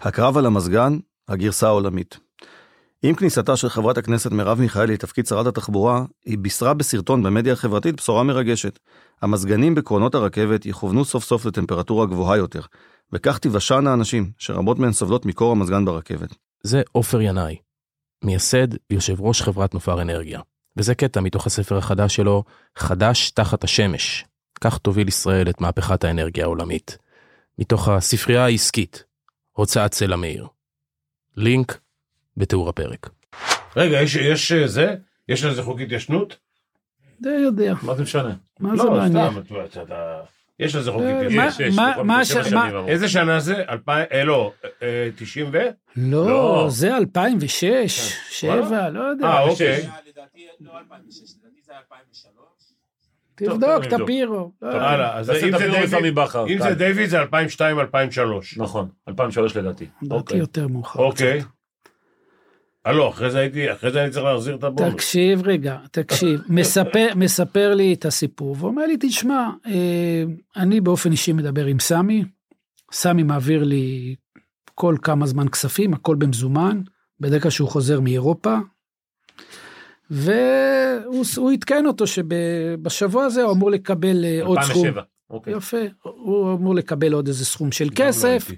הקרב 0.00 0.36
על 0.36 0.46
המזגן, 0.46 0.98
הגרסה 1.28 1.66
העולמית. 1.66 2.18
עם 3.02 3.14
כניסתה 3.14 3.56
של 3.56 3.68
חברת 3.68 3.98
הכנסת 3.98 4.30
מרב 4.32 4.60
מיכאלי 4.60 4.92
לתפקיד 4.92 5.26
שרת 5.26 5.46
התחבורה, 5.46 6.04
היא 6.24 6.38
בישרה 6.38 6.74
בסרטון 6.74 7.22
במדיה 7.22 7.52
החברתית 7.52 7.96
בשורה 7.96 8.22
מרגשת. 8.22 8.78
המזגנים 9.22 9.74
בקרונות 9.74 10.14
הרכבת 10.14 10.66
יכוונו 10.66 11.04
סוף 11.04 11.24
סוף 11.24 11.46
לטמפרטורה 11.46 12.06
גבוהה 12.06 12.36
יותר, 12.36 12.60
וכך 13.12 13.38
תיוושענה 13.38 13.90
האנשים, 13.90 14.30
שרבות 14.38 14.78
מהן 14.78 14.92
סובלות 14.92 15.26
מקור 15.26 15.52
המזגן 15.52 15.84
ברכבת. 15.84 16.34
זה 16.62 16.82
עופר 16.92 17.20
ינאי, 17.20 17.56
מייסד 18.24 18.68
ויושב 18.90 19.20
ראש 19.20 19.42
חברת 19.42 19.74
נופר 19.74 20.02
אנרגיה. 20.02 20.40
וזה 20.76 20.94
קטע 20.94 21.20
מתוך 21.20 21.46
הספר 21.46 21.78
החדש 21.78 22.16
שלו, 22.16 22.44
חדש 22.76 23.30
תחת 23.30 23.64
השמש. 23.64 24.24
כך 24.60 24.78
תוביל 24.78 25.08
ישראל 25.08 25.50
את 25.50 25.60
מהפכת 25.60 26.04
האנרגיה 26.04 26.44
העולמית. 26.44 26.98
מתוך 27.58 27.88
הספרייה 27.88 28.44
העסקית, 28.44 29.04
הוצאת 29.52 29.94
סלע 29.94 30.16
מאיר. 30.16 30.46
לינק 31.36 31.78
בתיאור 32.36 32.68
הפרק. 32.68 33.08
רגע, 33.76 34.00
יש- 34.02 34.16
יש 34.16 34.52
אה, 34.52 34.66
זה? 34.68 34.94
יש 35.28 35.44
לזה 35.44 35.62
חוק 35.62 35.80
התיישנות? 35.80 36.36
זה 37.20 37.30
יודע, 37.30 37.74
מה 37.82 37.94
זה 37.94 38.02
משנה? 38.02 38.34
מה 38.60 38.76
זה 38.76 38.82
לא, 38.82 38.90
מעניין? 38.90 39.30
סתם, 39.44 39.58
אתה- 39.82 40.20
יש 40.58 40.74
לזה 40.74 40.92
חוק 40.92 41.02
אה, 41.02 41.20
התיישנות. 41.48 41.88
אמרו. 42.52 42.88
איזה 42.88 43.08
שנה 43.08 43.40
זה? 43.40 43.64
אלפיים, 43.68 44.06
אה, 44.12 44.24
לא, 44.24 44.52
אה, 44.82 45.08
90 45.16 45.50
ו? 45.52 45.58
לא, 45.96 46.26
לא. 46.26 46.66
זה 46.70 46.96
2006, 46.96 48.16
7, 48.30 48.88
לא 48.88 49.00
יודע. 49.00 49.26
אה, 49.26 49.42
אוקיי. 49.42 49.86
לדעתי, 50.08 50.46
לא 50.60 50.78
2006, 50.78 51.34
לדעתי 51.40 51.60
זה 51.66 51.72
היה 51.72 51.80
2003. 51.80 52.42
תבדוק, 53.34 53.84
נבדוק. 53.84 54.02
טפירו. 54.02 54.52
לא. 54.62 54.68
הלאה, 54.68 55.18
אז 55.18 55.30
אם 55.30 55.54
את 55.54 55.58
זה 55.58 55.68
דיוויד-. 55.70 56.62
זה 56.62 56.74
דיוויד 56.74 57.08
זה 57.08 57.22
2002-2003. 57.22 57.26
נכון, 58.56 58.88
2003 59.08 59.56
לדעתי. 59.56 59.84
לדעתי 60.02 60.14
אוקיי. 60.14 60.38
יותר 60.38 60.68
מאוחר. 60.68 61.00
אוקיי. 61.00 61.42
קצת. 62.82 62.90
אה 62.90 62.92
לא, 62.92 63.08
אחרי 63.08 63.30
זה 63.30 63.38
הייתי, 63.38 63.72
אחרי 63.72 63.92
זה 63.92 64.02
אני 64.02 64.10
צריך 64.10 64.24
להחזיר 64.24 64.56
את 64.56 64.64
הבונוס. 64.64 64.94
תקשיב 64.94 65.42
רגע, 65.46 65.76
תקשיב, 65.90 66.40
מספר, 66.48 67.06
מספר 67.16 67.74
לי 67.74 67.94
את 67.94 68.04
הסיפור, 68.04 68.56
ואומר 68.58 68.86
לי, 68.86 68.96
תשמע, 69.00 69.50
אה, 69.66 70.22
אני 70.56 70.80
באופן 70.80 71.12
אישי 71.12 71.32
מדבר 71.32 71.66
עם 71.66 71.78
סמי, 71.78 72.24
סמי 72.92 73.22
מעביר 73.22 73.64
לי 73.64 74.14
כל 74.74 74.96
כמה 75.02 75.26
זמן 75.26 75.48
כספים, 75.48 75.94
הכל 75.94 76.16
במזומן, 76.16 76.80
בדרך 77.20 77.42
כלל 77.42 77.50
שהוא 77.50 77.68
חוזר 77.68 78.00
מאירופה, 78.00 78.56
והוא 80.10 81.24
הוא 81.36 81.52
עדכן 81.52 81.86
אותו 81.86 82.06
שבשבוע 82.06 83.24
הזה 83.24 83.42
הוא 83.42 83.52
אמור 83.52 83.70
לקבל 83.70 84.24
אה, 84.24 84.38
עוד 84.42 84.58
סכום. 84.62 84.86
2007. 84.86 85.02
אוקיי. 85.30 85.56
יפה, 85.56 85.76
הוא 86.02 86.54
אמור 86.54 86.74
לקבל 86.74 87.12
עוד 87.12 87.26
איזה 87.26 87.44
סכום 87.44 87.72
של 87.72 87.84
לא 87.84 87.90
כסף. 87.96 88.50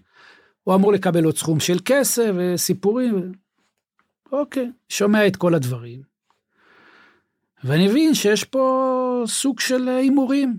הוא 0.62 0.74
אמור 0.74 0.92
לקבל 0.92 1.24
עוד 1.24 1.36
סכום 1.36 1.60
של 1.60 1.78
כסף 1.84 2.30
וסיפורים. 2.36 3.32
אוקיי, 4.40 4.70
שומע 4.88 5.26
את 5.26 5.36
כל 5.36 5.54
הדברים. 5.54 6.02
ואני 7.64 7.88
מבין 7.88 8.14
שיש 8.14 8.44
פה 8.44 9.24
סוג 9.26 9.60
של 9.60 9.88
הימורים. 9.88 10.56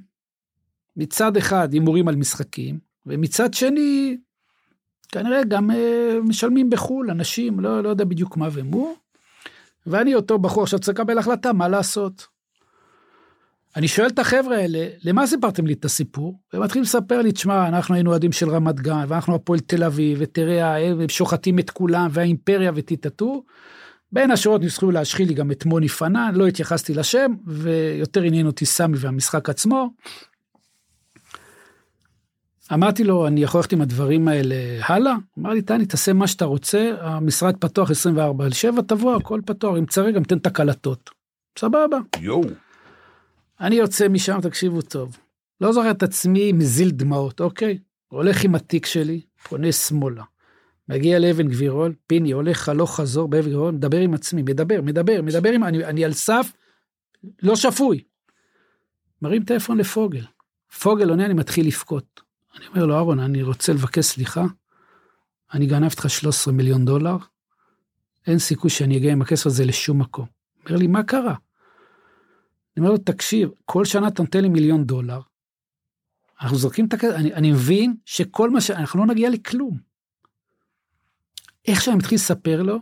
מצד 0.98 1.38
אחד 1.38 1.74
הימורים 1.74 2.08
על 2.08 2.16
משחקים, 2.16 2.80
ומצד 3.06 3.54
שני, 3.54 4.18
כנראה 5.12 5.44
גם 5.44 5.72
אה, 5.72 6.18
משלמים 6.24 6.70
בחו"ל, 6.70 7.12
אנשים, 7.12 7.60
לא, 7.60 7.84
לא 7.84 7.90
יודע 7.90 8.06
בדיוק 8.06 8.38
מה 8.38 8.48
ומו. 8.54 8.96
ואני 9.88 10.16
אותו 10.16 10.40
בחור 10.40 10.64
עכשיו 10.64 10.80
צריך 10.80 11.00
לקבל 11.00 11.18
החלטה 11.18 11.54
מה 11.54 11.68
לעשות. 11.68 12.28
אני 13.76 13.88
שואל 13.88 14.08
את 14.08 14.20
החבר'ה 14.20 14.58
האלה, 14.58 14.88
למה 15.04 15.28
סיפרתם 15.28 15.68
לי 15.68 15.74
את 15.74 15.86
הסיפור? 15.86 16.40
והם 16.54 16.64
מתחילים 16.64 16.84
לספר 16.84 17.22
לי, 17.22 17.32
תשמע, 17.32 17.68
אנחנו 17.68 17.96
היינו 17.96 18.10
אוהדים 18.10 18.32
של 18.32 18.50
רמת 18.50 18.80
גן, 18.80 19.06
ואנחנו 19.08 19.36
הפועל 19.36 19.60
תל 19.60 19.84
אביב, 19.84 20.18
ותראה, 20.22 20.78
הם 20.78 21.10
שוחטים 21.10 21.60
את 21.60 21.70
כולם, 21.70 22.08
והאימפריה 22.12 22.72
וטיטטו. 22.76 23.44
בין 24.12 24.32
השורות 24.32 24.62
ניסחו 24.62 24.92
להשחיל 24.92 25.28
לי 25.28 25.34
גם 25.34 25.52
את 25.52 25.66
מוני 25.66 25.88
פנן, 25.88 26.32
לא 26.36 26.48
התייחסתי 26.48 26.94
לשם, 26.94 27.32
ויותר 27.48 28.22
עניין 28.22 28.48
אותי 28.48 28.66
סמי 28.66 28.98
והמשחק 28.98 29.50
עצמו. 29.50 29.90
אמרתי 32.74 33.04
לו, 33.04 33.28
אני 33.28 33.44
יכול 33.44 33.60
ללכת 33.60 33.74
עם 33.74 33.82
הדברים 33.82 34.28
האלה 34.28 34.56
הלאה? 34.86 35.14
אמר 35.40 35.50
לי, 35.50 35.62
טני, 35.62 35.86
תעשה 35.86 36.14
מה 36.14 36.28
שאתה 36.28 36.46
רוצה, 36.46 36.92
המשרד 37.02 37.58
פתוח 37.58 37.92
24 37.92 38.46
על 38.46 38.52
7, 38.52 38.82
תבוא, 38.82 39.16
הכל 39.16 39.42
פתוח, 39.46 39.78
אם 39.78 39.86
צריך 39.86 40.16
גם 40.16 40.24
תן 40.24 40.38
את 40.38 40.48
הקלטות. 40.48 41.10
סבבה. 41.60 41.98
יואו. 42.20 42.65
אני 43.60 43.76
יוצא 43.76 44.08
משם, 44.08 44.42
תקשיבו 44.42 44.82
טוב. 44.82 45.18
לא 45.62 45.72
זוכר 45.72 45.92
את 45.92 46.04
עצמי 46.04 46.52
מזיל 46.52 46.92
דמעות, 46.92 47.42
אוקיי? 47.42 47.78
הולך 48.08 48.44
עם 48.44 48.56
התיק 48.56 48.86
שלי, 48.86 49.22
פונה 49.50 49.72
שמאלה. 49.72 50.24
מגיע 50.90 51.20
לאבן 51.20 51.48
גבירול, 51.48 51.94
פיני 52.08 52.32
הולך 52.32 52.70
הלוך 52.70 52.96
חזור 52.96 53.28
באבן 53.28 53.48
גבירול, 53.48 53.74
מדבר 53.74 54.00
עם 54.00 54.14
עצמי, 54.14 54.42
מדבר, 54.42 54.82
מדבר, 54.82 55.22
מדבר 55.22 55.52
עם, 55.52 55.64
אני, 55.64 55.86
אני 55.86 56.06
על 56.06 56.14
סף, 56.14 56.52
לא 57.42 57.56
שפוי. 57.56 58.04
מרים 59.22 59.44
טלפון 59.44 59.78
לפוגל. 59.78 60.24
פוגל 60.82 61.10
עונה, 61.10 61.26
אני 61.26 61.34
מתחיל 61.34 61.68
לבכות. 61.68 62.22
אני 62.58 62.68
אומר 62.68 62.86
לו, 62.86 62.96
אהרון, 62.96 63.20
אני 63.20 63.44
רוצה 63.44 63.74
לבקש 63.74 64.06
סליחה. 64.06 64.46
אני 65.54 65.66
גנבתי 65.66 66.00
לך 66.00 66.10
13 66.10 66.54
מיליון 66.54 66.86
דולר, 66.86 67.18
אין 68.28 68.40
סיכוי 68.40 68.70
שאני 68.70 68.98
אגיע 68.98 69.12
עם 69.12 69.22
הכסף 69.22 69.46
הזה 69.46 69.66
לשום 69.66 70.02
מקום. 70.02 70.26
אומר 70.66 70.78
לי, 70.78 70.88
מה 70.88 71.04
קרה? 71.04 71.36
אני 72.78 72.86
אומר 72.86 72.92
לו, 72.92 72.98
תקשיב, 72.98 73.50
כל 73.66 73.86
שנה 73.86 74.08
אתה 74.08 74.24
נותן 74.24 74.42
לי 74.42 74.50
מיליון 74.50 74.86
דולר, 74.86 75.20
אנחנו 76.42 76.58
זורקים 76.58 76.86
את 76.86 76.94
הכסף, 76.94 77.16
אני, 77.16 77.34
אני 77.34 77.52
מבין 77.52 77.96
שכל 78.06 78.50
מה 78.50 78.62
ש... 78.62 78.72
אנחנו 78.72 79.00
לא 79.00 79.06
נגיע 79.06 79.30
לכלום. 79.30 79.78
איך 81.68 81.82
שאני 81.82 81.98
מתחיל 81.98 82.16
לספר 82.16 82.62
לו, 82.62 82.78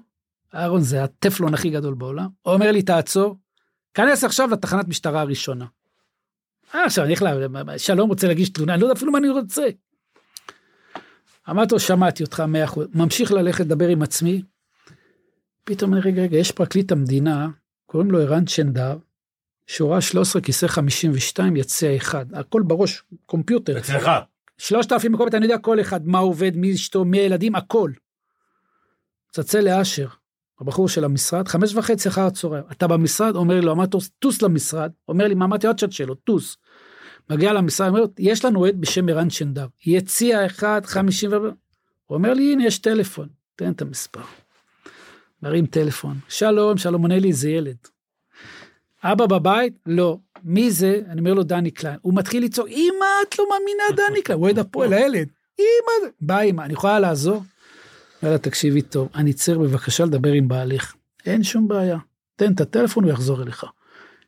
אהרון 0.56 0.82
זה 0.82 1.04
הטפלון 1.04 1.54
הכי 1.54 1.70
גדול 1.70 1.94
בעולם, 1.94 2.28
הוא 2.42 2.54
אומר 2.54 2.72
לי, 2.72 2.82
תעצור, 2.82 3.38
כנס 3.94 4.24
עכשיו 4.24 4.50
לתחנת 4.50 4.88
משטרה 4.88 5.22
הראשונה. 5.22 5.66
אה, 6.76 6.86
עכשיו 6.86 7.04
אני 7.06 7.16
הולך 7.16 7.22
ל... 7.68 7.78
שלום 7.78 8.10
רוצה 8.10 8.28
להגיש 8.28 8.50
תלונה, 8.50 8.74
אני 8.74 8.82
לא 8.82 8.86
יודע 8.86 8.98
אפילו 8.98 9.12
מה 9.12 9.18
אני 9.18 9.30
רוצה. 9.30 9.68
אמרתי 11.50 11.74
לו, 11.74 11.80
שמעתי 11.80 12.24
אותך 12.24 12.40
מאה 12.40 12.64
אחוז, 12.64 12.88
ממשיך 12.94 13.32
ללכת 13.32 13.66
לדבר 13.66 13.88
עם 13.88 14.02
עצמי, 14.02 14.42
פתאום 15.64 15.94
אני, 15.94 16.02
רגע, 16.02 16.22
רגע, 16.22 16.38
יש 16.38 16.52
פרקליט 16.52 16.92
המדינה, 16.92 17.50
קוראים 17.86 18.12
לו 18.12 18.20
ערן 18.20 18.46
צ'נדר, 18.46 18.98
שורה 19.68 20.02
13 20.02 20.42
כיסא 20.42 20.68
52 20.68 21.56
יציע 21.56 21.96
אחד, 21.96 22.26
הכל 22.34 22.62
בראש, 22.62 23.04
קומפיוטר. 23.26 23.78
אצלך. 23.78 24.12
3,000 24.58 25.12
מקומות, 25.12 25.36
אני 25.36 25.46
יודע 25.46 25.58
כל 25.58 25.82
אחד, 25.82 26.08
מה 26.08 26.20
עובד, 26.20 26.58
מי 26.58 26.74
אשתו, 26.74 27.06
מי 27.06 27.18
הילדים, 27.18 27.56
הכל. 27.56 27.92
צלצל 29.32 29.62
לאשר, 29.62 30.08
הבחור 30.62 30.90
של 30.90 31.04
המשרד, 31.04 31.48
חמש 31.48 31.76
וחצי 31.76 32.10
אחר 32.10 32.22
הצהריים, 32.22 32.64
אתה 32.72 32.88
במשרד? 32.88 33.36
אומר 33.36 33.62
לו, 33.62 33.76
טוס 34.20 34.42
למשרד, 34.42 34.92
אומר 35.08 35.28
לי, 35.28 35.36
מה 35.36 35.46
אמרתי, 35.46 35.68
עוד 35.68 35.80
שעת 35.80 35.92
שאלות, 35.92 36.20
טוס. 36.24 36.58
מגיע 37.30 37.54
למשרד, 37.54 37.88
אומר, 37.88 38.04
יש 38.20 38.46
לנו 38.46 38.66
עד 38.66 38.82
בשם 38.82 39.10
ערן 39.10 39.30
שנדר, 39.30 39.68
יציע 39.86 40.46
אחד, 40.46 40.82
חמישים 40.86 41.32
ו... 41.32 41.36
הוא 41.36 42.18
אומר 42.18 42.34
לי, 42.34 42.54
הנה, 42.54 42.66
יש 42.66 42.80
טלפון, 42.80 43.28
תן 43.56 43.72
את 43.72 43.82
המספר. 43.82 44.22
מרים 45.44 45.66
טלפון, 45.66 46.18
שלום, 46.30 46.78
שלום, 46.78 47.02
עונה 47.02 47.20
לי, 47.20 47.34
זה 47.34 47.50
ילד. 47.50 47.78
אבא 49.04 49.26
בבית? 49.26 49.74
לא. 49.86 50.18
מי 50.44 50.72
זה? 50.72 51.02
אני 51.10 51.20
אומר 51.20 51.34
לו, 51.34 51.44
דני 51.44 51.72
קליין. 51.72 51.98
הוא 52.02 52.14
מתחיל 52.16 52.44
לצעוק, 52.44 52.68
אמא, 52.68 53.06
את 53.30 53.40
לא 53.40 53.46
מאמינה, 53.50 53.84
דני 54.10 54.22
קליין. 54.22 54.40
הוא 54.40 54.46
אוהד 54.46 54.60
הפועל, 54.60 54.94
הילד. 54.94 55.28
אמא, 55.60 56.10
בא 56.22 56.42
אמא, 56.42 56.62
אני 56.62 56.74
יכולה 56.74 57.00
לעזור? 57.00 57.44
יאללה, 58.24 58.38
תקשיבי 58.38 58.82
טוב, 58.82 59.10
אני 59.16 59.34
צריך 59.34 59.58
בבקשה 59.58 60.06
לדבר 60.06 60.32
עם 60.32 60.48
בעלך. 60.48 60.94
אין 61.26 61.44
שום 61.44 61.68
בעיה. 61.68 61.98
תן 62.36 62.54
את 62.54 62.62
הטלפון, 62.62 63.04
הוא 63.04 63.12
יחזור 63.12 63.42
אליך. 63.42 63.66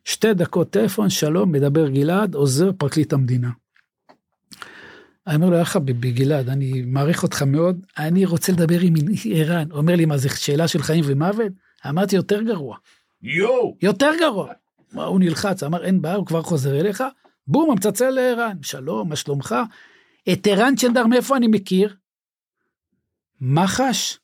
שתי 0.05 0.33
דקות 0.33 0.69
טלפון, 0.69 1.09
שלום, 1.09 1.51
מדבר 1.51 1.89
גלעד, 1.89 2.35
עוזר 2.35 2.71
פרקליט 2.77 3.13
המדינה. 3.13 3.49
אני 5.27 5.35
אומר 5.35 5.49
לו, 5.49 5.57
יחד 5.57 5.85
בגלעד, 5.85 6.49
אני 6.49 6.81
מעריך 6.81 7.23
אותך 7.23 7.41
מאוד, 7.41 7.85
אני 7.97 8.25
רוצה 8.25 8.51
לדבר 8.51 8.79
עם 8.79 8.93
ערן. 9.31 9.71
אומר 9.71 9.95
לי, 9.95 10.05
מה, 10.05 10.17
זו 10.17 10.29
שאלה 10.29 10.67
של 10.67 10.81
חיים 10.81 11.03
ומוות? 11.07 11.51
אמרתי, 11.89 12.15
יותר 12.15 12.41
גרוע. 12.41 12.77
יואו. 13.21 13.77
יותר 13.81 14.11
גרוע. 14.19 14.53
מה, 14.95 15.03
הוא 15.03 15.19
נלחץ, 15.19 15.63
אמר, 15.63 15.85
אין 15.85 16.01
בעיה, 16.01 16.15
הוא 16.15 16.25
כבר 16.25 16.41
חוזר 16.41 16.79
אליך, 16.79 17.03
בום, 17.47 17.71
המצלצל 17.71 18.09
לערן, 18.09 18.57
שלום, 18.61 19.09
מה 19.09 19.15
שלומך? 19.15 19.55
את 20.33 20.47
ערן 20.47 20.75
צ'נדר, 20.75 21.07
מאיפה 21.07 21.37
אני 21.37 21.47
מכיר? 21.47 21.95
מח"ש, 23.41 24.19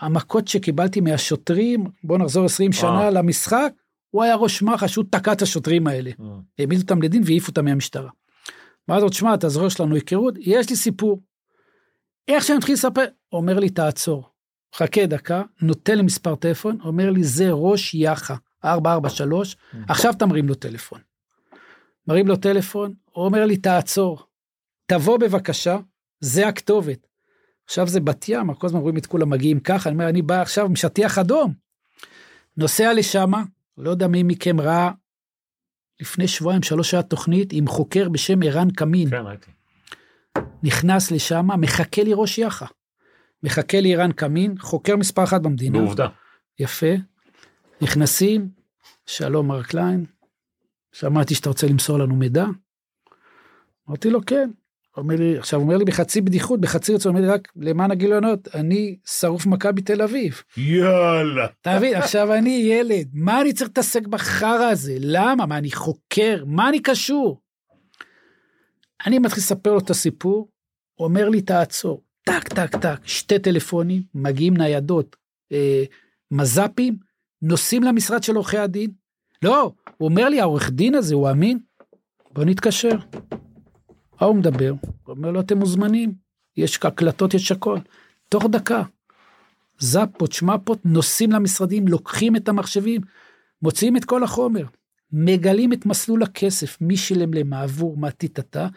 המכות 0.00 0.48
שקיבלתי 0.48 1.00
מהשוטרים, 1.00 1.84
בוא 2.04 2.18
נחזור 2.18 2.44
20 2.44 2.72
שנה 2.72 3.10
למשחק, 3.10 3.72
הוא 4.10 4.22
היה 4.22 4.34
ראש 4.34 4.62
מח"ש, 4.62 4.96
הוא 4.96 5.04
תקע 5.10 5.32
את 5.32 5.42
השוטרים 5.42 5.86
האלה. 5.86 6.10
העמיד 6.58 6.80
אותם 6.80 7.02
לדין 7.02 7.22
והעיף 7.24 7.48
אותם 7.48 7.64
מהמשטרה. 7.64 8.10
ואז 8.88 9.02
עוד 9.02 9.12
שמע, 9.12 9.34
אתה 9.34 9.48
זוכר 9.48 9.68
שלנו 9.68 9.94
היכרות, 9.94 10.34
יש 10.38 10.70
לי 10.70 10.76
סיפור. 10.76 11.20
איך 12.28 12.44
שאני 12.44 12.58
מתחיל 12.58 12.74
לספר, 12.74 13.04
אומר 13.32 13.58
לי, 13.58 13.70
תעצור. 13.70 14.28
חכה 14.74 15.06
דקה, 15.06 15.42
נותן 15.62 15.96
לי 15.96 16.02
מספר 16.02 16.34
טלפון, 16.34 16.78
אומר 16.84 17.10
לי, 17.10 17.24
זה 17.24 17.48
ראש 17.50 17.94
יח"א, 17.94 18.34
443, 18.64 19.56
עכשיו 19.88 20.12
אתה 20.12 20.26
מרים 20.26 20.48
לו 20.48 20.54
טלפון. 20.54 21.00
מרים 22.08 22.28
לו 22.28 22.36
טלפון, 22.36 22.94
הוא 23.12 23.24
אומר 23.24 23.46
לי, 23.46 23.56
תעצור. 23.56 24.26
תבוא 24.86 25.18
בבקשה, 25.18 25.78
זה 26.20 26.48
הכתובת. 26.48 27.06
עכשיו 27.64 27.88
זה 27.88 28.00
בת 28.00 28.28
ים, 28.28 28.54
כל 28.54 28.66
הזמן 28.66 28.80
רואים 28.80 28.96
את 28.96 29.06
כולם 29.06 29.30
מגיעים 29.30 29.60
ככה, 29.60 29.88
אני 29.88 29.94
אומר, 29.94 30.08
אני 30.08 30.22
בא 30.22 30.40
עכשיו 30.40 30.64
עם 30.64 30.76
שטיח 30.76 31.18
אדום. 31.18 31.54
נוסע 32.56 32.92
לשמה, 32.92 33.42
לא 33.78 33.90
יודע 33.90 34.06
מי 34.06 34.22
מכם 34.22 34.60
ראה, 34.60 34.90
לפני 36.00 36.28
שבועיים 36.28 36.62
שלוש 36.62 36.94
היה 36.94 37.02
תוכנית 37.02 37.52
עם 37.52 37.66
חוקר 37.66 38.08
בשם 38.08 38.42
ערן 38.42 38.70
קמין. 38.70 39.10
כן, 39.10 39.16
ראיתי. 39.16 39.50
נכנס 40.62 41.10
לשם, 41.10 41.46
מחכה 41.60 42.02
לי 42.02 42.10
ראש 42.14 42.38
יח"א. 42.38 42.66
מחכה 43.42 43.80
לי 43.80 43.94
ערן 43.94 44.12
קמין, 44.12 44.54
חוקר 44.58 44.96
מספר 44.96 45.24
אחת 45.24 45.40
במדינה. 45.40 45.78
בעובדה. 45.78 46.08
יפה. 46.58 46.86
נכנסים, 47.84 48.48
שלום 49.06 49.48
מר 49.48 49.62
קליין, 49.62 50.04
שמעתי 50.92 51.34
שאתה 51.34 51.48
רוצה 51.48 51.66
למסור 51.66 51.98
לנו 51.98 52.16
מידע. 52.16 52.46
אמרתי 53.88 54.10
לו 54.10 54.20
כן. 54.26 54.50
אומר 54.96 55.16
לי, 55.16 55.38
עכשיו 55.38 55.60
אומר 55.60 55.76
לי 55.76 55.84
בחצי 55.84 56.20
בדיחות, 56.20 56.60
בחצי 56.60 56.94
רצון, 56.94 57.16
אומר 57.16 57.26
לי 57.26 57.32
רק 57.32 57.48
למען 57.56 57.90
הגילונות, 57.90 58.48
אני 58.54 58.98
שרוף 59.06 59.46
מכבי 59.46 59.82
תל 59.82 60.02
אביב. 60.02 60.42
יאללה. 60.56 61.46
אתה 61.60 61.76
מבין, 61.76 61.94
עכשיו 61.94 62.34
אני 62.34 62.50
ילד, 62.50 63.08
מה 63.12 63.40
אני 63.40 63.52
צריך 63.52 63.68
להתעסק 63.68 64.06
בחרא 64.06 64.68
הזה? 64.70 64.96
למה? 65.00 65.46
מה, 65.46 65.58
אני 65.58 65.72
חוקר? 65.72 66.44
מה 66.46 66.68
אני 66.68 66.82
קשור? 66.82 67.40
אני 69.06 69.18
מתחיל 69.18 69.38
לספר 69.38 69.72
לו 69.72 69.78
את 69.78 69.90
הסיפור, 69.90 70.48
הוא 70.94 71.08
אומר 71.08 71.28
לי, 71.28 71.42
תעצור. 71.42 72.02
טק, 72.24 72.48
טק, 72.48 72.76
טק, 72.76 73.00
שתי 73.04 73.38
טלפונים, 73.38 74.02
מגיעים 74.14 74.56
ניידות, 74.56 75.16
אה, 75.52 75.84
מז"פים, 76.30 76.96
נוסעים 77.44 77.82
למשרד 77.82 78.22
של 78.22 78.36
עורכי 78.36 78.58
הדין. 78.58 78.90
לא, 79.42 79.72
הוא 79.98 80.08
אומר 80.08 80.28
לי, 80.28 80.40
העורך 80.40 80.70
דין 80.70 80.94
הזה, 80.94 81.14
הוא 81.14 81.30
אמין? 81.30 81.58
בוא 82.32 82.44
נתקשר. 82.44 82.96
מה 84.20 84.26
הוא 84.26 84.36
מדבר? 84.36 84.74
הוא 85.04 85.16
אומר 85.16 85.30
לו, 85.30 85.40
אתם 85.40 85.58
מוזמנים, 85.58 86.14
יש 86.56 86.78
הקלטות, 86.82 87.34
יש 87.34 87.52
הכל. 87.52 87.78
תוך 88.28 88.44
דקה. 88.50 88.82
זפות, 89.78 90.32
שמפות, 90.32 90.78
נוסעים 90.84 91.32
למשרדים, 91.32 91.88
לוקחים 91.88 92.36
את 92.36 92.48
המחשבים, 92.48 93.00
מוציאים 93.62 93.96
את 93.96 94.04
כל 94.04 94.24
החומר, 94.24 94.64
מגלים 95.12 95.72
את 95.72 95.86
מסלול 95.86 96.22
הכסף, 96.22 96.78
מי 96.80 96.96
שילם 96.96 97.34
למה, 97.34 97.62
עבור 97.62 97.96
מה 97.96 98.10
טיטטה, 98.10 98.68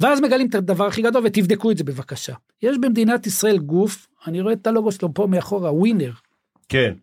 ואז 0.00 0.20
מגלים 0.20 0.48
את 0.48 0.54
הדבר 0.54 0.86
הכי 0.86 1.02
גדול 1.02 1.26
ותבדקו 1.26 1.70
את 1.70 1.76
זה 1.76 1.84
בבקשה. 1.84 2.34
יש 2.62 2.76
במדינת 2.78 3.26
ישראל 3.26 3.58
גוף, 3.58 4.06
אני 4.26 4.40
רואה 4.40 4.52
את 4.52 4.66
הלוגו 4.66 4.92
שלו 4.92 5.14
פה 5.14 5.26
מאחורה, 5.26 5.72
ווינר. 5.72 6.12
כן. 6.68 6.94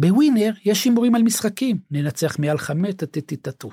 בווינר 0.00 0.50
יש 0.64 0.84
הימורים 0.84 1.14
על 1.14 1.22
משחקים, 1.22 1.78
ננצח 1.90 2.38
מעל 2.38 2.58
חמש, 2.58 2.94
טטטטטו. 2.94 3.70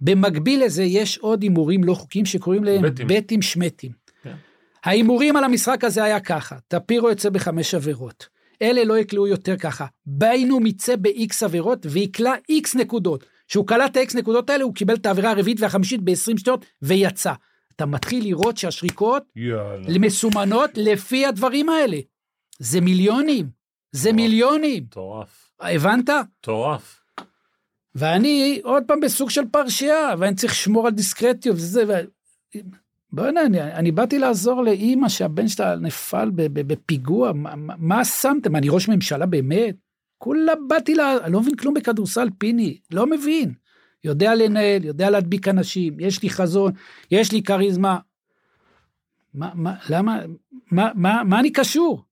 במקביל 0.00 0.64
לזה 0.64 0.82
יש 0.82 1.18
עוד 1.18 1.42
הימורים 1.42 1.84
לא 1.84 1.94
חוקיים 1.94 2.26
שקוראים 2.26 2.64
להם 2.64 2.82
בטים. 3.08 3.42
שמטים. 3.42 3.92
כן. 4.22 4.34
ההימורים 4.84 5.36
על 5.36 5.44
המשחק 5.44 5.84
הזה 5.84 6.04
היה 6.04 6.20
ככה, 6.20 6.56
טפירו 6.68 7.08
יוצא 7.08 7.30
בחמש 7.30 7.74
עבירות. 7.74 8.28
אלה 8.62 8.84
לא 8.84 8.98
יקלעו 8.98 9.26
יותר 9.26 9.56
ככה. 9.56 9.86
ביינום 10.06 10.66
יצא 10.66 10.96
ב-X 10.96 11.44
עבירות 11.44 11.86
ויקלע 11.90 12.34
X 12.52 12.78
נקודות. 12.78 13.24
כשהוא 13.48 13.66
קלע 13.66 13.86
את 13.86 13.96
ה-X 13.96 14.18
נקודות 14.18 14.50
האלה 14.50 14.64
הוא 14.64 14.74
קיבל 14.74 14.94
את 14.94 15.06
העבירה 15.06 15.30
הרביעית 15.30 15.60
והחמישית 15.60 16.00
ב-20 16.02 16.38
שניות 16.38 16.64
ויצא. 16.82 17.32
אתה 17.76 17.86
מתחיל 17.86 18.24
לראות 18.24 18.56
שהשריקות 18.56 19.22
יאללה. 19.36 19.98
מסומנות 19.98 20.70
לפי 20.74 21.26
הדברים 21.26 21.68
האלה. 21.68 21.98
זה 22.58 22.80
מיליונים, 22.80 23.46
זה 23.92 24.08
וואו. 24.08 24.16
מיליונים. 24.16 24.82
מטורף. 24.82 25.45
הבנת? 25.60 26.10
מטורף. 26.40 27.00
ואני 27.94 28.60
עוד 28.64 28.82
פעם 28.86 29.00
בסוג 29.00 29.30
של 29.30 29.42
פרשייה, 29.50 30.14
ואני 30.18 30.36
צריך 30.36 30.52
לשמור 30.52 30.86
על 30.86 30.92
דיסקרטיות 30.92 31.56
וזה. 31.56 31.84
ו... 31.88 31.92
בוא'נה, 33.12 33.42
אני, 33.42 33.62
אני 33.62 33.92
באתי 33.92 34.18
לעזור 34.18 34.62
לאימא 34.62 35.08
שהבן 35.08 35.48
שלה 35.48 35.76
נפל 35.76 36.30
בפיגוע, 36.34 37.32
מה, 37.32 37.54
מה- 37.78 38.04
שמתם? 38.04 38.56
אני 38.56 38.68
ראש 38.68 38.88
ממשלה 38.88 39.26
באמת? 39.26 39.76
כולה 40.18 40.52
באתי 40.68 40.94
ל... 40.94 41.00
אני 41.00 41.32
לא 41.32 41.40
מבין 41.40 41.56
כלום 41.56 41.74
בכדורסל, 41.74 42.28
פיני, 42.38 42.78
לא 42.90 43.06
מבין. 43.06 43.54
יודע 44.04 44.34
לנהל, 44.34 44.84
יודע 44.84 45.10
להדביק 45.10 45.48
אנשים, 45.48 46.00
יש 46.00 46.22
לי 46.22 46.30
חזון, 46.30 46.72
יש 47.10 47.32
לי 47.32 47.42
כריזמה. 47.42 47.98
מה, 49.34 49.50
מה, 49.54 49.74
למה, 49.90 50.20
מה, 50.70 50.90
מה, 50.94 51.24
מה 51.24 51.40
אני 51.40 51.52
קשור? 51.52 52.04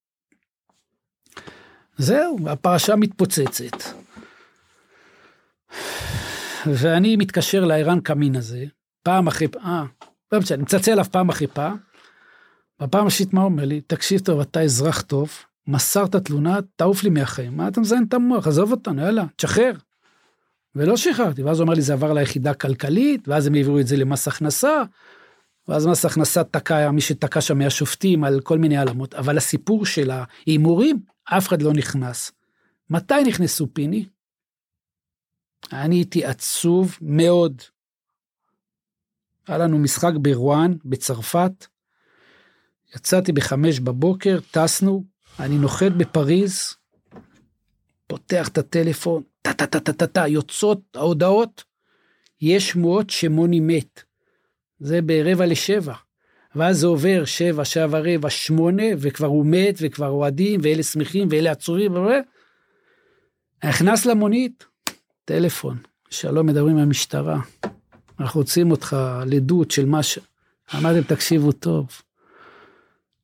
זהו, 1.99 2.39
הפרשה 2.49 2.97
מתפוצצת. 2.97 3.83
ואני 6.67 7.17
מתקשר 7.17 7.65
לערן 7.65 8.01
קמין 8.01 8.37
הזה, 8.37 8.65
פעם 9.03 9.27
אחרי 9.27 9.49
פעם, 9.49 9.63
אה, 9.67 9.85
לא 10.33 10.39
משנה, 10.39 10.55
אני 10.55 10.63
מצלצל 10.63 10.93
אליו 10.93 11.05
פעם 11.11 11.29
אחרי 11.29 11.47
פעם. 11.47 11.77
בפעם 12.81 13.07
השלישית 13.07 13.35
מה 13.35 13.43
אומר 13.43 13.65
לי? 13.65 13.81
תקשיב 13.81 14.21
טוב, 14.21 14.41
אתה 14.41 14.61
אזרח 14.61 15.01
טוב, 15.01 15.31
מסרת 15.67 16.17
תלונה, 16.17 16.59
תעוף 16.77 17.05
לי 17.05 17.11
מהחיים. 17.11 17.57
מה 17.57 17.69
אתה 17.69 17.81
מזיין 17.81 18.05
את 18.09 18.15
המוח? 18.15 18.47
עזוב 18.47 18.71
אותנו, 18.71 19.03
יאללה, 19.03 19.25
תשחרר. 19.37 19.73
ולא 20.75 20.97
שחררתי, 20.97 21.43
ואז 21.43 21.59
הוא 21.59 21.65
אמר 21.65 21.75
לי, 21.75 21.83
זה 21.83 21.93
עבר 21.93 22.13
ליחידה 22.13 22.51
הכלכלית, 22.51 23.29
ואז 23.29 23.47
הם 23.47 23.55
העבירו 23.55 23.79
את 23.79 23.87
זה 23.87 23.97
למס 23.97 24.29
הכנסה, 24.29 24.83
ואז 25.69 25.87
מס 25.87 26.05
הכנסה 26.05 26.45
תקע, 26.45 26.91
מי 26.91 27.01
שתקע 27.01 27.41
שם 27.41 27.59
מהשופטים 27.59 28.25
על 28.25 28.41
כל 28.41 28.59
מיני 28.59 28.77
העלמות, 28.77 29.15
אבל 29.15 29.39
הסיפור 29.39 29.87
של 29.87 30.11
ההימורים, 30.11 31.03
אף 31.25 31.49
אחד 31.49 31.63
לא 31.63 31.73
נכנס. 31.73 32.33
מתי 32.91 33.23
נכנסו 33.27 33.67
פיני? 33.73 34.07
אני 35.73 35.97
הייתי 35.97 36.25
עצוב 36.25 36.99
מאוד. 37.01 37.63
היה 39.49 39.59
לנו 39.59 39.79
משחק 39.79 40.13
ברואן, 40.23 40.73
בצרפת. 40.85 41.67
יצאתי 42.97 43.33
בחמש 43.33 43.81
בבוקר, 43.81 44.39
טסנו, 44.51 45.05
אני 45.41 45.59
נוחת 45.59 45.93
בפריז, 45.97 46.75
פותח 48.07 48.49
את 48.49 48.59
הטלפון, 48.59 49.23
טה 49.43 49.53
טה 49.53 49.67
טה 49.67 49.93
טה 49.93 50.07
טה, 50.07 50.29
יוצאות 50.29 50.81
ההודעות, 50.95 51.65
יש 52.41 52.69
שמועות 52.69 53.11
שמוני 53.11 53.61
מת. 53.61 54.04
זה 54.85 55.03
ברבע 55.03 55.47
לשבע. 55.47 55.95
ואז 56.55 56.79
זה 56.79 56.87
עובר 56.87 57.25
שבע, 57.25 57.65
שבע 57.65 58.01
רבע, 58.05 58.31
שמונה, 58.31 58.83
וכבר 58.99 59.27
הוא 59.27 59.47
מת, 59.47 59.75
וכבר 59.81 60.09
אוהדים, 60.09 60.61
ואלה 60.63 60.83
שמחים, 60.83 61.29
ואלה 61.31 61.51
עצורים. 61.51 61.95
נכנס 63.65 64.07
למונית, 64.07 64.65
טלפון, 65.25 65.79
שלום, 66.11 66.47
מדברים 66.47 66.77
מהמשטרה. 66.77 67.41
אנחנו 68.21 68.41
רוצים 68.41 68.71
אותך 68.71 68.97
לעדות 69.27 69.71
של 69.71 69.87
מה 69.87 70.03
ש... 70.03 70.19
אמרתם, 70.79 71.03
תקשיבו 71.03 71.53
טוב. 71.53 71.87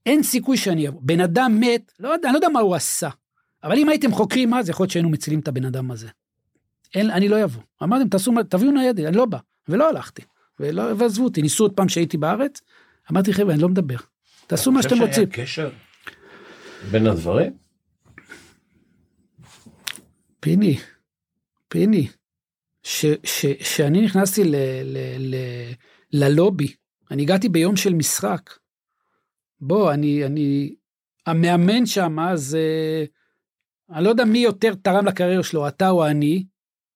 אין 0.07 0.23
סיכוי 0.23 0.57
שאני 0.57 0.88
אבוא. 0.88 1.01
בן 1.05 1.20
אדם 1.20 1.61
מת, 1.61 1.92
לא 2.01 2.09
יודע, 2.09 2.29
אני 2.29 2.33
לא 2.33 2.38
יודע 2.38 2.49
מה 2.49 2.61
הוא 2.61 2.75
עשה. 2.75 3.09
אבל 3.64 3.79
אם 3.79 3.88
הייתם 3.88 4.12
חוקרים 4.12 4.55
אז, 4.55 4.68
יכול 4.68 4.85
להיות 4.85 4.90
שהיינו 4.92 5.09
מצילים 5.09 5.40
את 5.40 5.49
הבן 5.49 5.64
אדם 5.64 5.90
הזה. 5.90 6.09
אין, 6.94 7.11
אני 7.11 7.29
לא 7.29 7.44
אבוא. 7.44 7.62
אמרתם, 7.83 8.09
תעשו, 8.09 8.33
מה- 8.33 8.44
תביאו 8.44 8.70
ניידת, 8.70 9.05
אני 9.05 9.16
לא 9.16 9.25
בא. 9.27 9.38
ולא 9.68 9.88
הלכתי. 9.88 10.23
ולא, 10.61 10.83
ועזבו 10.99 11.25
אותי, 11.25 11.42
ניסו 11.42 11.64
עוד 11.64 11.73
פעם 11.73 11.88
שהייתי 11.88 12.16
בארץ. 12.16 12.61
אמרתי, 13.12 13.33
חבר'ה, 13.33 13.55
אני 13.55 13.62
לא 13.62 13.68
מדבר. 13.68 13.96
תעשו 14.46 14.73
מה 14.73 14.83
שאתם 14.83 15.03
רוצים. 15.03 15.27
קשר 15.27 15.70
בין 16.90 17.07
הדברים? 17.07 17.53
פיני, 20.40 20.79
פיני, 21.68 22.09
ש, 22.83 23.07
ש, 23.25 23.46
שאני 23.61 24.05
נכנסתי 24.05 24.44
ל, 24.44 24.57
ל, 24.85 24.99
ל, 25.18 25.37
ללובי, 26.12 26.75
אני 27.11 27.23
הגעתי 27.23 27.49
ביום 27.49 27.77
של 27.77 27.94
משחק. 27.94 28.51
בוא, 29.61 29.92
אני, 29.92 30.27
אני, 30.27 30.75
המאמן 31.27 31.87
שם, 31.87 32.18
אז 32.18 32.55
אה, 32.55 33.05
אני 33.96 34.05
לא 34.05 34.11
יודע 34.11 34.25
מי 34.25 34.38
יותר 34.38 34.75
תרם 34.75 35.07
לקריירה 35.07 35.42
שלו, 35.42 35.68
אתה 35.68 35.90
או 35.90 36.07
אני, 36.07 36.44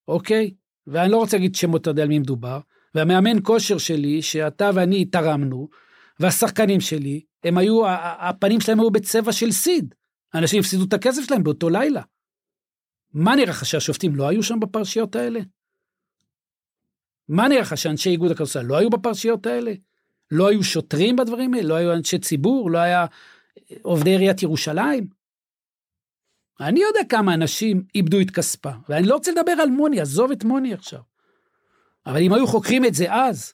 אוקיי? 0.08 0.54
ואני 0.86 1.12
לא 1.12 1.16
רוצה 1.16 1.36
להגיד 1.36 1.54
שמות, 1.54 1.80
אתה 1.80 1.90
יודע 1.90 2.02
על 2.02 2.08
מי 2.08 2.18
מדובר. 2.18 2.60
והמאמן 2.94 3.38
כושר 3.42 3.78
שלי, 3.78 4.22
שאתה 4.22 4.70
ואני 4.74 5.04
תרמנו, 5.04 5.68
והשחקנים 6.20 6.80
שלי, 6.80 7.20
הם 7.44 7.58
היו, 7.58 7.82
הפנים 8.18 8.60
שלהם 8.60 8.80
היו 8.80 8.90
בצבע 8.90 9.32
של 9.32 9.50
סיד. 9.50 9.94
אנשים 10.34 10.60
הפסידו 10.60 10.84
את 10.84 10.92
הכסף 10.92 11.22
שלהם 11.26 11.42
באותו 11.42 11.70
לילה. 11.70 12.02
מה 13.12 13.36
נראה 13.36 13.50
לך 13.50 13.66
שהשופטים 13.66 14.16
לא 14.16 14.28
היו 14.28 14.42
שם 14.42 14.60
בפרשיות 14.60 15.16
האלה? 15.16 15.40
מה 17.28 17.48
נראה 17.48 17.60
לך 17.60 17.78
שאנשי 17.78 18.10
איגוד 18.10 18.30
הכדורסל 18.30 18.62
לא 18.62 18.76
היו 18.76 18.90
בפרשיות 18.90 19.46
האלה? 19.46 19.72
לא 20.30 20.48
היו 20.48 20.62
שוטרים 20.62 21.16
בדברים 21.16 21.54
האלה? 21.54 21.68
לא 21.68 21.74
היו 21.74 21.92
אנשי 21.92 22.18
ציבור? 22.18 22.70
לא 22.70 22.78
היה 22.78 23.00
אה, 23.02 23.76
עובדי 23.82 24.10
עיריית 24.10 24.42
ירושלים? 24.42 25.06
אני 26.60 26.80
יודע 26.80 27.00
כמה 27.08 27.34
אנשים 27.34 27.84
איבדו 27.94 28.20
את 28.20 28.30
כספה, 28.30 28.70
ואני 28.88 29.06
לא 29.06 29.14
רוצה 29.14 29.30
לדבר 29.32 29.52
על 29.52 29.70
מוני, 29.70 30.00
עזוב 30.00 30.30
את 30.30 30.44
מוני 30.44 30.74
עכשיו. 30.74 31.00
אבל 32.06 32.22
אם 32.22 32.32
היו 32.32 32.46
חוקרים 32.46 32.84
את 32.84 32.94
זה 32.94 33.12
אז, 33.12 33.52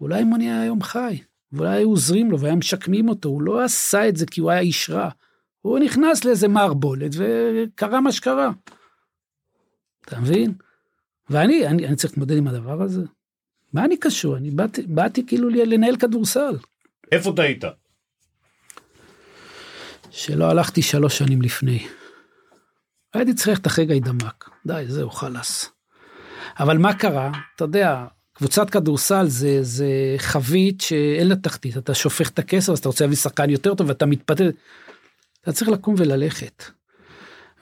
אולי 0.00 0.24
מוני 0.24 0.50
היה 0.50 0.60
היום 0.60 0.82
חי, 0.82 1.18
ואולי 1.52 1.76
היו 1.76 1.88
עוזרים 1.88 2.30
לו 2.30 2.40
והיה 2.40 2.54
משקמים 2.54 3.08
אותו, 3.08 3.28
הוא 3.28 3.42
לא 3.42 3.64
עשה 3.64 4.08
את 4.08 4.16
זה 4.16 4.26
כי 4.26 4.40
הוא 4.40 4.50
היה 4.50 4.60
איש 4.60 4.90
רע. 4.90 5.08
הוא 5.60 5.78
נכנס 5.78 6.24
לאיזה 6.24 6.48
מערבולת 6.48 7.12
וקרה 7.16 8.00
מה 8.00 8.12
שקרה. 8.12 8.50
אתה 10.04 10.20
מבין? 10.20 10.54
ואני 11.30 11.66
אני, 11.66 11.86
אני 11.86 11.96
צריך 11.96 12.12
להתמודד 12.12 12.36
עם 12.36 12.48
הדבר 12.48 12.82
הזה. 12.82 13.02
מה 13.72 13.84
אני 13.84 13.96
קשור? 13.96 14.36
אני 14.36 14.50
באתי, 14.50 14.82
באתי 14.82 15.26
כאילו 15.26 15.48
לנהל 15.48 15.96
כדורסל. 15.96 16.56
איפה 17.12 17.32
טעית? 17.36 17.64
שלא 20.10 20.50
הלכתי 20.50 20.82
שלוש 20.82 21.18
שנים 21.18 21.42
לפני. 21.42 21.86
הייתי 23.14 23.34
צריך 23.34 23.60
אחרי 23.66 23.86
גיא 23.86 24.00
דמק. 24.00 24.50
די, 24.66 24.84
זהו, 24.88 25.10
חלאס. 25.10 25.75
אבל 26.58 26.78
מה 26.78 26.94
קרה? 26.94 27.32
אתה 27.56 27.64
יודע, 27.64 28.04
קבוצת 28.32 28.70
כדורסל 28.70 29.26
זה, 29.26 29.58
זה 29.62 30.14
חבית 30.18 30.80
שאין 30.80 31.28
לה 31.28 31.36
תחתית. 31.36 31.76
אתה 31.76 31.94
שופך 31.94 32.30
את 32.30 32.38
הכסף, 32.38 32.72
אז 32.72 32.78
אתה 32.78 32.88
רוצה 32.88 33.04
להביא 33.04 33.16
שחקן 33.16 33.50
יותר 33.50 33.74
טוב 33.74 33.88
ואתה 33.88 34.06
מתפתל. 34.06 34.52
אתה 35.40 35.52
צריך 35.52 35.70
לקום 35.70 35.94
וללכת. 35.98 36.64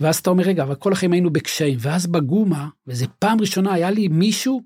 ואז 0.01 0.19
אתה 0.19 0.31
אומר, 0.31 0.45
רגע, 0.45 0.63
אבל 0.63 0.75
כל 0.75 0.93
החיים 0.93 1.13
היינו 1.13 1.31
בקשיים. 1.31 1.79
ואז 1.81 2.07
בגומה, 2.07 2.69
וזו 2.87 3.07
פעם 3.19 3.41
ראשונה, 3.41 3.73
היה 3.73 3.91
לי 3.91 4.09
מישהו 4.09 4.63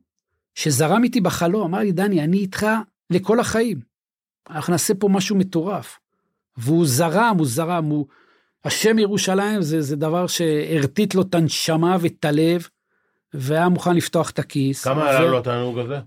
שזרם 0.55 1.05
איתי 1.05 1.21
בחלום, 1.21 1.63
אמר 1.63 1.79
לי, 1.79 1.93
דני, 1.93 2.25
אני 2.25 2.39
איתך 2.39 2.67
לכל 3.11 3.41
החיים. 3.41 3.81
אנחנו 4.51 4.71
נעשה 4.71 4.95
פה 4.95 5.09
משהו 5.09 5.37
מטורף. 5.37 5.99
והוא 6.57 6.87
זרם, 6.87 7.35
הוא 7.39 7.47
זרם, 7.47 7.85
הוא... 7.85 8.07
השם 8.65 8.99
ירושלים 8.99 9.62
זה, 9.62 9.83
זה 9.83 9.97
דבר 9.97 10.27
שהרטיט 10.27 11.14
לו 11.14 11.23
את 11.23 11.35
הנשמה 11.35 11.97
ואת 12.01 12.25
הלב, 12.25 12.69
והיה 13.35 13.68
מוכן 13.68 13.97
לפתוח 13.97 14.31
את 14.31 14.39
הכיס. 14.39 14.85
כמה 14.85 15.11
עלה 15.11 15.20
לו 15.20 15.39
התענוג 15.39 15.79
הזה? 15.79 15.99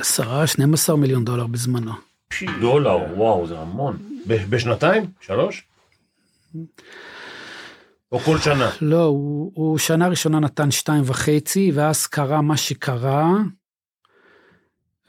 עשרה, 0.00 0.46
12 0.46 0.96
מיליון 0.96 1.24
דולר 1.24 1.46
בזמנו. 1.46 1.92
דולר, 2.60 2.96
וואו, 3.16 3.46
זה 3.46 3.58
המון. 3.58 3.98
בשנתיים? 4.26 5.04
שלוש? 5.20 5.66
או 8.12 8.18
כל 8.18 8.38
שנה? 8.38 8.70
לא, 8.80 9.04
הוא, 9.04 9.52
הוא 9.54 9.78
שנה 9.78 10.08
ראשונה 10.08 10.40
נתן 10.40 10.70
שתיים 10.70 11.02
וחצי, 11.06 11.70
ואז 11.74 12.06
קרה 12.06 12.42
מה 12.42 12.56
שקרה, 12.56 13.32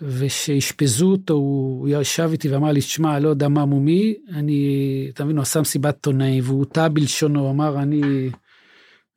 ושאשפזו 0.01 1.11
אותו, 1.11 1.33
הוא 1.33 1.89
ישב 1.91 2.29
איתי 2.31 2.49
ואמר 2.49 2.71
לי, 2.71 2.81
שמע, 2.81 3.19
לא 3.19 3.29
יודע 3.29 3.47
מה 3.47 3.65
מומי, 3.65 4.15
אני, 4.33 5.09
אתה 5.13 5.23
מבין, 5.23 5.37
הוא 5.37 5.41
עשה 5.41 5.61
מסיבת 5.61 5.95
עיתונאים, 5.95 6.43
והוא 6.45 6.65
טעה 6.65 6.89
בלשונו, 6.89 7.39
הוא 7.39 7.51
אמר, 7.51 7.79
אני, 7.79 8.29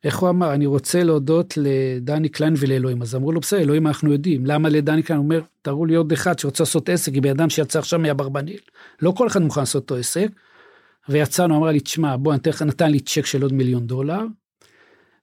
איך 0.03 0.17
הוא 0.19 0.29
אמר, 0.29 0.53
אני 0.53 0.65
רוצה 0.65 1.03
להודות 1.03 1.53
לדני 1.57 2.29
קליין 2.29 2.53
ולאלוהים. 2.57 3.01
אז 3.01 3.15
אמרו 3.15 3.31
לו, 3.31 3.39
בסדר, 3.39 3.59
אלוהים 3.59 3.87
אנחנו 3.87 4.11
יודעים, 4.11 4.45
למה 4.45 4.69
לדני 4.69 5.03
קליין? 5.03 5.17
הוא 5.17 5.25
אומר, 5.25 5.41
תראו 5.61 5.85
לי 5.85 5.95
עוד 5.95 6.11
אחד 6.11 6.39
שרוצה 6.39 6.63
לעשות 6.63 6.89
עסק 6.89 7.11
עם 7.13 7.21
בן 7.21 7.29
אדם 7.29 7.49
שיצא 7.49 7.79
עכשיו 7.79 7.99
מאברבנאל. 7.99 8.57
לא 9.01 9.11
כל 9.11 9.27
אחד 9.27 9.41
מוכן 9.41 9.61
לעשות 9.61 9.81
אותו 9.81 9.95
עסק. 9.95 10.27
ויצאנו, 11.09 11.57
אמר 11.57 11.67
לי, 11.67 11.79
תשמע, 11.79 12.17
בוא, 12.17 12.33
נתן 12.33 12.49
לך, 12.49 12.61
נתן 12.61 12.91
לי 12.91 12.99
צ'ק 12.99 13.25
של 13.25 13.41
עוד 13.41 13.53
מיליון 13.53 13.87
דולר. 13.87 14.21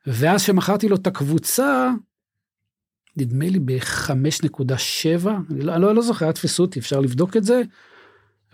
ואז 0.06 0.42
שמכרתי 0.42 0.88
לו 0.88 0.96
את 0.96 1.06
הקבוצה, 1.06 1.90
נדמה 3.16 3.48
לי 3.48 3.58
ב-5.7, 3.58 5.28
אני 5.50 5.60
לא, 5.62 5.74
אני 5.74 5.82
לא, 5.82 5.94
לא 5.94 6.02
זוכר, 6.02 6.32
תפסו 6.32 6.62
אותי, 6.62 6.78
אפשר 6.78 7.00
לבדוק 7.00 7.36
את 7.36 7.44
זה. 7.44 7.62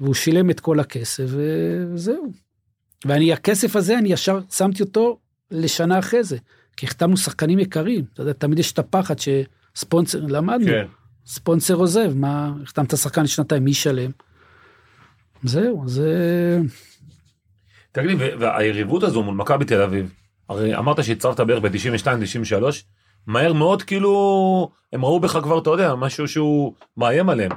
והוא 0.00 0.14
שילם 0.14 0.50
את 0.50 0.60
כל 0.60 0.80
הכסף, 0.80 1.24
וזהו. 1.26 2.32
ואני, 3.04 3.32
הכסף 3.32 3.76
הזה, 3.76 3.98
אני 3.98 4.12
ישר 4.12 4.38
שמתי 4.50 4.82
אותו 4.82 5.18
לשנה 5.53 5.98
אחרי 5.98 6.24
זה. 6.24 6.36
כי 6.76 6.86
החתמנו 6.86 7.16
שחקנים 7.16 7.59
יקרים, 7.59 8.05
אתה 8.12 8.22
יודע, 8.22 8.32
תמיד 8.32 8.59
יש 8.59 8.72
את 8.72 8.78
הפחד 8.78 9.14
שספונסר, 9.18 10.20
למדנו, 10.20 10.66
כן. 10.66 10.86
ספונסר 11.26 11.74
עוזב, 11.74 12.14
מה, 12.14 12.53
החתמת 12.62 12.96
שחקן 12.96 13.22
לשנתיים, 13.22 13.64
מי 13.64 13.70
ישלם? 13.70 14.11
זהו, 15.42 15.82
זה... 15.86 16.61
תגיד 17.92 18.11
לי, 18.11 18.14
וה- 18.14 18.36
והיריבות 18.38 19.03
הזו 19.03 19.22
מול 19.22 19.34
מכבי 19.34 19.64
תל 19.64 19.82
אביב, 19.82 20.14
הרי 20.48 20.76
אמרת 20.76 21.05
שהצטרפת 21.05 21.40
בערך 21.40 21.62
ב-92-93, 21.62 22.62
מהר 23.26 23.53
מאוד 23.53 23.82
כאילו 23.82 24.70
הם 24.92 25.05
ראו 25.05 25.20
בך 25.20 25.38
כבר, 25.42 25.59
אתה 25.59 25.70
יודע, 25.70 25.94
משהו 25.94 26.28
שהוא 26.28 26.74
מאיים 26.96 27.28
עליהם. 27.28 27.50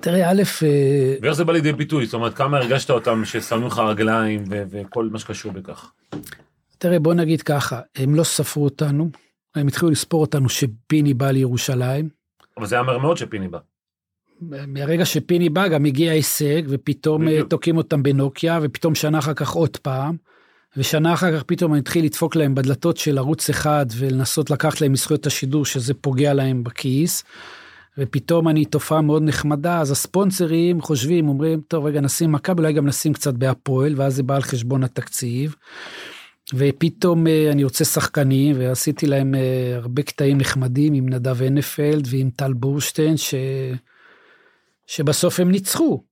תראה, 0.00 0.30
א', 0.30 0.42
אה, 0.62 1.14
ואיך 1.22 1.32
זה 1.32 1.44
בא 1.44 1.52
לידי 1.52 1.72
ביטוי? 1.72 2.06
זאת 2.06 2.14
אומרת, 2.14 2.34
כמה 2.34 2.56
הרגשת 2.56 2.90
אותם 2.90 3.24
ששמים 3.24 3.66
לך 3.66 3.78
רגליים 3.78 4.44
וכל 4.48 5.08
מה 5.12 5.18
שקשור 5.18 5.52
בכך? 5.52 5.90
תראה, 6.78 6.98
בוא 6.98 7.14
נגיד 7.14 7.42
ככה, 7.42 7.80
הם 7.96 8.14
לא 8.14 8.24
ספרו 8.24 8.64
אותנו, 8.64 9.10
הם 9.54 9.66
התחילו 9.66 9.90
לספור 9.90 10.20
אותנו 10.20 10.48
שפיני 10.48 11.14
בא 11.14 11.30
לירושלים. 11.30 12.08
אבל 12.56 12.66
זה 12.66 12.74
היה 12.74 12.82
מהר 12.82 12.98
מאוד 12.98 13.16
שפיני 13.16 13.48
בא. 13.48 13.58
מהרגע 14.40 15.04
שפיני 15.04 15.48
בא 15.48 15.68
גם 15.68 15.84
הגיע 15.84 16.12
הישג, 16.12 16.62
ופתאום 16.68 17.28
אה. 17.28 17.40
תוקעים 17.48 17.76
אותם 17.76 18.02
בנוקיה, 18.02 18.58
ופתאום 18.62 18.94
שנה 18.94 19.18
אחר 19.18 19.34
כך 19.34 19.50
עוד 19.50 19.76
פעם. 19.76 20.16
ושנה 20.76 21.14
אחר 21.14 21.36
כך 21.36 21.42
פתאום 21.42 21.72
אני 21.72 21.80
התחיל 21.80 22.04
לדפוק 22.04 22.36
להם 22.36 22.54
בדלתות 22.54 22.96
של 22.96 23.18
ערוץ 23.18 23.50
אחד 23.50 23.86
ולנסות 23.96 24.50
לקחת 24.50 24.80
להם 24.80 24.92
מזכויות 24.92 25.26
השידור 25.26 25.64
שזה 25.64 25.94
פוגע 25.94 26.34
להם 26.34 26.64
בכיס. 26.64 27.24
ופתאום 27.98 28.48
אני 28.48 28.64
תופעה 28.64 29.00
מאוד 29.00 29.22
נחמדה 29.22 29.80
אז 29.80 29.90
הספונסרים 29.90 30.80
חושבים 30.80 31.28
אומרים 31.28 31.60
טוב 31.68 31.86
רגע 31.86 32.00
נשים 32.00 32.32
מכבי 32.32 32.62
אולי 32.62 32.72
גם 32.72 32.86
נשים 32.86 33.12
קצת 33.12 33.34
בהפועל 33.34 33.94
ואז 33.96 34.14
זה 34.14 34.22
בא 34.22 34.36
על 34.36 34.42
חשבון 34.42 34.84
התקציב. 34.84 35.54
ופתאום 36.54 37.26
אה, 37.26 37.48
אני 37.52 37.64
רוצה 37.64 37.84
שחקנים 37.84 38.56
ועשיתי 38.58 39.06
להם 39.06 39.34
אה, 39.34 39.76
הרבה 39.76 40.02
קטעים 40.02 40.38
נחמדים 40.38 40.94
עם 40.94 41.08
נדב 41.08 41.42
הנפלד 41.42 42.06
ועם 42.10 42.30
טל 42.30 42.52
בורשטיין 42.52 43.16
ש... 43.16 43.34
שבסוף 44.86 45.40
הם 45.40 45.50
ניצחו. 45.50 46.04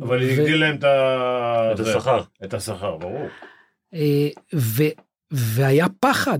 אבל 0.00 0.22
ו- 0.22 0.30
הגדיל 0.30 0.56
להם 0.56 0.76
את 0.76 0.84
ה... 0.84 1.72
את 1.74 1.80
השכר. 1.80 2.22
את 2.44 2.54
השכר, 2.54 2.96
ברור. 2.96 3.26
אה, 3.94 4.28
ו, 4.54 4.82
והיה 5.30 5.86
פחד, 6.00 6.38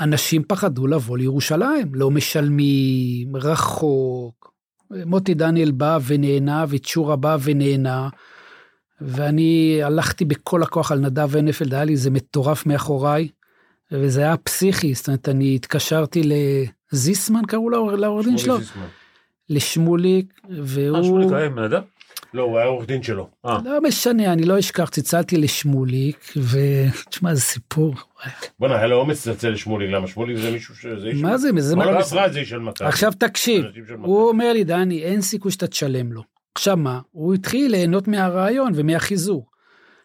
אנשים 0.00 0.42
פחדו 0.42 0.86
לבוא 0.86 1.18
לירושלים, 1.18 1.94
לא 1.94 2.10
משלמים, 2.10 3.36
רחוק. 3.36 4.54
מוטי 5.06 5.34
דניאל 5.34 5.70
בא 5.70 5.98
ונהנה, 6.06 6.64
וצ'ורה 6.68 7.16
בא 7.16 7.36
ונהנה, 7.42 8.08
ואני 9.00 9.80
הלכתי 9.82 10.24
בכל 10.24 10.62
הכוח 10.62 10.92
על 10.92 10.98
נדב 10.98 11.36
הנפלד, 11.36 11.74
היה 11.74 11.84
לי 11.84 11.92
איזה 11.92 12.10
מטורף 12.10 12.66
מאחוריי, 12.66 13.28
וזה 13.92 14.20
היה 14.20 14.36
פסיכי, 14.36 14.94
זאת 14.94 15.06
אומרת, 15.06 15.28
אני 15.28 15.54
התקשרתי 15.54 16.22
לזיסמן, 16.92 17.42
קראו 17.46 17.70
לעורך 17.70 18.26
דין 18.26 18.38
שלו. 18.38 18.56
לשמוליק, 19.50 20.40
אה, 20.50 20.56
והוא... 20.62 21.02
שמוליק 21.02 21.32
היה 21.32 21.48
בן 21.48 21.62
אדם? 21.62 21.82
לא, 22.34 22.42
הוא 22.42 22.58
היה 22.58 22.66
עורך 22.66 22.86
דין 22.86 23.02
שלו. 23.02 23.28
אה, 23.46 23.58
לא 23.64 23.80
משנה, 23.80 24.32
אני 24.32 24.44
לא 24.44 24.58
אשכח, 24.58 24.88
צלצלתי 24.88 25.36
לשמוליק, 25.36 26.32
ותשמע, 26.36 27.34
זה 27.34 27.40
סיפור. 27.40 27.94
בוא'נה, 28.58 28.76
היה 28.76 28.86
לו 28.86 28.96
אומץ 28.96 29.26
לצלצל 29.26 29.50
לשמוליק, 29.50 29.90
למה 29.90 30.06
שמוליק 30.06 30.36
זה 30.38 30.50
מישהו 30.50 30.74
ש... 30.76 30.86
איש... 30.86 31.22
מה 31.22 31.38
זה, 31.38 31.48
זה 31.58 31.74
כל. 31.74 31.96
המשרד 31.96 32.32
זה 32.32 32.38
איש 32.38 32.48
של 32.48 32.58
מכבי. 32.58 32.88
עכשיו 32.88 33.12
תקשיב. 33.18 33.64
הוא 34.02 34.28
אומר 34.28 34.52
לי, 34.52 34.64
דני, 34.64 35.02
אין 35.02 35.20
סיכוי 35.20 35.52
שאתה 35.52 35.66
תשלם 35.66 36.12
לו. 36.12 36.22
עכשיו 36.54 36.76
מה? 36.76 37.00
הוא 37.10 37.34
התחיל 37.34 37.70
ליהנות 37.70 38.08
מהרעיון 38.08 38.72
ומהחיזור. 38.74 39.46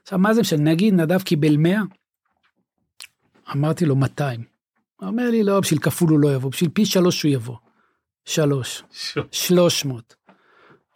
עכשיו, 0.03 0.19
מה 0.19 0.33
זה 0.33 0.41
משנה? 0.41 0.71
נגיד 0.71 0.93
נדב 0.93 1.21
קיבל 1.21 1.57
100, 1.57 1.81
אמרתי 3.55 3.85
לו 3.85 3.95
200. 3.95 4.43
הוא 4.95 5.07
אומר 5.07 5.29
לי, 5.29 5.43
לא, 5.43 5.59
בשביל 5.59 5.79
כפול 5.79 6.09
הוא 6.09 6.19
לא 6.19 6.33
יבוא, 6.35 6.51
בשביל 6.51 6.69
פי 6.73 6.85
שלוש 6.85 7.23
הוא 7.23 7.31
יבוא. 7.31 7.55
שלוש. 8.25 8.83
שלוש 9.31 9.85
מאות. 9.85 10.18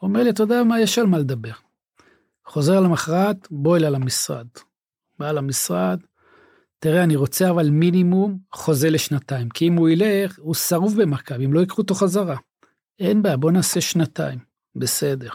אומר 0.04 0.24
לי, 0.24 0.30
אתה 0.30 0.44
יודע 0.44 0.64
מה, 0.64 0.80
יש 0.80 0.98
על 0.98 1.06
מה 1.06 1.20
לדבר. 1.20 1.52
חוזר 2.46 2.80
למחרת, 2.80 3.48
בוא 3.52 3.78
אליי 3.78 3.92
למשרד. 3.92 4.48
בא 5.20 5.32
למשרד, 5.32 6.00
תראה, 6.80 7.04
אני 7.04 7.16
רוצה 7.16 7.50
אבל 7.50 7.70
מינימום 7.70 8.38
חוזה 8.54 8.90
לשנתיים, 8.90 9.50
כי 9.50 9.68
אם 9.68 9.74
הוא 9.74 9.90
ילך, 9.90 10.40
הוא 10.40 10.56
שרוף 10.56 10.94
במכבי, 10.94 11.46
אם 11.46 11.54
לא 11.54 11.60
ייקחו 11.60 11.82
אותו 11.82 11.96
חזרה. 11.96 12.38
אין 13.00 13.22
בעיה, 13.22 13.38
בוא 13.38 13.52
נעשה 13.52 13.82
שנתיים, 13.82 14.40
בסדר. 14.76 15.30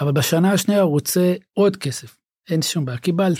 אבל 0.00 0.12
בשנה 0.12 0.52
השנייה 0.52 0.80
הוא 0.80 0.90
רוצה 0.90 1.34
עוד 1.52 1.76
כסף, 1.76 2.16
אין 2.50 2.62
שום 2.62 2.84
בעיה, 2.84 2.98
קיבלת. 2.98 3.38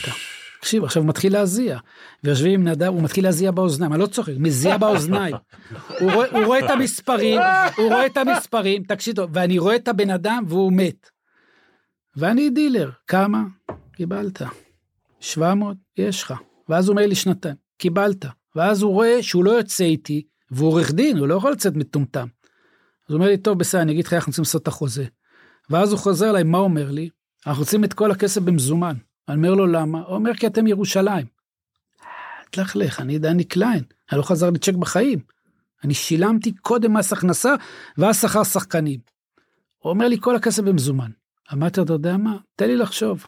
תקשיב, 0.61 0.85
עכשיו 0.85 1.03
הוא 1.03 1.09
מתחיל 1.09 1.33
להזיע, 1.33 1.79
ויושבים 2.25 2.61
עם 2.61 2.69
נדב, 2.69 2.87
הוא 2.87 3.03
מתחיל 3.03 3.25
להזיע 3.25 3.51
באוזניים, 3.51 3.93
אני 3.93 4.01
לא 4.01 4.07
צוחק, 4.07 4.33
מזיע 4.39 4.77
באוזניים. 4.77 5.37
הוא, 6.01 6.13
רואה, 6.13 6.31
הוא 6.31 6.45
רואה 6.45 6.59
את 6.59 6.71
המספרים, 6.71 7.41
הוא 7.77 7.87
רואה 7.87 8.07
את 8.07 8.17
המספרים, 8.17 8.83
תקשיב 8.83 9.15
ואני 9.33 9.59
רואה 9.59 9.77
את 9.77 9.89
הבן 9.89 10.11
אדם 10.11 10.45
והוא 10.49 10.73
מת. 10.73 11.11
ואני 12.17 12.51
דילר, 12.51 12.91
כמה? 13.07 13.43
קיבלת. 13.93 14.43
700, 15.21 15.77
יש 15.97 16.23
לך. 16.23 16.35
ואז 16.69 16.89
הוא 16.89 16.97
אומר 16.97 17.07
לי 17.07 17.15
שנתיים, 17.15 17.55
קיבלת. 17.79 18.25
ואז 18.57 18.83
הוא 18.83 18.93
רואה 18.93 19.23
שהוא 19.23 19.45
לא 19.45 19.51
יוצא 19.51 19.85
איתי, 19.85 20.27
והוא 20.51 20.69
עורך 20.69 20.93
דין, 20.93 21.19
הוא 21.19 21.27
לא 21.27 21.35
יכול 21.35 21.53
לצאת 21.53 21.77
מטומטם. 21.77 22.27
אז 23.07 23.13
הוא 23.13 23.15
אומר 23.15 23.27
לי, 23.27 23.37
טוב, 23.37 23.59
בסדר, 23.59 23.83
אני 23.83 23.93
אגיד 23.93 24.07
לך 24.07 24.13
אנחנו 24.13 24.31
רוצים 24.31 24.43
לעשות 24.43 24.63
את 24.63 24.69
החוזה. 24.69 25.05
ואז 25.71 25.93
הוא 25.93 25.99
חוזר 25.99 26.31
אליי, 26.31 26.43
מה 26.43 26.59
אומר 26.59 26.91
לי? 26.91 27.09
אנחנו 27.47 27.63
רוצים 27.63 27.85
את 27.85 27.93
כל 27.93 28.11
הכסף 28.11 28.41
במזומן. 28.41 28.97
אני 29.29 29.37
אומר 29.37 29.55
לו, 29.55 29.67
למה? 29.67 30.03
הוא 30.03 30.15
אומר, 30.15 30.35
כי 30.35 30.47
אתם 30.47 30.67
ירושלים. 30.67 31.27
תלכלך, 32.51 33.01
אני 33.01 33.19
דני 33.19 33.45
קליין, 33.45 33.83
אני 34.13 34.19
לא 34.19 34.23
חזר 34.23 34.51
לי 34.51 34.59
צ'ק 34.59 34.75
בחיים. 34.75 35.19
אני 35.85 35.95
שילמתי 35.95 36.53
קודם 36.53 36.95
מס 36.95 37.13
הכנסה, 37.13 37.55
ואז 37.99 38.21
שכר 38.21 38.45
שחקנים. 38.45 39.01
הוא 39.79 39.91
אומר 39.91 40.09
לי, 40.09 40.17
כל 40.21 40.37
הכסף 40.37 40.63
במזומן. 40.63 41.11
אמרתי 41.53 41.81
לו, 41.81 41.85
אתה 41.85 41.93
יודע 41.93 42.17
מה? 42.17 42.37
תן 42.57 42.67
לי 42.67 42.77
לחשוב. 42.77 43.27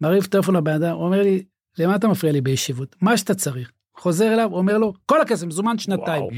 מריב 0.00 0.24
טלפון 0.24 0.56
לבן 0.56 0.72
אדם, 0.72 0.94
הוא 0.96 1.04
אומר 1.04 1.22
לי, 1.22 1.42
למה 1.78 1.96
אתה 1.96 2.08
מפריע 2.08 2.32
לי 2.32 2.40
בישיבות? 2.40 2.96
מה 3.00 3.16
שאתה 3.16 3.34
צריך. 3.34 3.70
חוזר 3.96 4.32
אליו, 4.34 4.50
אומר 4.52 4.78
לו, 4.78 4.92
כל 5.06 5.20
הכסף 5.20 5.46
מזומן 5.46 5.78
שנתיים. 5.78 6.22
וואו. 6.22 6.34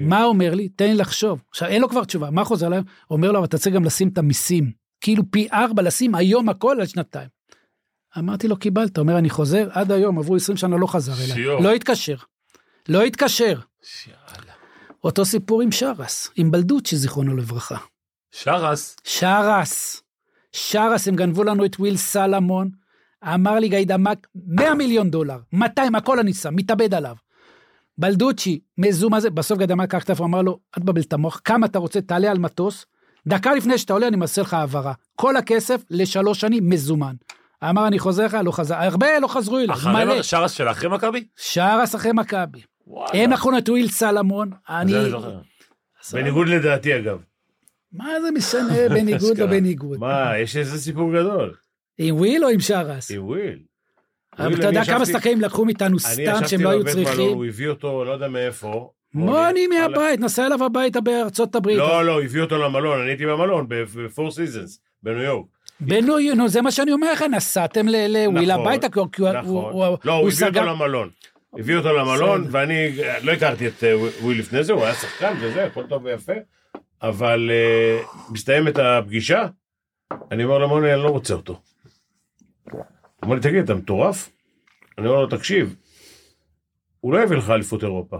מה 0.00 0.22
הוא 0.22 0.28
אומר 0.28 0.54
לי? 0.54 0.68
תן 0.68 0.86
לי 0.86 0.94
לחשוב. 0.94 1.42
עכשיו, 1.50 1.68
אין 1.68 1.82
לו 1.82 1.88
כבר 1.88 2.04
תשובה, 2.04 2.30
מה 2.30 2.44
חוזר 2.44 2.66
אליו? 2.66 2.82
אומר 3.10 3.32
לו, 3.32 3.38
אבל 3.38 3.46
אתה 3.46 3.58
צריך 3.58 3.74
גם 3.74 3.84
לשים 3.84 4.08
את 4.08 4.18
המיסים. 4.18 4.72
כאילו 5.00 5.22
פי 5.30 5.48
ארבע 5.52 5.82
לשים 5.82 6.14
היום 6.14 6.48
הכל 6.48 6.76
על 6.80 6.86
שנתיים. 6.86 7.28
אמרתי 8.18 8.48
לו, 8.48 8.56
קיבלת. 8.56 8.98
אומר, 8.98 9.18
אני 9.18 9.30
חוזר, 9.30 9.68
עד 9.72 9.92
היום, 9.92 10.18
עברו 10.18 10.36
20 10.36 10.56
שנה, 10.56 10.76
לא 10.76 10.86
חזר 10.86 11.12
אליי. 11.12 11.26
שיו. 11.26 11.60
לא 11.62 11.72
התקשר. 11.72 12.16
לא 12.88 13.02
התקשר. 13.02 13.58
אותו 15.04 15.24
סיפור 15.24 15.62
עם 15.62 15.72
שרס, 15.72 16.30
עם 16.36 16.50
בלדוצ'י, 16.50 16.96
זיכרונו 16.96 17.36
לברכה. 17.36 17.76
שרס, 18.32 18.96
שרס. 19.04 20.02
שרס, 20.52 21.08
הם 21.08 21.16
גנבו 21.16 21.44
לנו 21.44 21.64
את 21.64 21.76
וויל 21.78 21.96
סלמון. 21.96 22.70
אמר 23.24 23.58
לי 23.58 23.68
גיידמק, 23.68 24.26
100 24.46 24.74
מיליון 24.74 25.10
דולר, 25.10 25.38
200, 25.52 25.94
הכל 25.94 26.18
אני 26.18 26.34
שם, 26.34 26.56
מתאבד 26.56 26.94
עליו. 26.94 27.16
בלדוצ'י, 27.98 28.60
מזומה 28.78 29.20
זה, 29.20 29.30
בסוף 29.30 29.58
גיידמק 29.58 29.94
לקח 29.94 30.04
טלפון, 30.04 30.26
אמר 30.26 30.42
לו, 30.42 30.58
אל 30.78 30.82
תבלבל 30.82 31.00
את 31.00 31.12
המוח, 31.12 31.40
כמה 31.44 31.66
אתה 31.66 31.78
רוצה, 31.78 32.00
תעלה 32.00 32.30
על 32.30 32.38
מטוס, 32.38 32.86
דקה 33.26 33.54
לפני 33.54 33.78
שאתה 33.78 33.92
עולה, 33.92 34.06
אני 34.08 34.16
מעשה 34.16 34.42
לך 34.42 34.54
העברה. 34.54 34.92
כל 35.16 35.36
הכסף 35.36 35.82
לשלוש 35.90 36.40
שנים 36.40 36.70
מזומן. 36.70 37.14
אמר, 37.64 37.86
אני 37.86 37.98
חוזר 37.98 38.24
לך, 38.24 38.36
לא 38.44 38.52
חזר, 38.52 38.74
הרבה 38.74 39.18
לא 39.18 39.28
חזרו 39.28 39.58
אליו, 39.58 39.76
מלא. 39.92 40.22
שרס 40.22 40.52
של 40.52 40.68
אחרי 40.68 40.88
מכבי? 40.88 41.24
שרס 41.36 41.94
אחרי 41.94 42.12
מכבי. 42.12 42.60
הם 43.12 43.30
לקחו 43.30 43.58
את 43.58 43.68
וויל 43.68 43.88
סלמון, 43.88 44.50
אני... 44.68 44.92
בניגוד 46.12 46.48
לדעתי, 46.48 46.96
אגב. 46.96 47.18
מה 47.92 48.08
זה 48.22 48.30
משנה, 48.30 48.88
בניגוד 48.94 49.22
לא 49.22 49.32
אשכרה. 49.32 49.46
בניגוד. 49.46 49.98
מה, 49.98 50.38
יש 50.38 50.56
איזה 50.56 50.80
סיפור 50.80 51.12
גדול. 51.12 51.54
עם 51.98 52.16
וויל 52.16 52.44
או 52.44 52.48
עם 52.48 52.60
שרס? 52.60 53.10
עם 53.10 53.24
וויל. 53.24 53.58
אבל 54.38 54.54
אתה 54.54 54.66
יודע 54.66 54.84
כמה 54.84 55.06
שחקנים 55.06 55.40
לקחו 55.40 55.64
מאיתנו 55.64 55.98
סתם 55.98 56.46
שהם 56.46 56.60
לא 56.60 56.70
היו 56.70 56.80
בבית 56.80 56.94
מלון, 56.94 57.06
צריכים? 57.06 57.32
הוא 57.32 57.46
הביא 57.46 57.68
אותו, 57.68 58.04
לא 58.04 58.12
יודע 58.12 58.28
מאיפה, 58.28 58.90
מוני 59.14 59.66
מהבית, 59.66 60.20
נסע 60.20 60.46
אליו 60.46 60.64
הביתה 60.64 61.00
בארצות 61.00 61.54
הברית. 61.54 61.78
לא, 61.78 62.06
לא, 62.06 62.22
הביא 62.22 62.40
אותו 62.40 62.58
למלון, 62.58 63.00
אני 63.00 63.10
הייתי 63.10 63.26
במלון, 63.26 63.66
בפור 63.68 64.30
סיזנס, 64.30 64.80
בניו 65.02 65.22
יורק. 65.22 65.46
בנו, 65.80 66.14
נו, 66.36 66.48
זה 66.48 66.62
מה 66.62 66.70
שאני 66.70 66.92
אומר 66.92 67.12
לך, 67.12 67.22
נסעתם 67.22 67.86
לוויל 67.88 68.52
נכון, 68.52 68.66
הביתה, 68.66 68.88
כי 68.88 68.98
הוא- 68.98 69.08
כי 69.12 69.22
הוא- 69.22 69.30
נכון. 69.32 69.72
הוא- 69.72 69.98
לא, 70.04 70.12
הוא 70.12 70.28
הביא 70.28 70.46
אותו 70.46 70.52
סגר... 70.58 70.64
למלון. 70.64 71.10
הביא 71.58 71.76
אותו 71.76 71.92
למלון, 71.92 72.40
בסדר. 72.44 72.58
ואני 72.58 72.88
לא 73.22 73.32
הכרתי 73.32 73.68
את 73.68 73.84
אה, 73.84 73.94
וויל 74.22 74.38
לפני 74.38 74.64
זה, 74.64 74.72
הוא 74.72 74.84
היה 74.84 74.94
שחקן 74.94 75.34
וזה, 75.40 75.64
הכל 75.64 75.86
טוב 75.86 76.04
ויפה, 76.04 76.32
אבל 77.02 77.50
אה, 77.50 77.98
מסתיימת 78.30 78.78
הפגישה, 78.78 79.46
אני 80.32 80.44
אומר 80.44 80.58
למוני, 80.58 80.94
אני 80.94 81.02
לא 81.02 81.08
רוצה 81.08 81.34
אותו. 81.34 81.60
הוא 82.72 82.80
אומר 83.22 83.34
לי, 83.34 83.40
תגיד, 83.40 83.64
אתה 83.64 83.74
מטורף? 83.74 84.30
אני 84.98 85.06
אומר 85.08 85.20
לו, 85.20 85.26
תקשיב, 85.26 85.76
הוא 87.00 87.12
לא 87.12 87.22
יביא 87.22 87.36
לך 87.36 87.50
אליפות 87.50 87.82
אירופה. 87.82 88.16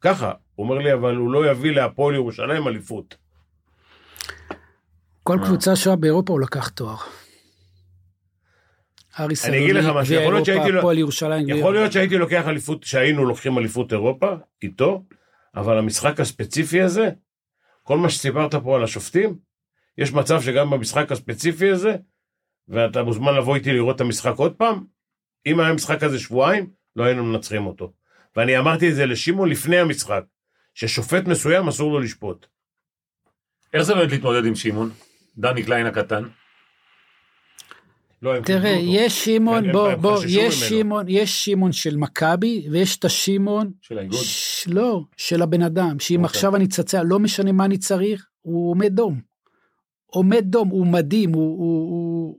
ככה, 0.00 0.32
הוא 0.54 0.64
אומר 0.68 0.78
לי, 0.78 0.92
אבל 0.92 1.16
הוא 1.16 1.32
לא 1.32 1.50
יביא 1.50 1.72
להפועל 1.72 2.14
ירושלים 2.14 2.68
אליפות. 2.68 3.16
כל 5.28 5.38
קבוצה 5.44 5.76
שואה 5.76 5.96
באירופה 5.96 6.32
הוא 6.32 6.40
לקח 6.40 6.68
תואר. 6.68 6.96
אני 9.18 9.64
אגיד 9.64 9.74
לך 9.74 9.86
משהו, 9.96 10.14
יכול 10.14 10.34
להיות 10.34 10.46
שהייתי 10.46 10.70
לו- 10.72 10.78
הפועל 10.78 10.98
ירושלים. 10.98 11.42
גביע 11.42 11.56
יכול 11.56 11.74
להיות 11.74 11.92
שהייתי 11.92 12.18
לוקח 12.18 12.44
אליפות, 12.48 12.84
שהיינו 12.84 13.24
לוקחים 13.24 13.58
אליפות 13.58 13.92
אירופה 13.92 14.34
איתו, 14.62 15.04
אבל 15.54 15.78
המשחק 15.78 16.20
הספציפי 16.20 16.82
הזה, 16.82 17.10
כל 17.82 17.98
מה 17.98 18.08
שסיפרת 18.10 18.54
פה 18.54 18.76
על 18.76 18.84
השופטים, 18.84 19.38
יש 19.98 20.12
מצב 20.12 20.42
שגם 20.42 20.70
במשחק 20.70 21.12
הספציפי 21.12 21.70
הזה, 21.70 21.96
ואתה 22.68 23.02
מוזמן 23.02 23.34
לבוא 23.34 23.56
איתי 23.56 23.72
לראות 23.72 23.96
את 23.96 24.00
המשחק 24.00 24.34
עוד 24.36 24.54
פעם, 24.54 24.84
אם 25.46 25.60
היה 25.60 25.72
משחק 25.72 26.00
כזה 26.00 26.18
שבועיים, 26.18 26.70
לא 26.96 27.04
היינו 27.04 27.24
מנצחים 27.24 27.66
אותו. 27.66 27.92
ואני 28.36 28.58
אמרתי 28.58 28.90
את 28.90 28.94
זה 28.94 29.06
לשמעון 29.06 29.48
לפני 29.48 29.78
המשחק, 29.78 30.22
ששופט 30.74 31.24
מסוים 31.24 31.68
אסור 31.68 31.92
לו 31.92 31.98
לשפוט. 31.98 32.46
איך 33.74 33.82
זה 33.82 33.94
באמת 33.94 34.10
להתמודד 34.10 34.44
עם 34.46 34.54
שמעון? 34.54 34.90
דני 35.38 35.62
קליין 35.62 35.86
הקטן. 35.86 36.22
לא, 38.22 38.32
תראה. 38.44 38.78
יש 38.82 39.24
שמעון, 39.24 39.72
בוא, 39.72 39.94
בוא, 39.94 40.22
יש. 40.28 40.54
שמעון, 40.54 41.04
יש 41.08 41.44
שמעון 41.44 41.72
של 41.72 41.96
מכבי, 41.96 42.66
ויש 42.70 42.96
את 42.96 43.04
השמעון, 43.04 43.72
של 43.80 43.98
האיגוד. 43.98 44.18
ש- 44.22 44.68
לא, 44.68 45.02
של 45.16 45.42
הבן 45.42 45.62
אדם, 45.62 45.98
שאם 45.98 46.24
אוקיי. 46.24 46.26
עכשיו 46.26 46.56
אני 46.56 46.66
צצע, 46.66 47.02
לא 47.02 47.18
משנה 47.18 47.52
מה 47.52 47.64
אני 47.64 47.78
צריך, 47.78 48.26
הוא 48.42 48.70
עומד 48.70 48.92
דום. 48.92 49.20
עומד 50.06 50.44
דום, 50.44 50.68
הוא 50.68 50.86
מדהים, 50.86 51.32
הוא... 51.32 51.58
הוא, 51.58 51.90
הוא... 51.90 52.38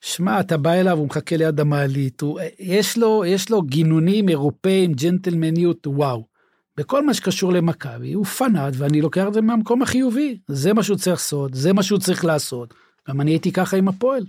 שמע, 0.00 0.40
אתה 0.40 0.56
בא 0.56 0.72
אליו, 0.72 0.98
הוא 0.98 1.06
מחכה 1.06 1.36
ליד 1.36 1.60
המעלית, 1.60 2.20
הוא, 2.20 2.40
יש, 2.58 2.98
לו, 2.98 3.24
יש 3.26 3.50
לו 3.50 3.62
גינונים 3.62 4.28
אירופאים, 4.28 4.92
ג'נטלמניות, 4.92 5.86
וואו. 5.86 6.31
בכל 6.76 7.06
מה 7.06 7.14
שקשור 7.14 7.52
למכבי, 7.52 8.12
הוא 8.12 8.24
פנאט, 8.24 8.74
ואני 8.76 9.00
לוקח 9.00 9.24
את 9.28 9.34
זה 9.34 9.40
מהמקום 9.40 9.82
החיובי. 9.82 10.38
זה 10.48 10.72
מה 10.72 10.82
שהוא 10.82 10.96
צריך 10.96 11.16
לעשות, 11.16 11.54
זה 11.54 11.72
מה 11.72 11.82
שהוא 11.82 11.98
צריך 11.98 12.24
לעשות. 12.24 12.74
גם 13.08 13.20
אני 13.20 13.30
הייתי 13.30 13.52
ככה 13.52 13.76
עם 13.76 13.88
הפועל. 13.88 14.24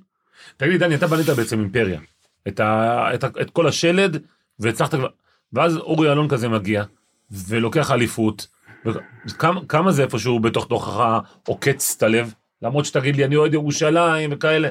תגיד 0.57 0.83
דני, 0.83 0.95
אתה 0.95 1.07
בנית 1.07 1.25
בעצם 1.25 1.59
אימפריה. 1.59 1.99
את, 2.47 2.59
ה, 2.59 3.09
את, 3.13 3.23
ה, 3.23 3.27
את 3.41 3.49
כל 3.49 3.67
השלד, 3.67 4.17
והצלחת 4.59 4.95
כבר... 4.95 5.07
ואז 5.53 5.77
אורי 5.77 6.11
אלון 6.11 6.29
כזה 6.29 6.49
מגיע, 6.49 6.83
ולוקח 7.31 7.91
אליפות. 7.91 8.47
וכמה, 9.25 9.61
כמה 9.67 9.91
זה 9.91 10.03
איפשהו 10.03 10.39
בתוך 10.39 10.67
תוכך 10.67 11.19
עוקץ 11.47 11.95
את 11.97 12.03
הלב? 12.03 12.33
למרות 12.61 12.85
שתגיד 12.85 13.15
לי, 13.15 13.25
אני 13.25 13.35
אוהד 13.35 13.53
ירושלים 13.53 14.29
וכאלה. 14.33 14.69